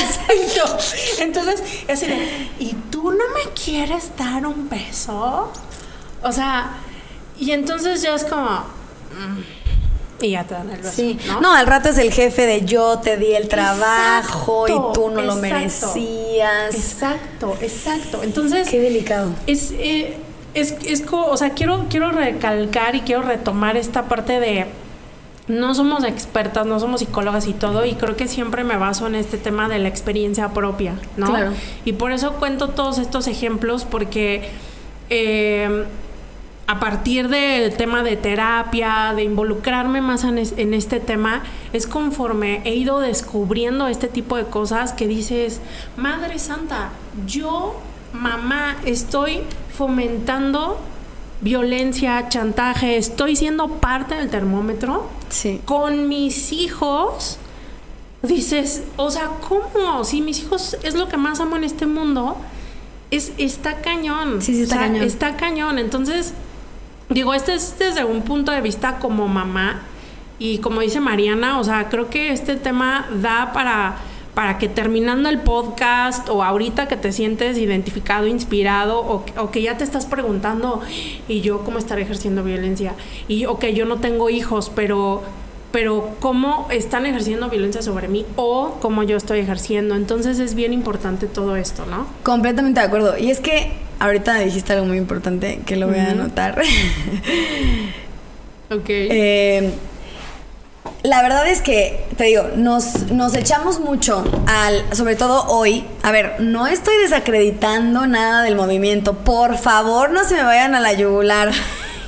Entonces, 1.20 1.62
así 1.88 2.06
de, 2.06 2.48
¿y 2.58 2.74
tú 2.90 3.10
no 3.10 3.24
me 3.34 3.52
quieres 3.52 4.12
dar 4.16 4.46
un 4.46 4.68
beso? 4.68 5.52
O 6.22 6.32
sea, 6.32 6.72
y 7.38 7.52
entonces 7.52 8.02
ya 8.02 8.14
es 8.14 8.24
como. 8.24 8.46
Mm, 8.46 9.40
y 10.22 10.30
ya 10.30 10.44
te 10.44 10.54
dan 10.54 10.70
el 10.70 10.80
beso. 10.80 11.02
¿no? 11.40 11.54
al 11.54 11.66
rato 11.66 11.88
es 11.90 11.98
el 11.98 12.12
jefe 12.12 12.46
de 12.46 12.64
yo 12.64 12.98
te 12.98 13.16
di 13.16 13.32
el 13.32 13.48
trabajo 13.48 14.66
y 14.68 14.94
tú 14.94 15.10
no 15.10 15.22
lo 15.22 15.36
merecías. 15.36 16.74
Exacto, 16.74 17.56
exacto. 17.60 18.22
Entonces. 18.22 18.68
Qué 18.68 18.80
delicado. 18.80 19.30
Es. 19.46 19.72
Eh, 19.72 20.16
es, 20.52 20.74
es, 20.84 21.04
o 21.12 21.36
sea, 21.36 21.50
quiero, 21.50 21.86
quiero 21.88 22.10
recalcar 22.10 22.96
y 22.96 23.02
quiero 23.02 23.22
retomar 23.22 23.76
esta 23.76 24.08
parte 24.08 24.40
de 24.40 24.66
no 25.46 25.74
somos 25.74 26.04
expertas, 26.04 26.66
no 26.66 26.78
somos 26.80 27.00
psicólogas 27.00 27.46
y 27.46 27.52
todo, 27.52 27.84
y 27.84 27.94
creo 27.94 28.16
que 28.16 28.28
siempre 28.28 28.64
me 28.64 28.76
baso 28.76 29.06
en 29.06 29.14
este 29.14 29.36
tema 29.36 29.68
de 29.68 29.78
la 29.78 29.88
experiencia 29.88 30.48
propia, 30.50 30.94
¿no? 31.16 31.26
Claro. 31.26 31.52
Y 31.84 31.94
por 31.94 32.12
eso 32.12 32.34
cuento 32.34 32.68
todos 32.68 32.98
estos 32.98 33.26
ejemplos, 33.26 33.84
porque 33.84 34.48
eh, 35.08 35.84
a 36.70 36.78
partir 36.78 37.28
del 37.28 37.74
tema 37.76 38.04
de 38.04 38.14
terapia, 38.14 39.12
de 39.16 39.24
involucrarme 39.24 40.00
más 40.00 40.22
en, 40.22 40.38
este 40.72 41.00
tema, 41.00 41.42
es 41.72 41.88
conforme 41.88 42.62
he 42.64 42.76
ido 42.76 43.00
descubriendo 43.00 43.88
este 43.88 44.06
tipo 44.06 44.36
de 44.36 44.44
cosas 44.44 44.92
que 44.92 45.08
dices, 45.08 45.60
Madre 45.96 46.38
Santa, 46.38 46.90
yo, 47.26 47.74
mamá, 48.12 48.76
estoy 48.84 49.40
fomentando 49.76 50.78
violencia, 51.40 52.28
chantaje, 52.28 52.96
estoy 52.98 53.34
siendo 53.34 53.66
parte 53.66 54.14
del 54.14 54.30
termómetro. 54.30 55.08
Sí. 55.28 55.60
Con 55.64 56.06
mis 56.06 56.52
hijos, 56.52 57.38
dices, 58.22 58.84
o 58.96 59.10
sea, 59.10 59.28
¿cómo? 59.48 60.04
Si 60.04 60.20
mis 60.20 60.38
hijos 60.38 60.76
es 60.84 60.94
lo 60.94 61.08
que 61.08 61.16
más 61.16 61.40
amo 61.40 61.56
en 61.56 61.64
este 61.64 61.86
mundo, 61.86 62.36
es, 63.10 63.32
está 63.38 63.80
cañón. 63.80 64.40
Sí, 64.40 64.54
sí, 64.54 64.62
está 64.62 64.76
cañón. 64.76 65.02
Está 65.02 65.36
cañón. 65.36 65.80
Entonces, 65.80 66.32
Digo, 67.10 67.34
este 67.34 67.54
es 67.54 67.76
desde 67.76 68.04
un 68.04 68.22
punto 68.22 68.52
de 68.52 68.60
vista 68.60 68.98
como 69.00 69.26
mamá 69.26 69.82
y 70.38 70.58
como 70.58 70.80
dice 70.80 71.00
Mariana, 71.00 71.58
o 71.58 71.64
sea, 71.64 71.88
creo 71.88 72.08
que 72.08 72.30
este 72.30 72.54
tema 72.54 73.08
da 73.20 73.52
para, 73.52 73.96
para 74.32 74.58
que 74.58 74.68
terminando 74.68 75.28
el 75.28 75.40
podcast 75.40 76.28
o 76.28 76.44
ahorita 76.44 76.86
que 76.86 76.96
te 76.96 77.10
sientes 77.10 77.58
identificado, 77.58 78.28
inspirado 78.28 79.00
o, 79.00 79.24
o, 79.36 79.50
que 79.50 79.60
ya 79.60 79.76
te 79.76 79.82
estás 79.82 80.06
preguntando, 80.06 80.82
¿y 81.26 81.40
yo 81.40 81.64
cómo 81.64 81.78
estaré 81.78 82.02
ejerciendo 82.02 82.44
violencia? 82.44 82.94
Y 83.26 83.46
ok, 83.46 83.66
yo 83.66 83.86
no 83.86 83.96
tengo 83.96 84.30
hijos, 84.30 84.70
pero 84.74 85.22
pero 85.72 86.16
cómo 86.18 86.66
están 86.70 87.06
ejerciendo 87.06 87.48
violencia 87.48 87.82
sobre 87.82 88.08
mí 88.08 88.26
o 88.36 88.78
cómo 88.80 89.02
yo 89.02 89.16
estoy 89.16 89.40
ejerciendo. 89.40 89.94
Entonces 89.94 90.38
es 90.40 90.54
bien 90.54 90.72
importante 90.72 91.26
todo 91.26 91.56
esto, 91.56 91.86
¿no? 91.86 92.06
Completamente 92.24 92.80
de 92.80 92.86
acuerdo. 92.86 93.16
Y 93.16 93.30
es 93.30 93.40
que 93.40 93.72
ahorita 94.00 94.40
dijiste 94.40 94.72
algo 94.72 94.86
muy 94.86 94.98
importante 94.98 95.60
que 95.64 95.76
lo 95.76 95.86
voy 95.86 95.98
a 95.98 96.10
anotar. 96.10 96.60
ok. 98.70 98.88
Eh, 98.88 99.72
la 101.02 101.22
verdad 101.22 101.46
es 101.46 101.62
que, 101.62 102.04
te 102.16 102.24
digo, 102.24 102.48
nos, 102.56 103.10
nos 103.10 103.34
echamos 103.34 103.80
mucho 103.80 104.24
al, 104.46 104.84
sobre 104.94 105.16
todo 105.16 105.46
hoy, 105.46 105.84
a 106.02 106.10
ver, 106.10 106.40
no 106.40 106.66
estoy 106.66 106.96
desacreditando 106.98 108.06
nada 108.06 108.42
del 108.42 108.56
movimiento, 108.56 109.14
por 109.14 109.56
favor 109.56 110.10
no 110.10 110.24
se 110.24 110.34
me 110.34 110.42
vayan 110.42 110.74
a 110.74 110.80
la 110.80 110.92
yugular. 110.92 111.52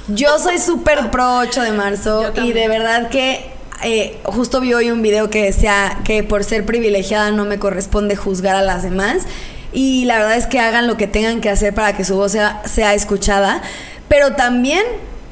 Yo 0.09 0.39
soy 0.39 0.59
súper 0.59 1.11
pro 1.11 1.39
8 1.39 1.63
de 1.63 1.73
marzo 1.73 2.33
y 2.43 2.53
de 2.53 2.69
verdad 2.69 3.09
que 3.09 3.51
eh, 3.83 4.19
justo 4.25 4.61
vi 4.61 4.75
hoy 4.75 4.91
un 4.91 5.01
video 5.01 5.31
que 5.31 5.45
decía 5.45 6.01
que 6.05 6.23
por 6.23 6.45
ser 6.45 6.67
privilegiada 6.67 7.31
no 7.31 7.45
me 7.45 7.59
corresponde 7.59 8.15
juzgar 8.15 8.57
a 8.57 8.63
las 8.63 8.83
demás. 8.83 9.27
Y 9.73 10.05
la 10.05 10.19
verdad 10.19 10.37
es 10.37 10.47
que 10.47 10.61
hagan 10.61 10.87
lo 10.87 10.97
que 10.97 11.07
tengan 11.07 11.41
que 11.41 11.49
hacer 11.49 11.75
para 11.75 11.97
que 11.97 12.05
su 12.05 12.17
voz 12.17 12.33
sea, 12.33 12.63
sea 12.65 12.95
escuchada. 12.95 13.63
Pero 14.09 14.35
también 14.35 14.83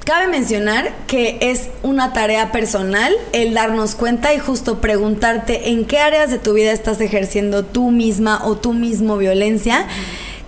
cabe 0.05 0.26
mencionar 0.26 0.92
que 1.07 1.38
es 1.40 1.68
una 1.83 2.12
tarea 2.12 2.50
personal 2.53 3.12
el 3.33 3.55
darnos 3.55 3.94
cuenta 3.94 4.33
y 4.35 4.38
justo 4.38 4.81
preguntarte 4.81 5.70
en 5.70 5.85
qué 5.85 5.98
áreas 5.98 6.31
de 6.31 6.38
tu 6.38 6.55
vida 6.55 6.72
estás 6.72 7.00
ejerciendo 7.00 7.64
tú 7.64 7.90
misma 7.90 8.44
o 8.44 8.57
tú 8.57 8.72
mismo 8.72 9.18
violencia 9.18 9.87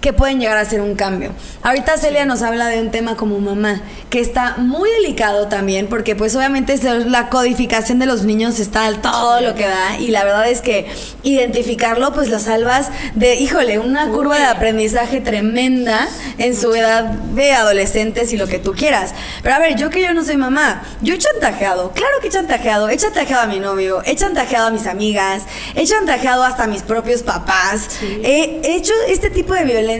que 0.02 0.12
pueden 0.12 0.40
llegar 0.40 0.58
a 0.58 0.64
ser 0.64 0.82
un 0.82 0.96
cambio. 0.96 1.30
Ahorita 1.62 1.96
Celia 1.96 2.26
nos 2.26 2.42
habla 2.42 2.66
de 2.66 2.80
un 2.82 2.90
tema 2.90 3.16
como 3.16 3.38
mamá, 3.38 3.80
que 4.10 4.20
está 4.20 4.56
muy 4.58 4.90
delicado 4.90 5.46
también, 5.46 5.86
porque 5.86 6.16
pues 6.16 6.34
obviamente 6.34 6.76
la 7.06 7.30
codificación 7.30 8.00
de 8.00 8.06
los 8.06 8.24
niños 8.24 8.58
está 8.58 8.84
al 8.86 9.00
todo 9.00 9.40
lo 9.40 9.54
que 9.54 9.66
da, 9.66 9.96
y 9.98 10.08
la 10.08 10.24
verdad 10.24 10.50
es 10.50 10.60
que 10.60 10.86
identificarlo 11.22 12.12
pues 12.12 12.28
lo 12.28 12.40
salvas 12.40 12.90
de, 13.14 13.36
híjole, 13.36 13.78
una 13.78 14.08
curva 14.08 14.36
de 14.38 14.44
aprendizaje 14.44 15.20
tremenda 15.20 16.08
en 16.36 16.56
su 16.56 16.74
edad 16.74 17.04
de 17.04 17.52
adolescentes 17.52 18.32
y 18.32 18.36
lo 18.36 18.48
que 18.48 18.58
tú 18.58 18.72
quieras. 18.72 19.14
Pero 19.42 19.54
a 19.54 19.60
ver, 19.60 19.76
yo 19.76 19.88
que 19.88 20.02
yo 20.02 20.12
no 20.12 20.24
soy 20.24 20.36
mamá, 20.36 20.82
yo 21.00 21.14
he 21.14 21.18
chantajeado, 21.18 21.92
claro 21.92 22.20
que 22.20 22.26
he 22.26 22.30
chantajeado, 22.30 22.88
he 22.88 22.96
chantajeado 22.96 23.42
a 23.42 23.46
mi 23.46 23.60
novio, 23.60 24.02
he 24.04 24.16
chantajeado 24.16 24.66
a 24.66 24.70
mis 24.70 24.88
amigas, 24.88 25.44
he 25.76 25.86
chantajeado 25.86 26.42
hasta 26.42 26.64
a 26.64 26.66
mis 26.66 26.82
propios 26.82 27.22
papás, 27.22 27.88
he 28.02 28.60
hecho 28.64 28.92
este 29.06 29.30
tipo 29.30 29.54
de 29.54 29.64
violencia 29.64 29.91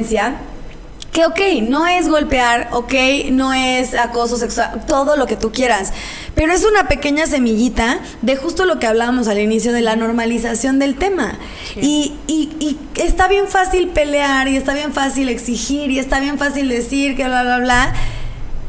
que 1.13 1.27
ok, 1.27 1.41
no 1.69 1.87
es 1.87 2.09
golpear, 2.09 2.71
ok, 2.73 2.95
no 3.33 3.53
es 3.53 3.95
acoso 3.95 4.39
sexual, 4.39 4.87
todo 4.87 5.17
lo 5.17 5.27
que 5.27 5.37
tú 5.37 5.53
quieras, 5.53 5.93
pero 6.35 6.53
es 6.55 6.65
una 6.65 6.89
pequeña 6.89 7.27
semillita 7.27 8.01
de 8.23 8.37
justo 8.37 8.65
lo 8.65 8.79
que 8.79 8.87
hablábamos 8.87 9.29
al 9.29 9.39
inicio 9.39 9.75
de 9.75 9.83
la 9.83 9.95
normalización 9.95 10.79
del 10.79 10.97
tema. 10.97 11.39
Y, 11.77 12.15
y, 12.27 12.79
está 12.95 13.29
bien 13.29 13.47
fácil 13.47 13.89
pelear 13.89 14.49
y 14.49 14.57
está 14.57 14.73
bien 14.73 14.93
fácil 14.95 15.29
exigir 15.29 15.91
y 15.91 15.99
está 15.99 16.19
bien 16.19 16.39
fácil 16.39 16.69
decir 16.69 17.15
que 17.15 17.25
bla, 17.25 17.43
bla, 17.43 17.59
bla, 17.59 17.95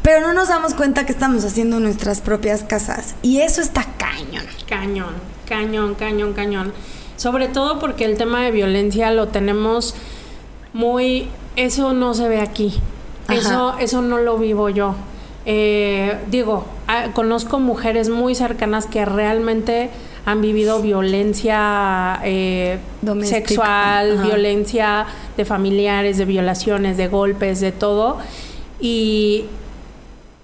pero 0.01 0.19
no 0.19 0.33
nos 0.33 0.49
damos 0.49 0.73
cuenta 0.73 1.05
que 1.05 1.13
estamos 1.13 1.45
haciendo 1.45 1.79
nuestras 1.79 2.19
propias 2.19 2.63
casas. 2.63 3.15
Y 3.21 3.39
eso 3.39 3.61
está 3.61 3.85
cañón. 3.97 4.45
Cañón, 4.67 5.13
cañón, 5.47 5.95
cañón, 5.95 6.33
cañón. 6.33 6.73
Sobre 7.15 7.47
todo 7.47 7.79
porque 7.79 8.03
el 8.03 8.17
tema 8.17 8.41
de 8.41 8.51
violencia 8.51 9.11
lo 9.11 9.29
tenemos 9.29 9.95
muy, 10.73 11.29
eso 11.55 11.93
no 11.93 12.13
se 12.13 12.27
ve 12.27 12.41
aquí, 12.41 12.73
eso, 13.29 13.77
eso 13.79 14.01
no 14.01 14.17
lo 14.17 14.37
vivo 14.37 14.69
yo. 14.69 14.95
Eh, 15.45 16.17
digo, 16.31 16.65
ah, 16.87 17.07
conozco 17.13 17.59
mujeres 17.59 18.09
muy 18.09 18.33
cercanas 18.33 18.85
que 18.85 19.05
realmente 19.05 19.89
han 20.25 20.41
vivido 20.41 20.81
violencia 20.81 22.19
eh, 22.23 22.79
sexual, 23.23 24.23
violencia 24.23 25.05
de 25.35 25.43
familiares, 25.45 26.17
de 26.17 26.25
violaciones, 26.25 26.95
de 26.95 27.07
golpes, 27.07 27.59
de 27.59 27.73
todo. 27.73 28.17
Y, 28.79 29.45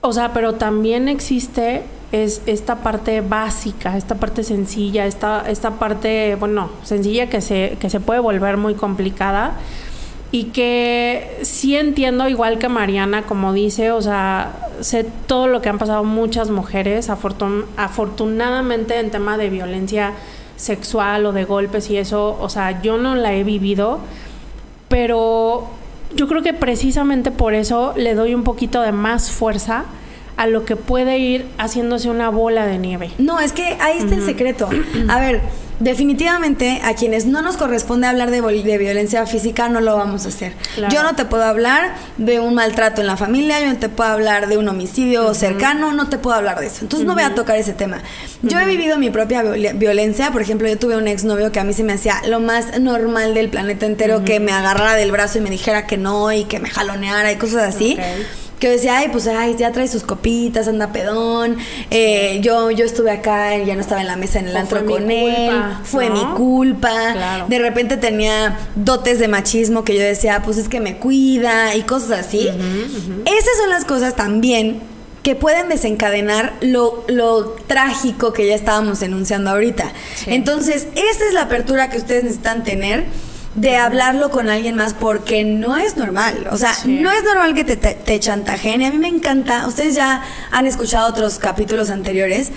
o 0.02 0.12
sea, 0.12 0.34
pero 0.34 0.56
también 0.56 1.08
existe 1.08 1.84
es 2.12 2.42
esta 2.48 2.78
parte 2.78 3.22
básica, 3.22 3.96
esta 3.96 4.16
parte 4.16 4.44
sencilla, 4.44 5.06
esta, 5.06 5.48
esta 5.48 5.72
parte, 5.72 6.36
bueno, 6.36 6.72
sencilla 6.84 7.30
que 7.30 7.40
se, 7.40 7.78
que 7.80 7.90
se 7.90 8.00
puede 8.00 8.20
volver 8.20 8.58
muy 8.58 8.74
complicada 8.74 9.54
y 10.32 10.46
que 10.46 11.40
sí 11.42 11.76
entiendo, 11.76 12.28
igual 12.30 12.60
que 12.60 12.70
Mariana, 12.70 13.24
como 13.24 13.52
dice, 13.52 13.92
o 13.92 14.02
sea, 14.02 14.70
sé 14.82 15.06
todo 15.26 15.48
lo 15.48 15.62
que 15.62 15.70
han 15.70 15.80
pasado 15.80 16.04
muchas 16.04 16.50
mujeres, 16.52 17.10
afortunadamente 17.10 19.00
en 19.00 19.10
tema 19.10 19.38
de 19.38 19.50
violencia 19.50 20.14
sexual 20.56 21.26
o 21.26 21.32
de 21.32 21.46
golpes 21.46 21.90
y 21.90 21.98
eso, 21.98 22.38
o 22.40 22.50
sea, 22.50 22.82
yo 22.82 22.98
no 22.98 23.16
la 23.16 23.34
he 23.34 23.44
vivido, 23.44 24.00
pero 24.88 25.68
yo 26.16 26.28
creo 26.28 26.44
que 26.44 26.54
precisamente 26.54 27.32
por 27.32 27.54
eso 27.54 27.94
le 27.96 28.14
doy 28.14 28.36
un 28.36 28.44
poquito 28.44 28.82
de 28.82 28.92
más 28.92 29.32
fuerza 29.32 29.86
a 30.38 30.48
lo 30.48 30.64
que 30.64 30.76
puede 30.76 31.18
ir 31.18 31.46
haciéndose 31.58 32.10
una 32.10 32.30
bola 32.30 32.66
de 32.66 32.78
nieve. 32.78 33.12
No, 33.18 33.40
es 33.40 33.52
que 33.52 33.78
ahí 33.82 33.98
está 33.98 34.16
el 34.16 34.24
secreto. 34.24 34.70
A 35.10 35.20
ver, 35.20 35.42
definitivamente 35.80 36.82
a 36.84 36.94
quienes 36.94 37.26
no 37.26 37.42
nos 37.42 37.58
corresponde 37.58 38.08
hablar 38.08 38.32
de, 38.32 38.42
de 38.42 38.78
violencia 38.78 39.26
física 39.26 39.70
no 39.70 39.82
lo 39.82 39.96
vamos 39.96 40.26
a 40.26 40.30
hacer. 40.30 40.54
Yo 40.90 41.04
no 41.04 41.16
te 41.16 41.26
puedo 41.26 41.44
hablar 41.44 41.94
de 42.18 42.40
un 42.40 42.54
maltrato 42.54 43.02
en 43.02 43.08
la 43.08 43.18
familia, 43.18 43.60
yo 43.60 43.68
no 43.68 43.78
te 43.78 43.90
puedo 43.90 44.10
hablar 44.10 44.48
de 44.48 44.58
un 44.58 44.68
homicidio 44.68 45.34
cercano, 45.34 45.92
no 45.92 46.10
te 46.10 46.18
puedo 46.18 46.36
hablar 46.36 46.60
de 46.60 46.68
eso. 46.68 46.80
Entonces 46.82 47.08
no 47.08 47.14
voy 47.14 47.24
a 47.24 47.36
tocar 47.36 47.58
ese 47.58 47.74
tema. 47.74 48.02
Yo 48.42 48.60
he 48.60 48.66
vivido 48.66 48.98
mi 48.98 49.10
propia 49.10 49.42
violencia, 49.42 50.32
por 50.32 50.42
ejemplo, 50.42 50.68
yo 50.68 50.78
tuve 50.78 50.98
un 50.98 51.08
exnovio 51.08 51.52
que 51.52 51.60
a 51.60 51.64
mí 51.64 51.74
se 51.74 51.84
me 51.84 51.94
hacía 51.94 52.22
lo 52.28 52.40
más 52.40 52.80
normal 52.80 53.34
del 53.34 53.50
planeta 53.50 53.86
entero, 53.86 54.24
que 54.24 54.40
me 54.40 54.52
agarrara 54.52 54.96
del 54.96 55.12
brazo 55.12 55.38
y 55.38 55.42
me 55.42 55.50
dijera 55.50 55.88
que 55.88 55.98
no 55.98 56.32
y 56.32 56.44
que 56.46 56.60
me 56.60 56.70
jaloneara 56.70 57.32
y 57.32 57.38
cosas 57.38 57.76
así 57.76 57.98
que 58.60 58.70
decía, 58.70 58.98
ay, 58.98 59.08
pues 59.12 59.28
ay, 59.28 59.56
ya 59.58 59.72
trae 59.72 59.88
sus 59.88 60.04
copitas, 60.04 60.68
anda 60.68 60.92
pedón. 60.92 61.58
Eh, 61.90 62.40
yo, 62.42 62.72
yo 62.72 62.86
estuve 62.86 63.12
acá 63.12 63.58
ya 63.58 63.76
no 63.76 63.82
estaba 63.82 64.02
en 64.02 64.08
la 64.08 64.16
mesa 64.16 64.40
en 64.40 64.50
el 64.50 64.58
antro 64.58 64.86
con 64.86 65.10
él. 65.10 65.52
Fue 65.84 66.10
mi 66.10 66.24
culpa. 66.36 67.46
De 67.48 67.60
repente 67.60 67.98
tenía 67.98 68.60
dotes 68.76 69.20
de 69.20 69.28
machismo 69.28 69.84
que 69.84 69.96
yo 69.96 70.02
decía, 70.02 70.42
pues 70.44 70.58
es 70.58 70.70
que 70.70 70.80
me 70.80 70.98
cuida 70.98 71.76
y 71.76 71.84
cosas 71.84 72.28
así. 72.28 72.48
Esas 72.48 73.58
son 73.60 73.70
las 73.70 73.86
cosas 73.86 74.16
también 74.16 74.82
que 75.24 75.36
pueden 75.36 75.70
desencadenar 75.70 76.54
lo, 76.62 77.04
lo 77.08 77.52
trágico 77.68 78.32
que 78.34 78.48
ya 78.48 78.56
estábamos 78.56 79.02
enunciando 79.02 79.50
ahorita. 79.50 79.92
Entonces, 80.28 80.88
esa 80.96 81.26
es 81.28 81.34
la 81.34 81.42
apertura 81.44 81.90
que 81.90 81.98
ustedes 81.98 82.24
necesitan 82.24 82.64
tener 82.64 83.06
de 83.60 83.76
hablarlo 83.76 84.30
con 84.30 84.50
alguien 84.50 84.76
más 84.76 84.94
porque 84.94 85.44
no 85.44 85.78
es 85.78 85.98
normal. 85.98 86.48
O 86.52 86.58
sea, 86.58 86.74
no 86.86 87.12
es 87.12 87.24
normal 87.24 87.54
que 87.54 87.64
te, 87.64 87.78
te, 87.78 87.94
te 87.94 88.20
chantajeen. 88.20 88.82
Y 88.82 88.86
a 88.86 88.92
mí 88.92 88.98
me 88.98 89.08
encanta. 89.08 89.68
Ustedes 89.68 89.96
ya 89.96 90.24
han 90.52 90.66
escuchado 90.66 91.08
otros 91.08 91.40
capítulos 91.40 91.90
anteriores 91.90 92.52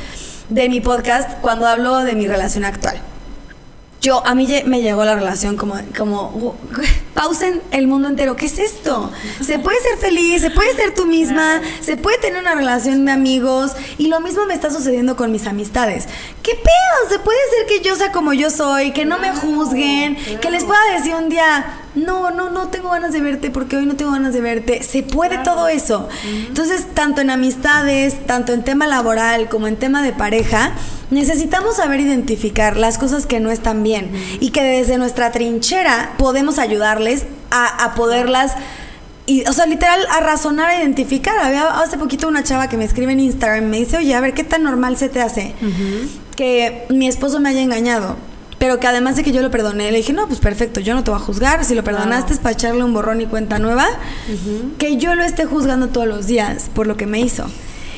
de 0.48 0.68
mi 0.68 0.80
podcast 0.80 1.38
cuando 1.40 1.66
hablo 1.66 2.00
de 2.04 2.14
mi 2.14 2.26
relación 2.26 2.64
actual 2.64 3.11
yo, 4.02 4.26
a 4.26 4.34
mí 4.34 4.48
me 4.66 4.82
llegó 4.82 5.04
la 5.04 5.14
relación 5.14 5.56
como, 5.56 5.76
como, 5.96 6.56
pausen 7.14 7.62
el 7.70 7.86
mundo 7.86 8.08
entero, 8.08 8.34
¿qué 8.34 8.46
es 8.46 8.58
esto? 8.58 9.12
Se 9.40 9.60
puede 9.60 9.78
ser 9.80 9.96
feliz, 9.98 10.42
se 10.42 10.50
puede 10.50 10.74
ser 10.74 10.92
tú 10.92 11.06
misma, 11.06 11.62
se 11.80 11.96
puede 11.96 12.18
tener 12.18 12.40
una 12.40 12.56
relación 12.56 13.04
de 13.04 13.12
amigos 13.12 13.72
y 13.98 14.08
lo 14.08 14.20
mismo 14.20 14.44
me 14.44 14.54
está 14.54 14.70
sucediendo 14.72 15.14
con 15.14 15.30
mis 15.30 15.46
amistades. 15.46 16.08
¿Qué 16.42 16.52
pedo? 16.52 17.10
Se 17.10 17.20
puede 17.20 17.38
ser 17.56 17.66
que 17.68 17.88
yo 17.88 17.94
sea 17.94 18.10
como 18.10 18.32
yo 18.32 18.50
soy, 18.50 18.90
que 18.90 19.04
no 19.04 19.18
me 19.20 19.32
juzguen, 19.36 20.16
que 20.16 20.50
les 20.50 20.64
pueda 20.64 20.80
decir 20.96 21.14
un 21.14 21.28
día, 21.28 21.81
no, 21.94 22.30
no, 22.30 22.50
no 22.50 22.68
tengo 22.68 22.90
ganas 22.90 23.12
de 23.12 23.20
verte 23.20 23.50
porque 23.50 23.76
hoy 23.76 23.86
no 23.86 23.96
tengo 23.96 24.12
ganas 24.12 24.32
de 24.32 24.40
verte. 24.40 24.82
Se 24.82 25.02
puede 25.02 25.38
todo 25.38 25.68
eso. 25.68 26.08
Entonces, 26.48 26.86
tanto 26.94 27.20
en 27.20 27.30
amistades, 27.30 28.24
tanto 28.26 28.52
en 28.52 28.62
tema 28.62 28.86
laboral 28.86 29.48
como 29.48 29.66
en 29.66 29.76
tema 29.76 30.02
de 30.02 30.12
pareja, 30.12 30.72
necesitamos 31.10 31.76
saber 31.76 32.00
identificar 32.00 32.76
las 32.76 32.96
cosas 32.96 33.26
que 33.26 33.40
no 33.40 33.50
están 33.50 33.82
bien 33.82 34.10
y 34.40 34.50
que 34.50 34.62
desde 34.62 34.96
nuestra 34.96 35.32
trinchera 35.32 36.14
podemos 36.16 36.58
ayudarles 36.58 37.24
a, 37.50 37.92
poderlas 37.94 38.54
y, 39.26 39.44
o 39.46 39.52
sea, 39.52 39.66
literal, 39.66 40.00
a 40.10 40.20
razonar, 40.20 40.70
a 40.70 40.80
identificar. 40.80 41.38
Había 41.38 41.68
hace 41.68 41.98
poquito 41.98 42.26
una 42.26 42.42
chava 42.42 42.68
que 42.68 42.78
me 42.78 42.84
escribe 42.84 43.12
en 43.12 43.20
Instagram 43.20 43.64
y 43.64 43.66
me 43.66 43.78
dice, 43.78 43.98
oye, 43.98 44.14
a 44.14 44.20
ver, 44.20 44.32
¿qué 44.32 44.44
tan 44.44 44.62
normal 44.62 44.96
se 44.96 45.10
te 45.10 45.20
hace 45.20 45.54
que 46.36 46.86
mi 46.88 47.06
esposo 47.06 47.38
me 47.38 47.50
haya 47.50 47.60
engañado? 47.60 48.16
Pero 48.62 48.78
que 48.78 48.86
además 48.86 49.16
de 49.16 49.24
que 49.24 49.32
yo 49.32 49.42
lo 49.42 49.50
perdoné, 49.50 49.90
le 49.90 49.96
dije, 49.98 50.12
no, 50.12 50.28
pues 50.28 50.38
perfecto, 50.38 50.78
yo 50.78 50.94
no 50.94 51.02
te 51.02 51.10
voy 51.10 51.18
a 51.18 51.22
juzgar. 51.24 51.64
Si 51.64 51.74
lo 51.74 51.82
perdonaste 51.82 52.32
es 52.32 52.38
para 52.38 52.52
echarle 52.52 52.84
un 52.84 52.94
borrón 52.94 53.20
y 53.20 53.26
cuenta 53.26 53.58
nueva. 53.58 53.84
Que 54.78 54.98
yo 54.98 55.16
lo 55.16 55.24
esté 55.24 55.46
juzgando 55.46 55.88
todos 55.88 56.06
los 56.06 56.28
días 56.28 56.70
por 56.72 56.86
lo 56.86 56.96
que 56.96 57.06
me 57.06 57.18
hizo. 57.18 57.44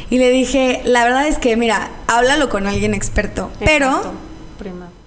Y 0.09 0.17
le 0.17 0.31
dije, 0.31 0.81
la 0.87 1.05
verdad 1.05 1.27
es 1.29 1.37
que, 1.37 1.55
mira, 1.59 1.91
háblalo 2.07 2.49
con 2.49 2.67
alguien 2.67 2.95
experto, 2.95 3.51
pero 3.62 4.15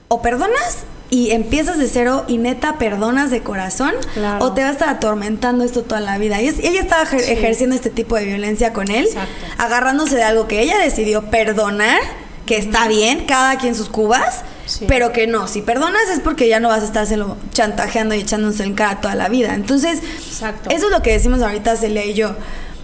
o 0.10 0.22
perdonas 0.22 0.84
y 1.10 1.32
empiezas 1.32 1.80
de 1.80 1.88
cero 1.88 2.24
y 2.28 2.38
neta 2.38 2.78
perdonas 2.78 3.32
de 3.32 3.42
corazón 3.42 3.94
Claro. 4.14 4.46
o 4.46 4.54
te 4.54 4.62
va 4.62 4.68
a 4.68 4.72
estar 4.74 4.90
atormentando 4.90 5.64
esto 5.64 5.82
toda 5.82 6.02
la 6.02 6.20
vida. 6.20 6.40
Y 6.40 6.50
es- 6.50 6.60
ella 6.60 6.82
estaba 6.82 7.04
Sí. 7.08 7.16
ejerciendo 7.18 7.76
este 7.76 7.90
tipo 7.90 8.16
de 8.16 8.26
violencia 8.26 8.74
con 8.74 8.92
él, 8.92 9.06
Exacto. 9.08 9.32
agarrándose 9.58 10.18
de 10.18 10.24
algo 10.24 10.48
que 10.48 10.62
ella 10.62 10.78
decidió 10.78 11.24
perdonar, 11.32 12.00
que 12.48 12.58
está 12.58 12.88
bien, 12.88 13.26
cada 13.28 13.58
quien 13.60 13.76
sus 13.76 13.90
cubas, 13.90 14.42
Sí. 14.66 14.86
pero 14.88 15.12
que 15.14 15.28
no, 15.28 15.48
si 15.48 15.62
perdonas 15.62 16.10
es 16.12 16.20
porque 16.20 16.50
ya 16.50 16.60
no 16.60 16.68
vas 16.70 16.82
a 16.82 16.86
estárselo 16.86 17.38
chantajeando 17.54 18.16
y 18.16 18.20
echándose 18.22 18.64
en 18.64 18.74
cara 18.74 19.00
toda 19.00 19.14
la 19.16 19.30
vida. 19.30 19.54
Entonces, 19.54 20.00
Exacto. 20.28 20.70
eso 20.72 20.88
es 20.88 20.92
lo 20.92 21.02
que 21.04 21.12
decimos 21.12 21.42
ahorita 21.44 21.76
Celia 21.78 22.04
y 22.04 22.16
yo. 22.16 22.36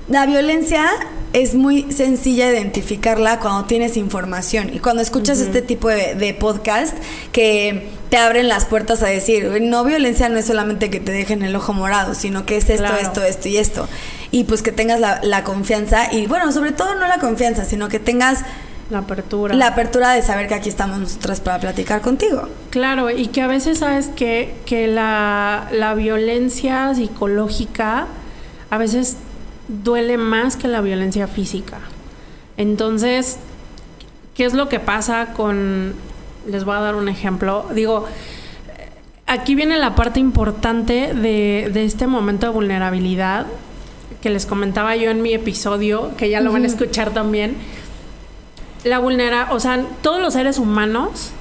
La 0.10 0.26
violencia 0.26 0.86
es 1.34 1.56
muy 1.56 1.92
sencilla 1.92 2.50
identificarla 2.52 3.40
cuando 3.40 3.66
tienes 3.66 3.98
información 3.98 4.70
y 4.74 4.80
cuando 4.80 5.02
escuchas 5.02 5.40
este 5.40 5.62
tipo 5.62 5.90
de, 5.90 6.14
de 6.16 6.34
podcast 6.34 6.96
que 7.32 7.88
te 8.10 8.18
abren 8.18 8.48
las 8.48 8.66
puertas 8.66 9.02
a 9.02 9.08
decir, 9.08 9.60
no 9.62 9.84
violencia 9.84 10.30
no 10.30 10.38
es 10.38 10.46
solamente 10.46 10.90
que 10.90 11.00
te 11.00 11.12
dejen 11.12 11.42
el 11.42 11.56
ojo 11.56 11.74
morado, 11.74 12.14
sino 12.16 12.46
que 12.46 12.58
es 12.58 12.70
esto, 12.70 12.84
Claro. 12.84 12.98
esto, 13.02 13.24
esto 13.24 13.48
y 13.50 13.58
esto. 13.58 13.88
Y 14.32 14.44
pues 14.44 14.62
que 14.62 14.72
tengas 14.72 15.00
la, 15.00 15.20
la 15.24 15.44
confianza 15.44 16.14
y 16.14 16.28
bueno, 16.28 16.52
sobre 16.52 16.72
todo 16.74 16.96
no 16.96 17.08
la 17.08 17.18
confianza, 17.20 17.66
sino 17.66 17.88
que 17.90 18.00
tengas 18.00 18.40
La 18.94 19.00
apertura. 19.00 19.56
la 19.56 19.68
apertura 19.68 20.12
de 20.12 20.22
saber 20.22 20.48
que 20.48 20.54
aquí 20.54 20.70
estamos 20.70 21.00
nosotras 21.00 21.42
para 21.42 21.60
platicar 21.60 22.02
contigo. 22.02 22.48
Claro, 22.70 23.10
y 23.10 23.26
que 23.28 23.42
a 23.42 23.48
veces 23.48 23.80
sabes 23.80 24.10
que, 24.10 24.54
que 24.68 24.86
la, 24.86 25.68
la 25.72 25.96
violencia 25.96 26.94
psicológica 26.94 28.06
a 28.70 28.78
veces 28.78 29.18
duele 29.68 30.18
más 30.18 30.58
que 30.58 30.68
la 30.68 30.82
violencia 30.82 31.26
física. 31.28 31.80
Entonces, 32.56 33.38
¿qué 34.36 34.46
es 34.46 34.54
lo 34.54 34.70
que 34.70 34.80
pasa 34.80 35.34
con... 35.34 35.96
Les 36.48 36.64
voy 36.64 36.76
a 36.76 36.80
dar 36.80 36.94
un 36.94 37.10
ejemplo. 37.10 37.66
Digo, 37.74 38.06
aquí 39.26 39.56
viene 39.56 39.78
la 39.78 39.96
parte 39.96 40.20
importante 40.20 41.16
de, 41.16 41.72
de 41.74 41.84
este 41.84 42.06
momento 42.06 42.46
de 42.46 42.52
vulnerabilidad 42.52 43.48
que 44.22 44.30
les 44.30 44.46
comentaba 44.46 44.96
yo 44.96 45.10
en 45.10 45.22
mi 45.22 45.34
episodio, 45.34 46.12
que 46.16 46.30
ya 46.30 46.42
lo 46.42 46.54
van 46.54 46.64
a 46.64 46.68
escuchar 46.68 47.12
también. 47.12 47.56
La 48.84 49.00
vulnera, 49.00 49.50
o 49.52 49.60
sea, 49.60 49.84
todos 50.02 50.22
los 50.22 50.34
seres 50.34 50.60
humanos 50.60 51.32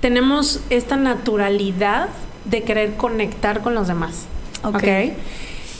tenemos 0.00 0.60
esta 0.70 0.96
naturalidad 0.96 2.08
de 2.44 2.62
querer 2.62 2.96
conectar 2.96 3.60
con 3.60 3.74
los 3.74 3.88
demás. 3.88 4.26
Ok. 4.64 4.76
¿ok? 4.76 4.82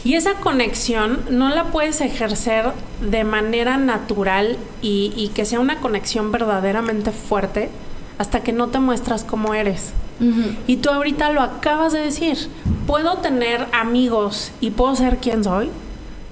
Y 0.05 0.15
esa 0.15 0.35
conexión 0.35 1.21
no 1.31 1.49
la 1.51 1.65
puedes 1.65 2.01
ejercer 2.01 2.73
de 3.01 3.23
manera 3.23 3.77
natural 3.77 4.59
y, 4.81 5.13
y 5.17 5.29
que 5.29 5.45
sea 5.45 5.61
una 5.61 5.77
conexión 5.77 6.33
verdaderamente 6.33 7.13
fuerte 7.13 7.71
hasta 8.19 8.43
que 8.43 8.53
no 8.53 8.69
te 8.69 8.79
muestras 8.79 9.25
como 9.25 9.55
eres. 9.55 9.93
Y 10.69 10.77
tú 10.77 10.91
ahorita 10.91 11.33
lo 11.33 11.41
acabas 11.41 11.93
de 11.93 11.99
decir. 11.99 12.39
Puedo 12.87 13.17
tener 13.19 13.67
amigos 13.73 14.53
y 14.61 14.71
puedo 14.71 14.95
ser 14.95 15.17
quien 15.17 15.43
soy. 15.43 15.69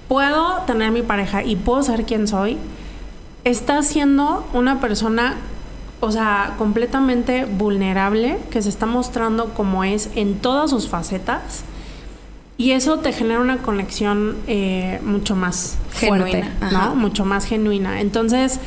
Puedo 0.07 0.63
tener 0.67 0.93
mi 0.93 1.03
pareja 1.03 1.43
y 1.43 1.57
puedo 1.57 1.83
ser 1.83 2.05
quien 2.05 2.29
soy. 2.29 2.57
Estás 3.45 3.87
siendo 3.87 4.47
una 4.53 4.81
persona, 4.81 5.37
o 6.01 6.13
sea, 6.13 6.55
completamente 6.59 7.47
vulnerable, 7.47 8.39
que 8.51 8.61
se 8.61 8.69
está 8.69 8.87
mostrando 8.87 9.55
como 9.55 9.85
es 9.85 10.11
en 10.15 10.39
todas 10.39 10.71
sus 10.71 10.89
facetas. 10.89 11.65
Y 12.59 12.73
eso 12.73 12.99
te 12.99 13.13
genera 13.15 13.41
una 13.41 13.59
conexión 13.59 14.37
eh, 14.47 15.01
mucho 15.03 15.35
más 15.35 15.79
Genuina, 15.95 16.27
fuerte. 16.27 16.49
¿no? 16.71 16.95
Mucho 16.95 17.25
más 17.25 17.47
genuina. 17.47 18.03
Entonces, 18.03 18.61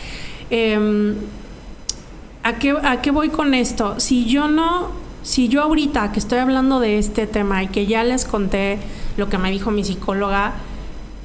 em, 0.50 1.16
¿a, 2.42 2.56
qué, 2.56 2.76
¿a 2.82 3.02
qué 3.02 3.12
voy 3.12 3.30
con 3.30 3.54
esto? 3.54 4.00
Si 4.00 4.26
yo 4.26 4.48
no, 4.48 4.88
si 5.22 5.48
yo 5.48 5.62
ahorita 5.62 6.12
que 6.12 6.18
estoy 6.18 6.40
hablando 6.40 6.80
de 6.80 6.98
este 6.98 7.28
tema 7.28 7.62
y 7.62 7.68
que 7.68 7.86
ya 7.86 8.04
les 8.04 8.26
conté 8.26 8.80
lo 9.16 9.30
que 9.30 9.38
me 9.38 9.52
dijo 9.52 9.70
mi 9.70 9.84
psicóloga 9.84 10.54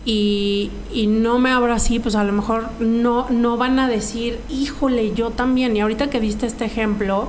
y, 0.09 0.71
y 0.91 1.07
no 1.07 1.39
me 1.39 1.51
abro 1.51 1.71
así, 1.75 1.99
pues 1.99 2.15
a 2.15 2.25
lo 2.25 2.33
mejor 2.33 2.71
no, 2.81 3.29
no 3.29 3.59
van 3.59 3.79
a 3.79 3.89
decir, 3.89 4.39
híjole, 4.49 5.13
yo 5.13 5.29
también. 5.29 5.77
Y 5.77 5.81
ahorita 5.81 6.09
que 6.09 6.19
diste 6.19 6.47
este 6.47 6.65
ejemplo, 6.65 7.29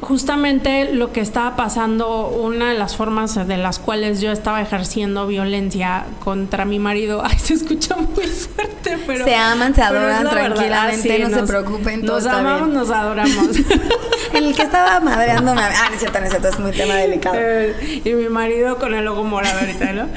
justamente 0.00 0.92
lo 0.92 1.12
que 1.12 1.20
estaba 1.20 1.56
pasando, 1.56 2.28
una 2.28 2.70
de 2.72 2.78
las 2.78 2.94
formas 2.96 3.34
de 3.46 3.56
las 3.56 3.78
cuales 3.78 4.20
yo 4.20 4.32
estaba 4.32 4.60
ejerciendo 4.60 5.26
violencia 5.26 6.04
contra 6.22 6.64
mi 6.64 6.78
marido, 6.78 7.22
ay, 7.24 7.38
se 7.38 7.54
escucha 7.54 7.96
muy 7.96 8.26
fuerte, 8.26 8.98
pero... 9.06 9.24
Se 9.24 9.34
aman, 9.34 9.74
se 9.74 9.82
adoran 9.82 10.24
la 10.24 10.34
verdad. 10.34 10.54
tranquilamente, 10.54 11.12
Ah, 11.12 11.16
sí, 11.16 11.22
no 11.32 11.38
se 11.38 11.42
preocupen, 11.46 12.04
todo 12.04 12.16
Nos 12.16 12.26
amamos, 12.26 12.60
bien. 12.68 12.74
nos 12.74 12.90
adoramos. 12.90 13.48
El 14.34 14.54
que 14.54 14.62
estaba 14.62 14.98
madreándome. 15.00 15.60
a- 15.62 15.66
Ah, 15.68 15.86
no 15.88 15.94
es 15.94 16.00
cierto, 16.00 16.18
no 16.18 16.24
es 16.26 16.30
cierto, 16.30 16.48
es 16.48 16.58
muy 16.58 16.72
tema 16.72 16.94
delicado. 16.96 17.36
Eh, 17.38 18.02
y 18.04 18.10
mi 18.14 18.28
marido 18.28 18.78
con 18.78 18.92
el 18.94 19.06
ojo 19.06 19.22
morado 19.22 19.60
ahorita, 19.60 19.92
¿no? 19.92 20.08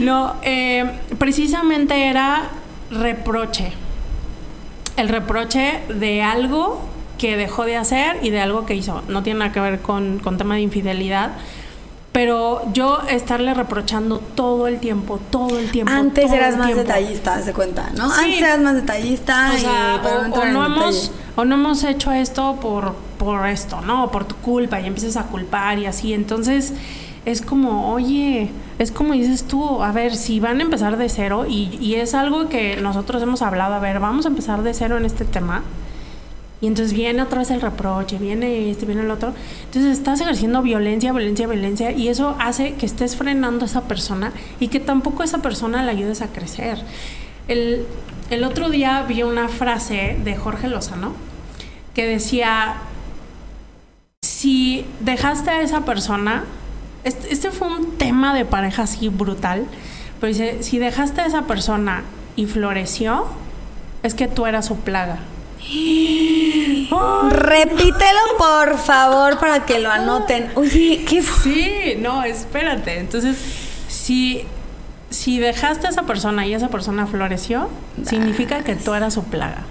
No, 0.00 0.36
eh, 0.42 0.90
precisamente 1.18 2.06
era 2.08 2.44
reproche. 2.90 3.72
El 4.96 5.08
reproche 5.08 5.80
de 5.88 6.22
algo 6.22 6.88
que 7.24 7.38
dejó 7.38 7.64
de 7.64 7.74
hacer 7.74 8.18
y 8.20 8.28
de 8.28 8.38
algo 8.38 8.66
que 8.66 8.74
hizo. 8.74 9.00
No 9.08 9.22
tiene 9.22 9.38
nada 9.38 9.50
que 9.50 9.58
ver 9.58 9.80
con, 9.80 10.18
con 10.18 10.36
tema 10.36 10.56
de 10.56 10.60
infidelidad. 10.60 11.30
Pero 12.12 12.60
yo 12.74 13.00
estarle 13.08 13.54
reprochando 13.54 14.18
todo 14.18 14.68
el 14.68 14.78
tiempo, 14.78 15.18
todo 15.30 15.58
el 15.58 15.70
tiempo. 15.70 15.90
Antes 15.90 16.26
todo 16.26 16.34
eras 16.34 16.52
el 16.52 16.58
más 16.58 16.66
tiempo. 16.66 16.82
detallista, 16.82 17.40
de 17.40 17.52
cuenta, 17.54 17.90
¿no? 17.96 18.10
Sí. 18.10 18.20
Antes 18.24 18.42
eras 18.42 18.60
más 18.60 18.74
detallista 18.74 19.52
O 19.54 19.58
sea, 19.58 20.02
y 20.02 20.06
o, 20.06 20.38
o 20.38 20.44
no 20.44 20.66
hemos, 20.66 21.12
o 21.34 21.46
no 21.46 21.54
hemos 21.54 21.82
hecho 21.84 22.12
esto 22.12 22.58
por, 22.60 22.94
por 23.16 23.46
esto, 23.48 23.80
¿no? 23.80 24.10
Por 24.10 24.26
tu 24.26 24.34
culpa 24.36 24.82
y 24.82 24.86
empiezas 24.86 25.16
a 25.16 25.22
culpar 25.22 25.78
y 25.78 25.86
así. 25.86 26.12
Entonces 26.12 26.74
es 27.24 27.40
como, 27.40 27.90
oye, 27.90 28.50
es 28.78 28.92
como 28.92 29.14
dices 29.14 29.44
tú, 29.44 29.82
a 29.82 29.92
ver, 29.92 30.14
si 30.14 30.40
van 30.40 30.60
a 30.60 30.62
empezar 30.62 30.98
de 30.98 31.08
cero 31.08 31.46
y, 31.48 31.78
y 31.80 31.94
es 31.94 32.12
algo 32.12 32.50
que 32.50 32.76
nosotros 32.76 33.22
hemos 33.22 33.40
hablado, 33.40 33.72
a 33.72 33.78
ver, 33.78 33.98
vamos 33.98 34.26
a 34.26 34.28
empezar 34.28 34.62
de 34.62 34.74
cero 34.74 34.98
en 34.98 35.06
este 35.06 35.24
tema. 35.24 35.62
Y 36.64 36.66
entonces 36.66 36.94
viene 36.94 37.20
otra 37.20 37.40
vez 37.40 37.50
el 37.50 37.60
reproche, 37.60 38.16
viene 38.16 38.70
este, 38.70 38.86
viene 38.86 39.02
el 39.02 39.10
otro. 39.10 39.34
Entonces 39.66 39.98
estás 39.98 40.22
ejerciendo 40.22 40.62
violencia, 40.62 41.12
violencia, 41.12 41.46
violencia 41.46 41.92
y 41.92 42.08
eso 42.08 42.36
hace 42.40 42.72
que 42.72 42.86
estés 42.86 43.16
frenando 43.16 43.66
a 43.66 43.68
esa 43.68 43.82
persona 43.82 44.32
y 44.60 44.68
que 44.68 44.80
tampoco 44.80 45.22
esa 45.22 45.42
persona 45.42 45.82
le 45.82 45.90
ayudes 45.90 46.22
a 46.22 46.28
crecer. 46.28 46.78
El, 47.48 47.84
el 48.30 48.44
otro 48.44 48.70
día 48.70 49.04
vi 49.06 49.22
una 49.22 49.48
frase 49.48 50.16
de 50.24 50.36
Jorge 50.36 50.68
Lozano 50.68 51.12
que 51.92 52.06
decía, 52.06 52.76
si 54.22 54.86
dejaste 55.00 55.50
a 55.50 55.60
esa 55.60 55.84
persona, 55.84 56.44
este, 57.04 57.30
este 57.30 57.50
fue 57.50 57.68
un 57.68 57.98
tema 57.98 58.34
de 58.34 58.46
pareja 58.46 58.84
así 58.84 59.10
brutal, 59.10 59.66
pero 60.18 60.32
dice, 60.32 60.62
si 60.62 60.78
dejaste 60.78 61.20
a 61.20 61.26
esa 61.26 61.42
persona 61.42 62.04
y 62.36 62.46
floreció, 62.46 63.26
es 64.02 64.14
que 64.14 64.28
tú 64.28 64.46
eras 64.46 64.64
su 64.64 64.76
plaga. 64.76 65.18
Repítelo, 67.30 68.20
por 68.38 68.78
favor, 68.78 69.38
para 69.38 69.64
que 69.64 69.78
lo 69.78 69.90
anoten. 69.90 70.50
Oye, 70.54 71.04
¿qué 71.08 71.22
fue? 71.22 71.52
Sí, 71.52 71.94
no, 71.98 72.22
espérate. 72.24 72.98
Entonces, 72.98 73.36
si, 73.88 74.44
si 75.10 75.38
dejaste 75.38 75.86
a 75.86 75.90
esa 75.90 76.02
persona 76.02 76.46
y 76.46 76.54
esa 76.54 76.68
persona 76.68 77.06
floreció, 77.06 77.68
significa 78.04 78.62
que 78.62 78.74
tú 78.76 78.94
eras 78.94 79.14
su 79.14 79.24
plaga. 79.24 79.64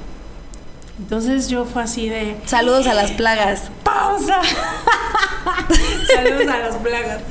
Entonces 1.00 1.50
yo 1.50 1.66
fue 1.66 1.84
así 1.84 2.08
de 2.08 2.38
Saludos 2.46 2.86
a 2.88 2.94
las 2.94 3.12
plagas. 3.12 3.72
pausa. 3.84 4.40
Saludos 6.14 6.48
a 6.48 6.60
las 6.60 6.76
plagas. 6.78 7.22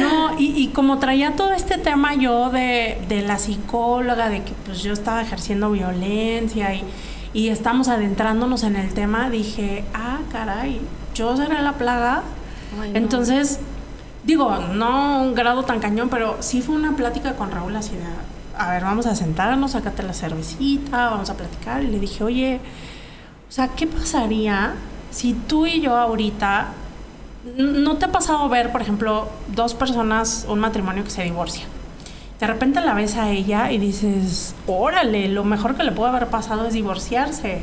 No, 0.00 0.38
y, 0.38 0.52
y 0.56 0.68
como 0.68 0.98
traía 0.98 1.32
todo 1.36 1.52
este 1.52 1.78
tema 1.78 2.14
yo 2.14 2.50
de, 2.50 2.98
de 3.08 3.22
la 3.22 3.38
psicóloga, 3.38 4.28
de 4.28 4.42
que 4.42 4.52
pues 4.66 4.82
yo 4.82 4.92
estaba 4.92 5.22
ejerciendo 5.22 5.70
violencia 5.70 6.74
y, 6.74 6.84
y 7.34 7.48
estamos 7.48 7.88
adentrándonos 7.88 8.62
en 8.62 8.76
el 8.76 8.94
tema, 8.94 9.28
dije, 9.28 9.84
ah, 9.92 10.20
caray, 10.32 10.80
yo 11.14 11.36
seré 11.36 11.60
la 11.60 11.72
plaga. 11.72 12.22
Ay, 12.80 12.92
no. 12.92 12.96
Entonces, 12.96 13.58
digo, 14.22 14.56
no 14.72 15.20
un 15.22 15.34
grado 15.34 15.64
tan 15.64 15.80
cañón, 15.80 16.08
pero 16.08 16.36
sí 16.40 16.62
fue 16.62 16.76
una 16.76 16.96
plática 16.96 17.34
con 17.34 17.50
Raúl 17.50 17.74
así 17.74 17.96
de, 17.96 18.04
a 18.56 18.70
ver, 18.70 18.84
vamos 18.84 19.06
a 19.06 19.16
sentarnos, 19.16 19.72
sácate 19.72 20.04
la 20.04 20.14
cervecita, 20.14 21.10
vamos 21.10 21.28
a 21.28 21.34
platicar. 21.34 21.82
Y 21.82 21.88
le 21.88 21.98
dije, 21.98 22.22
oye, 22.22 22.60
o 23.48 23.52
sea, 23.52 23.68
¿qué 23.68 23.88
pasaría 23.88 24.74
si 25.10 25.34
tú 25.34 25.66
y 25.66 25.80
yo 25.80 25.96
ahorita 25.96 26.68
no 27.56 27.96
te 27.96 28.06
ha 28.06 28.12
pasado 28.12 28.48
ver, 28.48 28.70
por 28.70 28.80
ejemplo, 28.80 29.28
dos 29.48 29.74
personas, 29.74 30.46
un 30.48 30.60
matrimonio 30.60 31.02
que 31.02 31.10
se 31.10 31.24
divorcia? 31.24 31.64
De 32.44 32.48
repente 32.48 32.82
la 32.82 32.92
ves 32.92 33.16
a 33.16 33.30
ella 33.30 33.72
y 33.72 33.78
dices, 33.78 34.54
órale, 34.66 35.28
lo 35.28 35.44
mejor 35.44 35.76
que 35.76 35.82
le 35.82 35.92
puede 35.92 36.10
haber 36.10 36.26
pasado 36.26 36.66
es 36.66 36.74
divorciarse. 36.74 37.62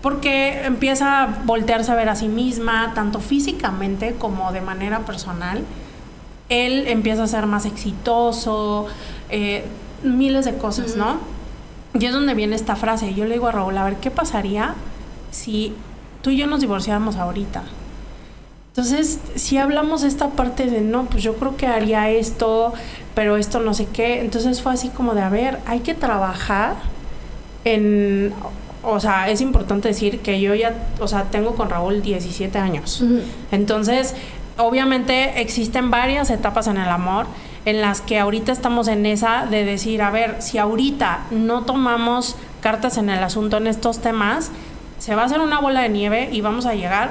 Porque 0.00 0.64
empieza 0.64 1.24
a 1.24 1.26
voltearse 1.44 1.90
a 1.90 1.96
ver 1.96 2.08
a 2.08 2.14
sí 2.14 2.28
misma, 2.28 2.92
tanto 2.94 3.18
físicamente 3.18 4.14
como 4.14 4.52
de 4.52 4.60
manera 4.60 5.00
personal. 5.00 5.64
Él 6.48 6.86
empieza 6.86 7.24
a 7.24 7.26
ser 7.26 7.46
más 7.46 7.66
exitoso, 7.66 8.86
eh, 9.28 9.64
miles 10.04 10.44
de 10.44 10.56
cosas, 10.56 10.94
¿no? 10.94 11.18
Y 11.92 12.06
es 12.06 12.12
donde 12.12 12.34
viene 12.34 12.54
esta 12.54 12.76
frase. 12.76 13.14
Yo 13.14 13.24
le 13.24 13.34
digo 13.34 13.48
a 13.48 13.50
Raúl, 13.50 13.76
a 13.76 13.82
ver, 13.82 13.96
¿qué 13.96 14.12
pasaría 14.12 14.76
si 15.32 15.74
tú 16.22 16.30
y 16.30 16.36
yo 16.36 16.46
nos 16.46 16.60
divorciáramos 16.60 17.16
ahorita? 17.16 17.64
Entonces, 18.72 19.20
si 19.34 19.58
hablamos 19.58 20.02
esta 20.02 20.30
parte 20.30 20.64
de, 20.64 20.80
no, 20.80 21.04
pues 21.04 21.22
yo 21.22 21.36
creo 21.36 21.58
que 21.58 21.66
haría 21.66 22.08
esto, 22.08 22.72
pero 23.14 23.36
esto 23.36 23.60
no 23.60 23.74
sé 23.74 23.86
qué, 23.92 24.20
entonces 24.20 24.62
fue 24.62 24.72
así 24.72 24.88
como 24.88 25.14
de, 25.14 25.20
a 25.20 25.28
ver, 25.28 25.58
hay 25.66 25.80
que 25.80 25.92
trabajar 25.92 26.76
en, 27.64 28.32
o 28.82 28.98
sea, 28.98 29.28
es 29.28 29.42
importante 29.42 29.88
decir 29.88 30.20
que 30.20 30.40
yo 30.40 30.54
ya, 30.54 30.74
o 31.00 31.06
sea, 31.06 31.24
tengo 31.24 31.54
con 31.54 31.68
Raúl 31.68 32.00
17 32.00 32.58
años. 32.58 33.04
Entonces, 33.50 34.14
obviamente 34.56 35.42
existen 35.42 35.90
varias 35.90 36.30
etapas 36.30 36.66
en 36.66 36.78
el 36.78 36.88
amor 36.88 37.26
en 37.66 37.82
las 37.82 38.00
que 38.00 38.18
ahorita 38.18 38.52
estamos 38.52 38.88
en 38.88 39.04
esa 39.04 39.44
de 39.44 39.66
decir, 39.66 40.00
a 40.00 40.10
ver, 40.10 40.36
si 40.40 40.56
ahorita 40.56 41.26
no 41.30 41.64
tomamos 41.64 42.36
cartas 42.62 42.96
en 42.96 43.10
el 43.10 43.22
asunto 43.22 43.58
en 43.58 43.66
estos 43.66 43.98
temas, 43.98 44.50
se 44.98 45.14
va 45.14 45.22
a 45.22 45.24
hacer 45.26 45.40
una 45.40 45.60
bola 45.60 45.82
de 45.82 45.90
nieve 45.90 46.30
y 46.32 46.40
vamos 46.40 46.64
a 46.64 46.74
llegar 46.74 47.10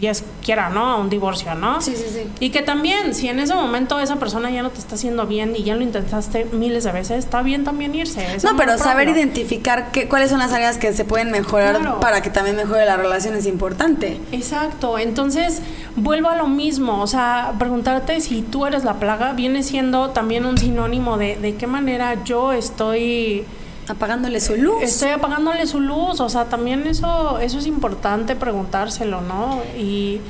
Dios 0.00 0.22
quiera, 0.44 0.70
¿no? 0.70 0.84
A 0.90 0.96
un 0.96 1.10
divorcio, 1.10 1.54
¿no? 1.54 1.80
Sí, 1.80 1.94
sí, 1.96 2.06
sí. 2.12 2.28
Y 2.40 2.50
que 2.50 2.62
también, 2.62 3.14
si 3.14 3.28
en 3.28 3.38
ese 3.38 3.54
momento 3.54 3.98
esa 4.00 4.16
persona 4.16 4.50
ya 4.50 4.62
no 4.62 4.70
te 4.70 4.78
está 4.78 4.94
haciendo 4.94 5.26
bien 5.26 5.54
y 5.56 5.62
ya 5.62 5.74
lo 5.74 5.82
intentaste 5.82 6.46
miles 6.52 6.84
de 6.84 6.92
veces, 6.92 7.18
está 7.18 7.42
bien 7.42 7.64
también 7.64 7.94
irse. 7.94 8.26
no, 8.42 8.56
pero 8.56 8.78
saber 8.78 9.08
identificar 9.08 9.90
qué, 9.92 10.08
cuáles 10.08 10.30
son 10.30 10.38
las 10.38 10.52
áreas 10.52 10.78
que 10.78 10.92
se 10.92 11.04
pueden 11.04 11.30
mejorar 11.30 12.00
para 12.00 12.22
que 12.22 12.30
también 12.30 12.56
mejore 12.56 12.86
la 12.86 12.96
relación 12.96 13.34
es 13.34 13.46
importante. 13.46 14.20
Exacto. 14.32 14.98
Entonces, 14.98 15.60
vuelvo 15.96 16.28
a 16.28 16.36
lo 16.36 16.48
mismo. 16.48 17.00
O 17.00 17.06
sea, 17.06 17.54
preguntarte 17.58 18.20
si 18.20 18.42
tú 18.42 18.66
eres 18.66 18.84
la 18.84 18.94
plaga 18.94 19.32
viene 19.32 19.62
siendo 19.62 20.10
también 20.10 20.46
un 20.46 20.58
sinónimo 20.58 21.16
de 21.16 21.30
de 21.36 21.54
qué 21.54 21.66
manera 21.66 22.22
yo 22.24 22.52
estoy 22.52 23.44
apagándole 23.90 24.40
su 24.40 24.56
luz. 24.56 24.82
Estoy 24.82 25.10
apagándole 25.10 25.66
su 25.66 25.80
luz, 25.80 26.20
o 26.20 26.28
sea, 26.28 26.46
también 26.46 26.86
eso 26.86 27.38
eso 27.38 27.58
es 27.58 27.66
importante 27.66 28.36
preguntárselo, 28.36 29.20
¿no? 29.20 29.60
Y 29.78 30.20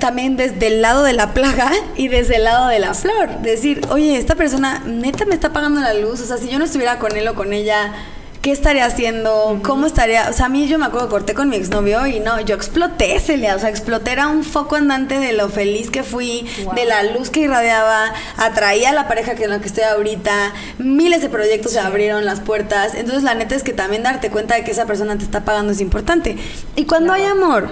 también 0.00 0.36
desde 0.36 0.66
el 0.66 0.82
lado 0.82 1.02
de 1.02 1.12
la 1.12 1.34
plaga 1.34 1.70
y 1.96 2.08
desde 2.08 2.36
el 2.36 2.44
lado 2.44 2.68
de 2.68 2.78
la 2.78 2.94
flor, 2.94 3.40
decir, 3.42 3.86
"Oye, 3.90 4.16
esta 4.16 4.34
persona 4.34 4.82
neta 4.86 5.24
me 5.24 5.34
está 5.34 5.48
apagando 5.48 5.80
la 5.80 5.94
luz", 5.94 6.20
o 6.20 6.24
sea, 6.24 6.36
si 6.36 6.48
yo 6.48 6.58
no 6.58 6.64
estuviera 6.64 6.98
con 6.98 7.16
él 7.16 7.28
o 7.28 7.34
con 7.34 7.52
ella, 7.52 7.92
¿qué 8.42 8.50
estaría 8.50 8.84
haciendo? 8.84 9.60
¿Cómo 9.62 9.86
estaría? 9.86 10.28
O 10.28 10.32
sea, 10.32 10.46
a 10.46 10.48
mí 10.48 10.66
yo 10.66 10.76
me 10.78 10.86
acuerdo, 10.86 11.08
corté 11.08 11.32
con 11.32 11.48
mi 11.48 11.56
exnovio 11.56 12.06
y 12.08 12.18
no, 12.18 12.40
yo 12.40 12.56
exploté, 12.56 13.18
Celia. 13.20 13.54
O 13.54 13.58
sea, 13.60 13.70
exploté, 13.70 14.10
era 14.10 14.26
un 14.26 14.42
foco 14.42 14.74
andante 14.74 15.18
de 15.20 15.32
lo 15.32 15.48
feliz 15.48 15.90
que 15.90 16.02
fui, 16.02 16.44
de 16.74 16.84
la 16.84 17.04
luz 17.04 17.30
que 17.30 17.40
irradiaba, 17.40 18.12
atraía 18.36 18.90
a 18.90 18.92
la 18.92 19.06
pareja 19.06 19.36
que 19.36 19.44
en 19.44 19.50
la 19.50 19.60
que 19.60 19.68
estoy 19.68 19.84
ahorita, 19.84 20.52
miles 20.78 21.22
de 21.22 21.28
proyectos 21.28 21.72
se 21.72 21.80
abrieron 21.80 22.24
las 22.24 22.40
puertas. 22.40 22.94
Entonces, 22.94 23.22
la 23.22 23.34
neta 23.34 23.54
es 23.54 23.62
que 23.62 23.72
también 23.72 24.02
darte 24.02 24.28
cuenta 24.30 24.56
de 24.56 24.64
que 24.64 24.72
esa 24.72 24.86
persona 24.86 25.16
te 25.16 25.22
está 25.22 25.44
pagando 25.44 25.72
es 25.72 25.80
importante. 25.80 26.36
Y 26.74 26.84
cuando 26.84 27.12
hay 27.12 27.22
amor, 27.22 27.68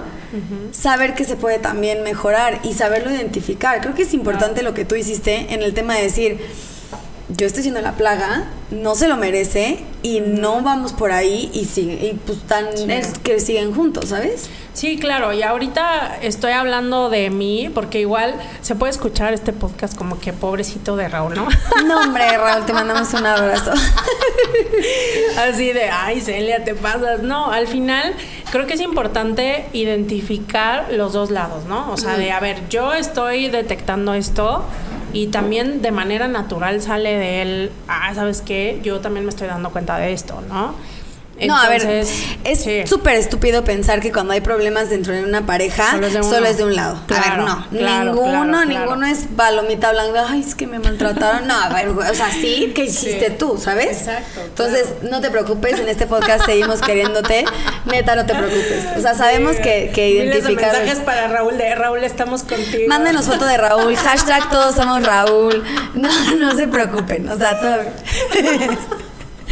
saber 0.71 1.13
que 1.15 1.25
se 1.25 1.35
puede 1.35 1.59
también 1.59 2.01
mejorar 2.03 2.59
y 2.63 2.73
saberlo 2.73 3.11
identificar. 3.11 3.81
Creo 3.81 3.93
que 3.93 4.03
es 4.03 4.13
importante 4.13 4.63
lo 4.63 4.73
que 4.73 4.85
tú 4.85 4.95
hiciste 4.95 5.53
en 5.53 5.61
el 5.61 5.73
tema 5.73 5.95
de 5.95 6.03
decir 6.03 6.39
yo 7.37 7.45
estoy 7.45 7.63
siendo 7.63 7.81
la 7.81 7.93
plaga, 7.93 8.45
no 8.71 8.95
se 8.95 9.07
lo 9.07 9.17
merece 9.17 9.79
y 10.03 10.19
no 10.21 10.61
vamos 10.61 10.93
por 10.93 11.11
ahí 11.11 11.49
y, 11.53 11.61
y 11.79 12.19
pues 12.25 12.39
tan 12.39 12.65
que 13.23 13.39
siguen 13.39 13.73
juntos, 13.73 14.09
¿sabes? 14.09 14.49
Sí, 14.73 14.97
claro, 14.97 15.33
y 15.33 15.43
ahorita 15.43 16.19
estoy 16.21 16.53
hablando 16.53 17.09
de 17.09 17.29
mí 17.29 17.69
porque 17.73 17.99
igual 17.99 18.35
se 18.61 18.73
puede 18.75 18.91
escuchar 18.91 19.33
este 19.33 19.51
podcast 19.51 19.97
como 19.97 20.19
que 20.19 20.31
pobrecito 20.31 20.95
de 20.95 21.09
Raúl, 21.09 21.35
¿no? 21.35 21.47
No, 21.85 22.01
hombre, 22.01 22.37
Raúl, 22.37 22.65
te 22.65 22.73
mandamos 22.73 23.13
un 23.13 23.25
abrazo. 23.25 23.71
Así 25.39 25.73
de, 25.73 25.89
ay, 25.89 26.21
Celia, 26.21 26.63
te 26.63 26.73
pasas. 26.73 27.21
No, 27.21 27.51
al 27.51 27.67
final 27.67 28.13
creo 28.49 28.65
que 28.65 28.75
es 28.75 28.81
importante 28.81 29.67
identificar 29.73 30.87
los 30.91 31.11
dos 31.11 31.31
lados, 31.31 31.65
¿no? 31.65 31.91
O 31.91 31.97
sea, 31.97 32.17
de, 32.17 32.31
a 32.31 32.39
ver, 32.39 32.69
yo 32.69 32.93
estoy 32.93 33.49
detectando 33.49 34.13
esto 34.13 34.63
y 35.13 35.27
también 35.27 35.81
de 35.81 35.91
manera 35.91 36.27
natural 36.27 36.81
sale 36.81 37.17
de 37.17 37.41
él, 37.41 37.71
ah, 37.87 38.13
¿sabes 38.13 38.41
qué? 38.41 38.79
Yo 38.83 38.99
también 38.99 39.25
me 39.25 39.29
estoy 39.29 39.47
dando 39.47 39.71
cuenta 39.71 39.97
de 39.97 40.13
esto, 40.13 40.41
¿no? 40.47 40.75
No, 41.47 41.57
a 41.57 41.69
ver, 41.69 42.05
es 42.43 42.89
súper 42.89 43.15
estúpido 43.15 43.63
pensar 43.63 43.99
que 43.99 44.11
cuando 44.11 44.33
hay 44.33 44.41
problemas 44.41 44.89
dentro 44.89 45.13
de 45.13 45.23
una 45.23 45.45
pareja, 45.45 45.91
solo 45.91 46.45
es 46.45 46.57
de, 46.57 46.63
un 46.63 46.75
lado. 46.75 46.99
a 47.09 47.35
ver, 47.35 47.37
no. 47.39 47.65
ninguno, 47.71 48.65
ninguno 48.65 49.05
es 49.05 49.27
palomita 49.35 49.91
blanca. 49.91 50.25
Ay, 50.29 50.41
es 50.41 50.55
que 50.55 50.67
me 50.67 50.79
maltrataron. 50.79 51.47
No, 51.47 51.55
a 51.55 51.69
ver, 51.69 51.89
o 51.89 52.13
sea, 52.13 52.31
sí, 52.31 52.71
que 52.75 52.85
hiciste 52.85 53.31
tú, 53.31 53.57
¿sabes? 53.57 53.99
Exacto. 53.99 54.41
Entonces, 54.45 54.93
no 55.03 55.21
te 55.21 55.29
preocupes, 55.29 55.79
en 55.79 55.87
este 55.87 56.07
podcast 56.07 56.45
seguimos 56.45 56.81
queriéndote. 56.81 57.45
Neta, 57.85 58.15
no 58.15 58.25
te 58.25 58.33
preocupes. 58.33 58.85
O 58.97 59.01
sea, 59.01 59.15
sabemos 59.15 59.57
que, 59.57 59.91
que 59.93 60.09
identificar. 60.09 60.73
mensajes 60.73 60.99
para 60.99 61.27
Raúl 61.27 61.57
de 61.57 61.73
Raúl, 61.75 62.03
estamos 62.03 62.43
contigo. 62.43 62.87
Mándenos 62.87 63.25
foto 63.25 63.45
de 63.45 63.57
Raúl. 63.57 63.95
Hashtag 63.95 64.49
todos 64.49 64.75
somos 64.75 65.03
Raúl. 65.03 65.63
No, 65.93 66.09
no 66.35 66.55
se 66.55 66.67
preocupen. 66.67 67.27
O 67.29 67.37
sea, 67.37 67.59
todo. 67.59 67.77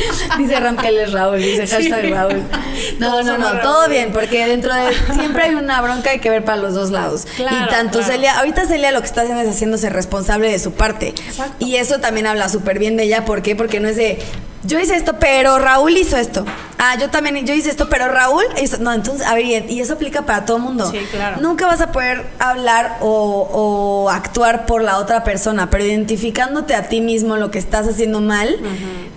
dice 0.38 0.60
Ram 0.60 0.78
que 0.78 0.88
él 0.88 0.98
es 1.00 1.12
Raúl, 1.12 1.40
dice 1.40 1.68
hashtag 1.68 2.12
Raúl. 2.12 2.44
No, 3.00 3.24
no, 3.24 3.38
no, 3.38 3.60
todo 3.60 3.88
bien, 3.90 4.12
porque 4.12 4.46
dentro 4.46 4.74
de 4.74 4.94
siempre 5.14 5.44
hay 5.44 5.56
una 5.56 5.82
bronca 5.82 6.12
hay 6.12 6.20
que 6.20 6.30
ver 6.30 6.44
para 6.44 6.58
los 6.58 6.74
dos 6.74 6.92
lados. 6.92 7.28
y 7.38 7.70
tanto 7.70 8.02
Celia, 8.04 8.40
ahorita 8.40 8.66
Celia 8.66 8.92
lo 8.92 9.02
que 9.02 9.08
está 9.08 9.22
haciendo 9.22 9.44
es 9.44 9.50
haciéndose 9.50 9.90
responsable 9.90 10.50
de 10.50 10.60
su 10.60 10.74
parte. 10.74 11.14
Y 11.60 11.76
eso 11.76 12.00
también 12.00 12.28
habla 12.28 12.50
súper 12.50 12.80
bien 12.80 12.98
de 12.98 13.04
ella, 13.04 13.26
¿por 13.26 13.42
qué? 13.42 13.56
Porque 13.56 13.80
no 13.80 13.88
es 13.88 13.96
de 13.96 14.20
yo 14.64 14.78
hice 14.78 14.96
esto, 14.96 15.16
pero 15.20 15.58
Raúl 15.58 15.96
hizo 15.96 16.18
esto. 16.18 16.46
Ah, 16.78 16.98
yo 17.00 17.10
también, 17.10 17.46
yo 17.46 17.54
hice 17.54 17.70
esto, 17.70 17.90
pero 17.90 18.10
Raúl 18.10 18.44
hizo. 18.62 18.78
No, 18.78 18.92
entonces, 18.94 19.26
a 19.26 19.34
ver, 19.34 19.46
y 19.46 19.80
eso 19.80 19.94
aplica 19.94 20.24
para 20.24 20.46
todo 20.46 20.60
mundo. 20.60 20.90
Sí, 20.92 21.00
claro. 21.12 21.42
Nunca 21.42 21.66
vas 21.66 21.80
a 21.80 21.92
poder 21.92 22.26
hablar 22.40 22.98
o, 23.02 24.10
actuar 24.12 24.66
por 24.66 24.84
la 24.84 24.98
otra 24.98 25.24
persona, 25.24 25.70
pero 25.70 25.86
identificándote 25.86 26.76
a 26.76 26.90
ti 26.90 27.00
mismo 27.00 27.38
lo 27.38 27.52
que 27.52 27.60
estás 27.60 27.88
haciendo 27.88 28.20
mal, 28.20 28.58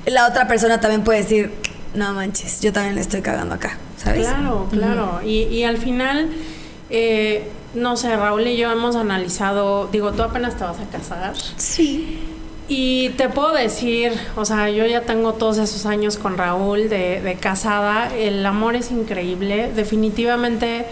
la 0.06 0.26
otra 0.26 0.48
persona 0.48 0.80
también 0.80 1.04
puede 1.04 1.18
decir, 1.18 1.52
no 1.94 2.12
manches, 2.14 2.60
yo 2.60 2.72
también 2.72 2.94
le 2.94 3.00
estoy 3.00 3.22
cagando 3.22 3.54
acá, 3.54 3.78
¿sabes? 3.96 4.26
Claro, 4.26 4.66
claro. 4.70 5.20
y, 5.24 5.42
y, 5.44 5.64
al 5.64 5.78
final, 5.78 6.30
eh, 6.90 7.50
no 7.74 7.96
sé, 7.96 8.16
Raúl 8.16 8.46
y 8.46 8.56
yo 8.56 8.70
hemos 8.70 8.96
analizado, 8.96 9.88
digo, 9.88 10.12
tú 10.12 10.22
apenas 10.22 10.56
te 10.56 10.64
vas 10.64 10.78
a 10.80 10.84
casar. 10.86 11.34
Sí. 11.56 12.18
Y 12.68 13.10
te 13.10 13.28
puedo 13.28 13.52
decir, 13.52 14.12
o 14.36 14.44
sea, 14.44 14.70
yo 14.70 14.86
ya 14.86 15.02
tengo 15.02 15.34
todos 15.34 15.58
esos 15.58 15.84
años 15.84 16.16
con 16.16 16.38
Raúl 16.38 16.88
de, 16.88 17.36
casada, 17.40 18.14
el 18.14 18.44
amor 18.46 18.76
es 18.76 18.90
increíble, 18.90 19.70
definitivamente 19.74 20.86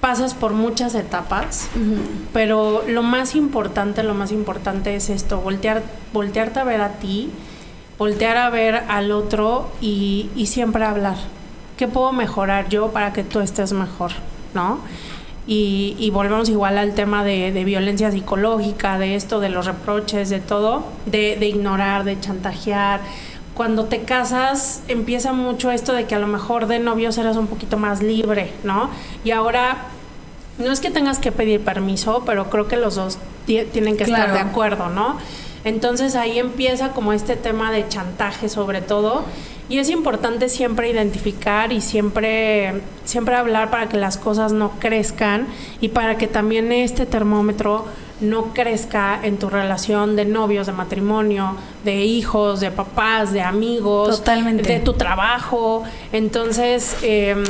pasas 0.00 0.34
por 0.34 0.52
muchas 0.52 0.94
etapas, 0.94 1.68
pero 2.32 2.84
lo 2.86 3.02
más 3.02 3.34
importante, 3.34 4.04
lo 4.04 4.14
más 4.14 4.30
importante 4.30 4.94
es 4.94 5.10
esto, 5.10 5.40
voltear, 5.40 5.82
voltearte 6.12 6.60
a 6.60 6.64
ver 6.64 6.82
a 6.82 6.92
ti, 6.98 7.30
voltear 7.98 8.36
a 8.36 8.48
ver 8.50 8.84
al 8.88 9.10
otro 9.10 9.70
y, 9.80 10.30
y 10.36 10.46
siempre 10.46 10.84
hablar. 10.84 11.16
¿Qué 11.76 11.88
puedo 11.88 12.12
mejorar 12.12 12.68
yo 12.68 12.90
para 12.90 13.12
que 13.12 13.24
tú 13.24 13.40
estés 13.40 13.72
mejor? 13.72 14.12
¿No? 14.54 14.80
Y, 15.50 16.10
volvemos 16.12 16.50
igual 16.50 16.76
al 16.76 16.92
tema 16.92 17.24
de, 17.24 17.50
violencia 17.64 18.10
psicológica, 18.10 18.98
de 18.98 19.14
esto, 19.14 19.40
de 19.40 19.48
los 19.48 19.64
reproches, 19.64 20.28
de 20.28 20.40
todo, 20.40 20.84
de, 21.06 21.38
ignorar, 21.40 22.04
de 22.04 22.20
chantajear. 22.20 23.00
Cuando 23.54 23.86
te 23.86 24.02
casas 24.02 24.82
empieza 24.88 25.32
mucho 25.32 25.70
esto 25.70 25.94
de 25.94 26.04
que 26.04 26.14
a 26.14 26.18
lo 26.18 26.26
mejor 26.26 26.66
de 26.66 26.80
novios 26.80 27.16
eras 27.16 27.38
un 27.38 27.46
poquito 27.46 27.78
más 27.78 28.02
libre, 28.02 28.52
¿no? 28.62 28.90
Y 29.24 29.30
ahora 29.30 29.86
no 30.58 30.70
es 30.70 30.80
que 30.80 30.90
tengas 30.90 31.18
que 31.18 31.32
pedir 31.32 31.62
permiso, 31.62 32.24
pero 32.26 32.50
creo 32.50 32.68
que 32.68 32.76
los 32.76 32.96
dos 32.96 33.18
tienen 33.46 33.96
que 33.96 34.04
estar 34.04 34.34
de 34.34 34.40
acuerdo, 34.40 34.90
¿no? 34.90 35.16
Entonces 35.68 36.16
ahí 36.16 36.38
empieza 36.38 36.92
como 36.92 37.12
este 37.12 37.36
tema 37.36 37.70
de 37.70 37.86
chantaje 37.88 38.48
sobre 38.48 38.80
todo 38.80 39.24
y 39.68 39.78
es 39.78 39.90
importante 39.90 40.48
siempre 40.48 40.90
identificar 40.90 41.72
y 41.72 41.82
siempre, 41.82 42.80
siempre 43.04 43.36
hablar 43.36 43.70
para 43.70 43.86
que 43.90 43.98
las 43.98 44.16
cosas 44.16 44.52
no 44.52 44.70
crezcan 44.78 45.46
y 45.82 45.88
para 45.88 46.16
que 46.16 46.26
también 46.26 46.72
este 46.72 47.04
termómetro 47.04 47.84
no 48.22 48.54
crezca 48.54 49.20
en 49.22 49.38
tu 49.38 49.50
relación 49.50 50.16
de 50.16 50.24
novios, 50.24 50.66
de 50.66 50.72
matrimonio, 50.72 51.54
de 51.84 52.02
hijos, 52.02 52.60
de 52.60 52.70
papás, 52.70 53.34
de 53.34 53.42
amigos, 53.42 54.24
de 54.24 54.80
tu 54.82 54.94
trabajo. 54.94 55.84
Entonces, 56.12 56.96
em, 57.02 57.44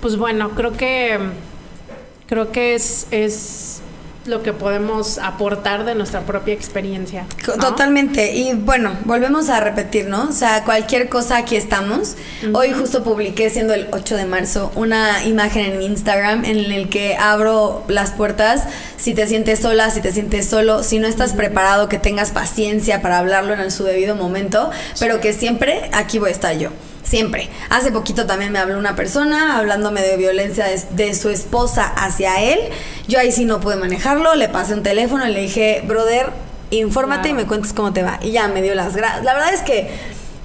pues 0.00 0.16
bueno, 0.16 0.50
creo 0.50 0.72
que 0.72 1.18
creo 2.28 2.52
que 2.52 2.76
es, 2.76 3.08
es 3.10 3.79
lo 4.26 4.42
que 4.42 4.52
podemos 4.52 5.18
aportar 5.18 5.84
de 5.84 5.94
nuestra 5.94 6.20
propia 6.20 6.52
experiencia. 6.52 7.24
Totalmente. 7.44 8.34
Y 8.34 8.52
bueno, 8.54 8.96
volvemos 9.04 9.48
a 9.48 9.60
repetir, 9.60 10.06
¿no? 10.06 10.28
O 10.28 10.32
sea, 10.32 10.64
cualquier 10.64 11.08
cosa 11.08 11.38
aquí 11.38 11.56
estamos. 11.56 12.16
Hoy 12.52 12.72
justo 12.72 13.02
publiqué, 13.02 13.48
siendo 13.50 13.72
el 13.72 13.88
8 13.92 14.16
de 14.16 14.26
marzo, 14.26 14.72
una 14.74 15.24
imagen 15.24 15.72
en 15.72 15.82
Instagram 15.82 16.44
en 16.44 16.58
el 16.58 16.88
que 16.90 17.16
abro 17.16 17.84
las 17.88 18.10
puertas. 18.10 18.64
Si 18.96 19.14
te 19.14 19.26
sientes 19.26 19.60
sola, 19.60 19.90
si 19.90 20.00
te 20.00 20.12
sientes 20.12 20.46
solo, 20.46 20.82
si 20.82 20.98
no 20.98 21.06
estás 21.06 21.32
preparado, 21.32 21.88
que 21.88 21.98
tengas 21.98 22.30
paciencia 22.30 23.00
para 23.00 23.18
hablarlo 23.18 23.54
en 23.54 23.70
su 23.70 23.84
debido 23.84 24.16
momento, 24.16 24.70
pero 24.98 25.20
que 25.20 25.32
siempre 25.32 25.88
aquí 25.92 26.18
voy 26.18 26.28
a 26.28 26.32
estar 26.32 26.56
yo 26.58 26.70
Siempre. 27.10 27.48
Hace 27.70 27.90
poquito 27.90 28.24
también 28.24 28.52
me 28.52 28.60
habló 28.60 28.78
una 28.78 28.94
persona 28.94 29.58
hablándome 29.58 30.00
de 30.00 30.16
violencia 30.16 30.66
de, 30.66 30.80
de 30.92 31.14
su 31.14 31.28
esposa 31.28 31.84
hacia 31.84 32.40
él. 32.40 32.60
Yo 33.08 33.18
ahí 33.18 33.32
sí 33.32 33.44
no 33.44 33.60
pude 33.60 33.74
manejarlo, 33.74 34.36
le 34.36 34.48
pasé 34.48 34.74
un 34.74 34.84
teléfono 34.84 35.26
y 35.26 35.32
le 35.32 35.40
dije, 35.40 35.82
brother, 35.84 36.26
infórmate 36.70 37.30
y 37.30 37.32
me 37.32 37.46
cuentes 37.46 37.72
cómo 37.72 37.92
te 37.92 38.04
va. 38.04 38.20
Y 38.22 38.30
ya 38.30 38.46
me 38.46 38.62
dio 38.62 38.76
las 38.76 38.94
gracias. 38.94 39.24
La 39.24 39.34
verdad 39.34 39.52
es 39.52 39.62
que 39.62 39.90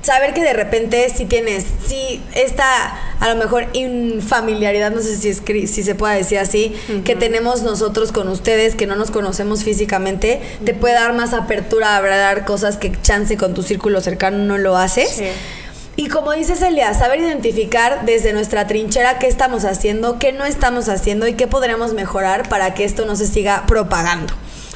saber 0.01 0.34
que 0.34 0.41
de 0.41 0.53
repente 0.53 1.07
si 1.09 1.26
tienes, 1.26 1.66
si 1.86 2.22
esta 2.34 2.66
a 3.20 3.30
lo 3.30 3.36
mejor 3.36 3.68
infamiliaridad, 3.74 4.91
no 4.91 5.01
sé 5.01 5.16
si, 5.18 5.30
es, 5.30 5.41
si 5.72 5.84
se 5.84 5.95
puede 5.95 6.18
decir 6.18 6.38
así, 6.38 6.76
que 7.03 7.16
tenemos 7.16 7.63
nosotros 7.63 8.11
con 8.11 8.28
ustedes, 8.28 8.76
que 8.76 8.86
no 8.88 8.95
nos 8.95 9.09
conocemos 9.09 9.63
físicamente, 9.63 10.41
te 10.63 10.74
puede 10.74 10.93
dar 10.93 11.13
más 11.13 11.34
apertura 11.34 11.93
a 11.93 11.97
hablar 11.97 12.45
cosas 12.45 12.78
que 12.78 12.91
chance 13.01 13.36
con 13.38 13.53
tu 13.53 13.63
círculo 13.63 13.99
cercano 14.01 14.38
no 14.38 14.57
lo 14.57 14.78
haces. 14.78 15.22
Y 15.98 16.10
como 16.10 16.34
dice 16.34 16.56
Celia, 16.56 16.93
saber 16.93 17.22
identificar 17.22 18.06
desde 18.06 18.34
nuestra 18.34 18.68
trinchera 18.68 19.18
qué 19.18 19.28
estamos 19.28 19.64
haciendo, 19.64 20.20
qué 20.20 20.34
no 20.34 20.43
estamos 20.43 20.89
haciendo 20.89 21.28
y 21.28 21.36
qué 21.36 21.48
podremos 21.48 21.93
mejorar 21.93 22.50
para 22.50 22.74
que 22.74 22.84
esto 22.84 23.06
no 23.06 23.16
se 23.16 23.28
siga 23.28 23.64
propagando. 23.66 24.34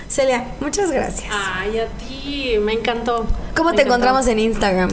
Celia, 0.08 0.46
muchas 0.60 0.92
gracias. 0.92 1.30
Ay, 1.32 1.80
a 1.80 1.88
ti, 1.88 2.56
me 2.62 2.74
encantó. 2.74 3.28
¿Cómo 3.56 3.74
te 3.74 3.82
encontramos 3.82 4.28
en 4.28 4.40
Instagram? 4.40 4.90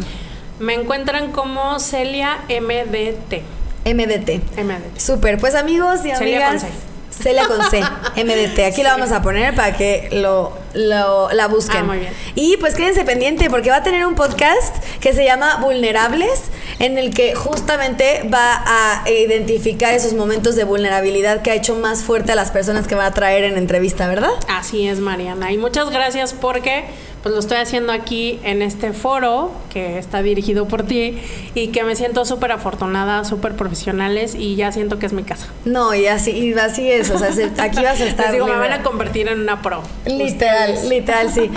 Me 0.59 0.75
encuentran 0.75 1.31
como 1.31 1.79
Celia 1.79 2.39
MDT. 2.49 3.43
MDT. 3.87 4.59
MDT. 4.59 4.99
Súper. 4.99 5.39
Pues 5.39 5.55
amigos 5.55 6.05
y 6.05 6.11
amigas. 6.11 6.67
Celia 7.11 7.47
con 7.47 7.63
C, 7.71 7.81
MDT. 7.81 8.59
Aquí 8.67 8.83
lo 8.83 8.91
vamos 8.91 9.13
a 9.13 9.23
poner 9.23 9.55
para 9.55 9.75
que 9.77 10.11
lo, 10.13 10.53
lo 10.77 11.31
la 11.33 11.49
busquen. 11.49 11.81
Ah, 11.81 11.85
muy 11.85 11.99
bien. 11.99 12.13
Y 12.35 12.57
pues 12.59 12.75
quédense 12.75 13.05
pendiente 13.05 13.51
porque 13.51 13.71
va 13.71 13.77
a 13.77 13.83
tener 13.83 14.07
un 14.07 14.15
podcast 14.15 14.77
que 15.01 15.13
se 15.13 15.25
llama 15.25 15.59
Vulnerables, 15.63 16.51
en 16.79 16.99
el 16.99 17.13
que 17.13 17.35
justamente 17.35 18.29
va 18.33 18.63
a 18.67 19.11
identificar 19.11 19.95
esos 19.95 20.13
momentos 20.13 20.57
de 20.57 20.65
vulnerabilidad 20.65 21.43
que 21.43 21.51
ha 21.51 21.55
hecho 21.55 21.75
más 21.77 22.05
fuerte 22.05 22.33
a 22.33 22.35
las 22.35 22.51
personas 22.51 22.87
que 22.87 22.95
va 22.95 23.07
a 23.07 23.15
traer 23.15 23.45
en 23.45 23.57
entrevista, 23.57 24.07
¿verdad? 24.07 24.31
Así 24.49 24.87
es, 24.87 25.01
Mariana. 25.01 25.53
Y 25.53 25.59
muchas 25.59 25.91
gracias 25.91 26.33
porque 26.33 26.85
pues 27.27 27.35
lo 27.35 27.41
estoy 27.41 27.59
haciendo 27.59 27.93
aquí 27.93 28.39
en 28.45 28.63
este 28.63 28.93
foro 28.93 29.51
que 29.73 29.99
está 29.99 30.23
dirigido 30.23 30.69
por 30.69 30.85
ti 30.85 31.19
y 31.57 31.69
que 31.73 31.83
me 31.83 31.97
siento 31.97 32.25
súper 32.25 32.53
afortunada, 32.53 33.25
súper 33.25 33.57
profesionales 33.57 34.37
y 34.37 34.55
ya 34.55 34.71
siento 34.71 35.01
que 35.01 35.07
es 35.07 35.13
mi 35.13 35.25
casa. 35.25 35.49
No, 35.65 35.93
y 35.93 36.07
así, 36.07 36.31
y 36.31 36.53
así 36.53 36.89
es, 36.89 37.11
o 37.11 37.19
sea, 37.19 37.31
aquí 37.59 37.83
vas 37.83 38.01
a 38.01 38.05
estar. 38.07 38.31
digo, 38.31 38.47
me 38.47 38.55
van 38.55 38.71
a 38.71 38.85
convertir 38.85 39.27
en 39.27 39.41
una 39.41 39.61
pro. 39.61 39.83
Literal, 40.05 40.89
literal, 40.89 41.29
sí. 41.29 41.51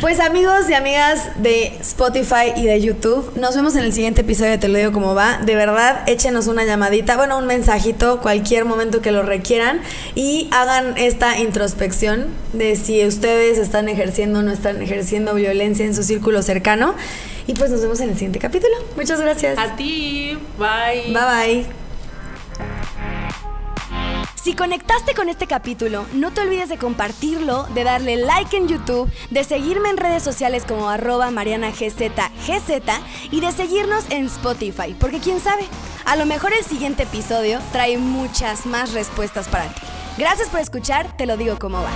Pues 0.00 0.20
amigos 0.20 0.70
y 0.70 0.72
amigas 0.72 1.28
de 1.36 1.66
Spotify 1.82 2.54
y 2.56 2.64
de 2.64 2.80
YouTube, 2.80 3.30
nos 3.36 3.54
vemos 3.54 3.76
en 3.76 3.84
el 3.84 3.92
siguiente 3.92 4.22
episodio 4.22 4.52
de 4.52 4.58
Te 4.58 4.68
lo 4.68 4.78
digo 4.78 4.92
como 4.92 5.14
va. 5.14 5.36
De 5.44 5.54
verdad, 5.54 6.00
échenos 6.06 6.46
una 6.46 6.64
llamadita, 6.64 7.18
bueno, 7.18 7.36
un 7.36 7.46
mensajito, 7.46 8.22
cualquier 8.22 8.64
momento 8.64 9.02
que 9.02 9.12
lo 9.12 9.22
requieran 9.22 9.82
y 10.14 10.48
hagan 10.50 10.96
esta 10.96 11.38
introspección 11.38 12.28
de 12.54 12.74
si 12.74 13.04
ustedes 13.04 13.58
están 13.58 13.90
ejerciendo 13.90 14.38
o 14.38 14.42
no 14.42 14.50
están 14.50 14.80
ejerciendo 14.80 15.09
Siendo 15.10 15.34
violencia 15.34 15.84
en 15.84 15.92
su 15.92 16.04
círculo 16.04 16.40
cercano. 16.40 16.94
Y 17.48 17.54
pues 17.54 17.68
nos 17.72 17.80
vemos 17.80 17.98
en 17.98 18.10
el 18.10 18.14
siguiente 18.14 18.38
capítulo. 18.38 18.72
Muchas 18.94 19.20
gracias. 19.20 19.58
A 19.58 19.74
ti. 19.74 20.38
Bye. 20.56 21.12
Bye 21.12 21.64
bye. 21.64 21.66
Si 24.40 24.54
conectaste 24.54 25.14
con 25.14 25.28
este 25.28 25.48
capítulo, 25.48 26.06
no 26.14 26.30
te 26.30 26.42
olvides 26.42 26.68
de 26.68 26.78
compartirlo, 26.78 27.64
de 27.74 27.82
darle 27.82 28.18
like 28.18 28.56
en 28.56 28.68
YouTube, 28.68 29.10
de 29.30 29.42
seguirme 29.42 29.90
en 29.90 29.96
redes 29.96 30.22
sociales 30.22 30.62
como 30.64 30.88
arroba 30.88 31.32
marianagzgz 31.32 32.00
y 33.32 33.40
de 33.40 33.50
seguirnos 33.50 34.04
en 34.10 34.26
Spotify, 34.26 34.94
porque 34.98 35.18
quién 35.18 35.40
sabe, 35.40 35.64
a 36.04 36.14
lo 36.14 36.24
mejor 36.24 36.52
el 36.52 36.64
siguiente 36.64 37.02
episodio 37.02 37.58
trae 37.72 37.98
muchas 37.98 38.64
más 38.64 38.92
respuestas 38.92 39.48
para 39.48 39.64
ti. 39.64 39.80
Gracias 40.16 40.48
por 40.48 40.60
escuchar, 40.60 41.16
te 41.16 41.26
lo 41.26 41.36
digo 41.36 41.58
como 41.58 41.82
va. 41.82 41.90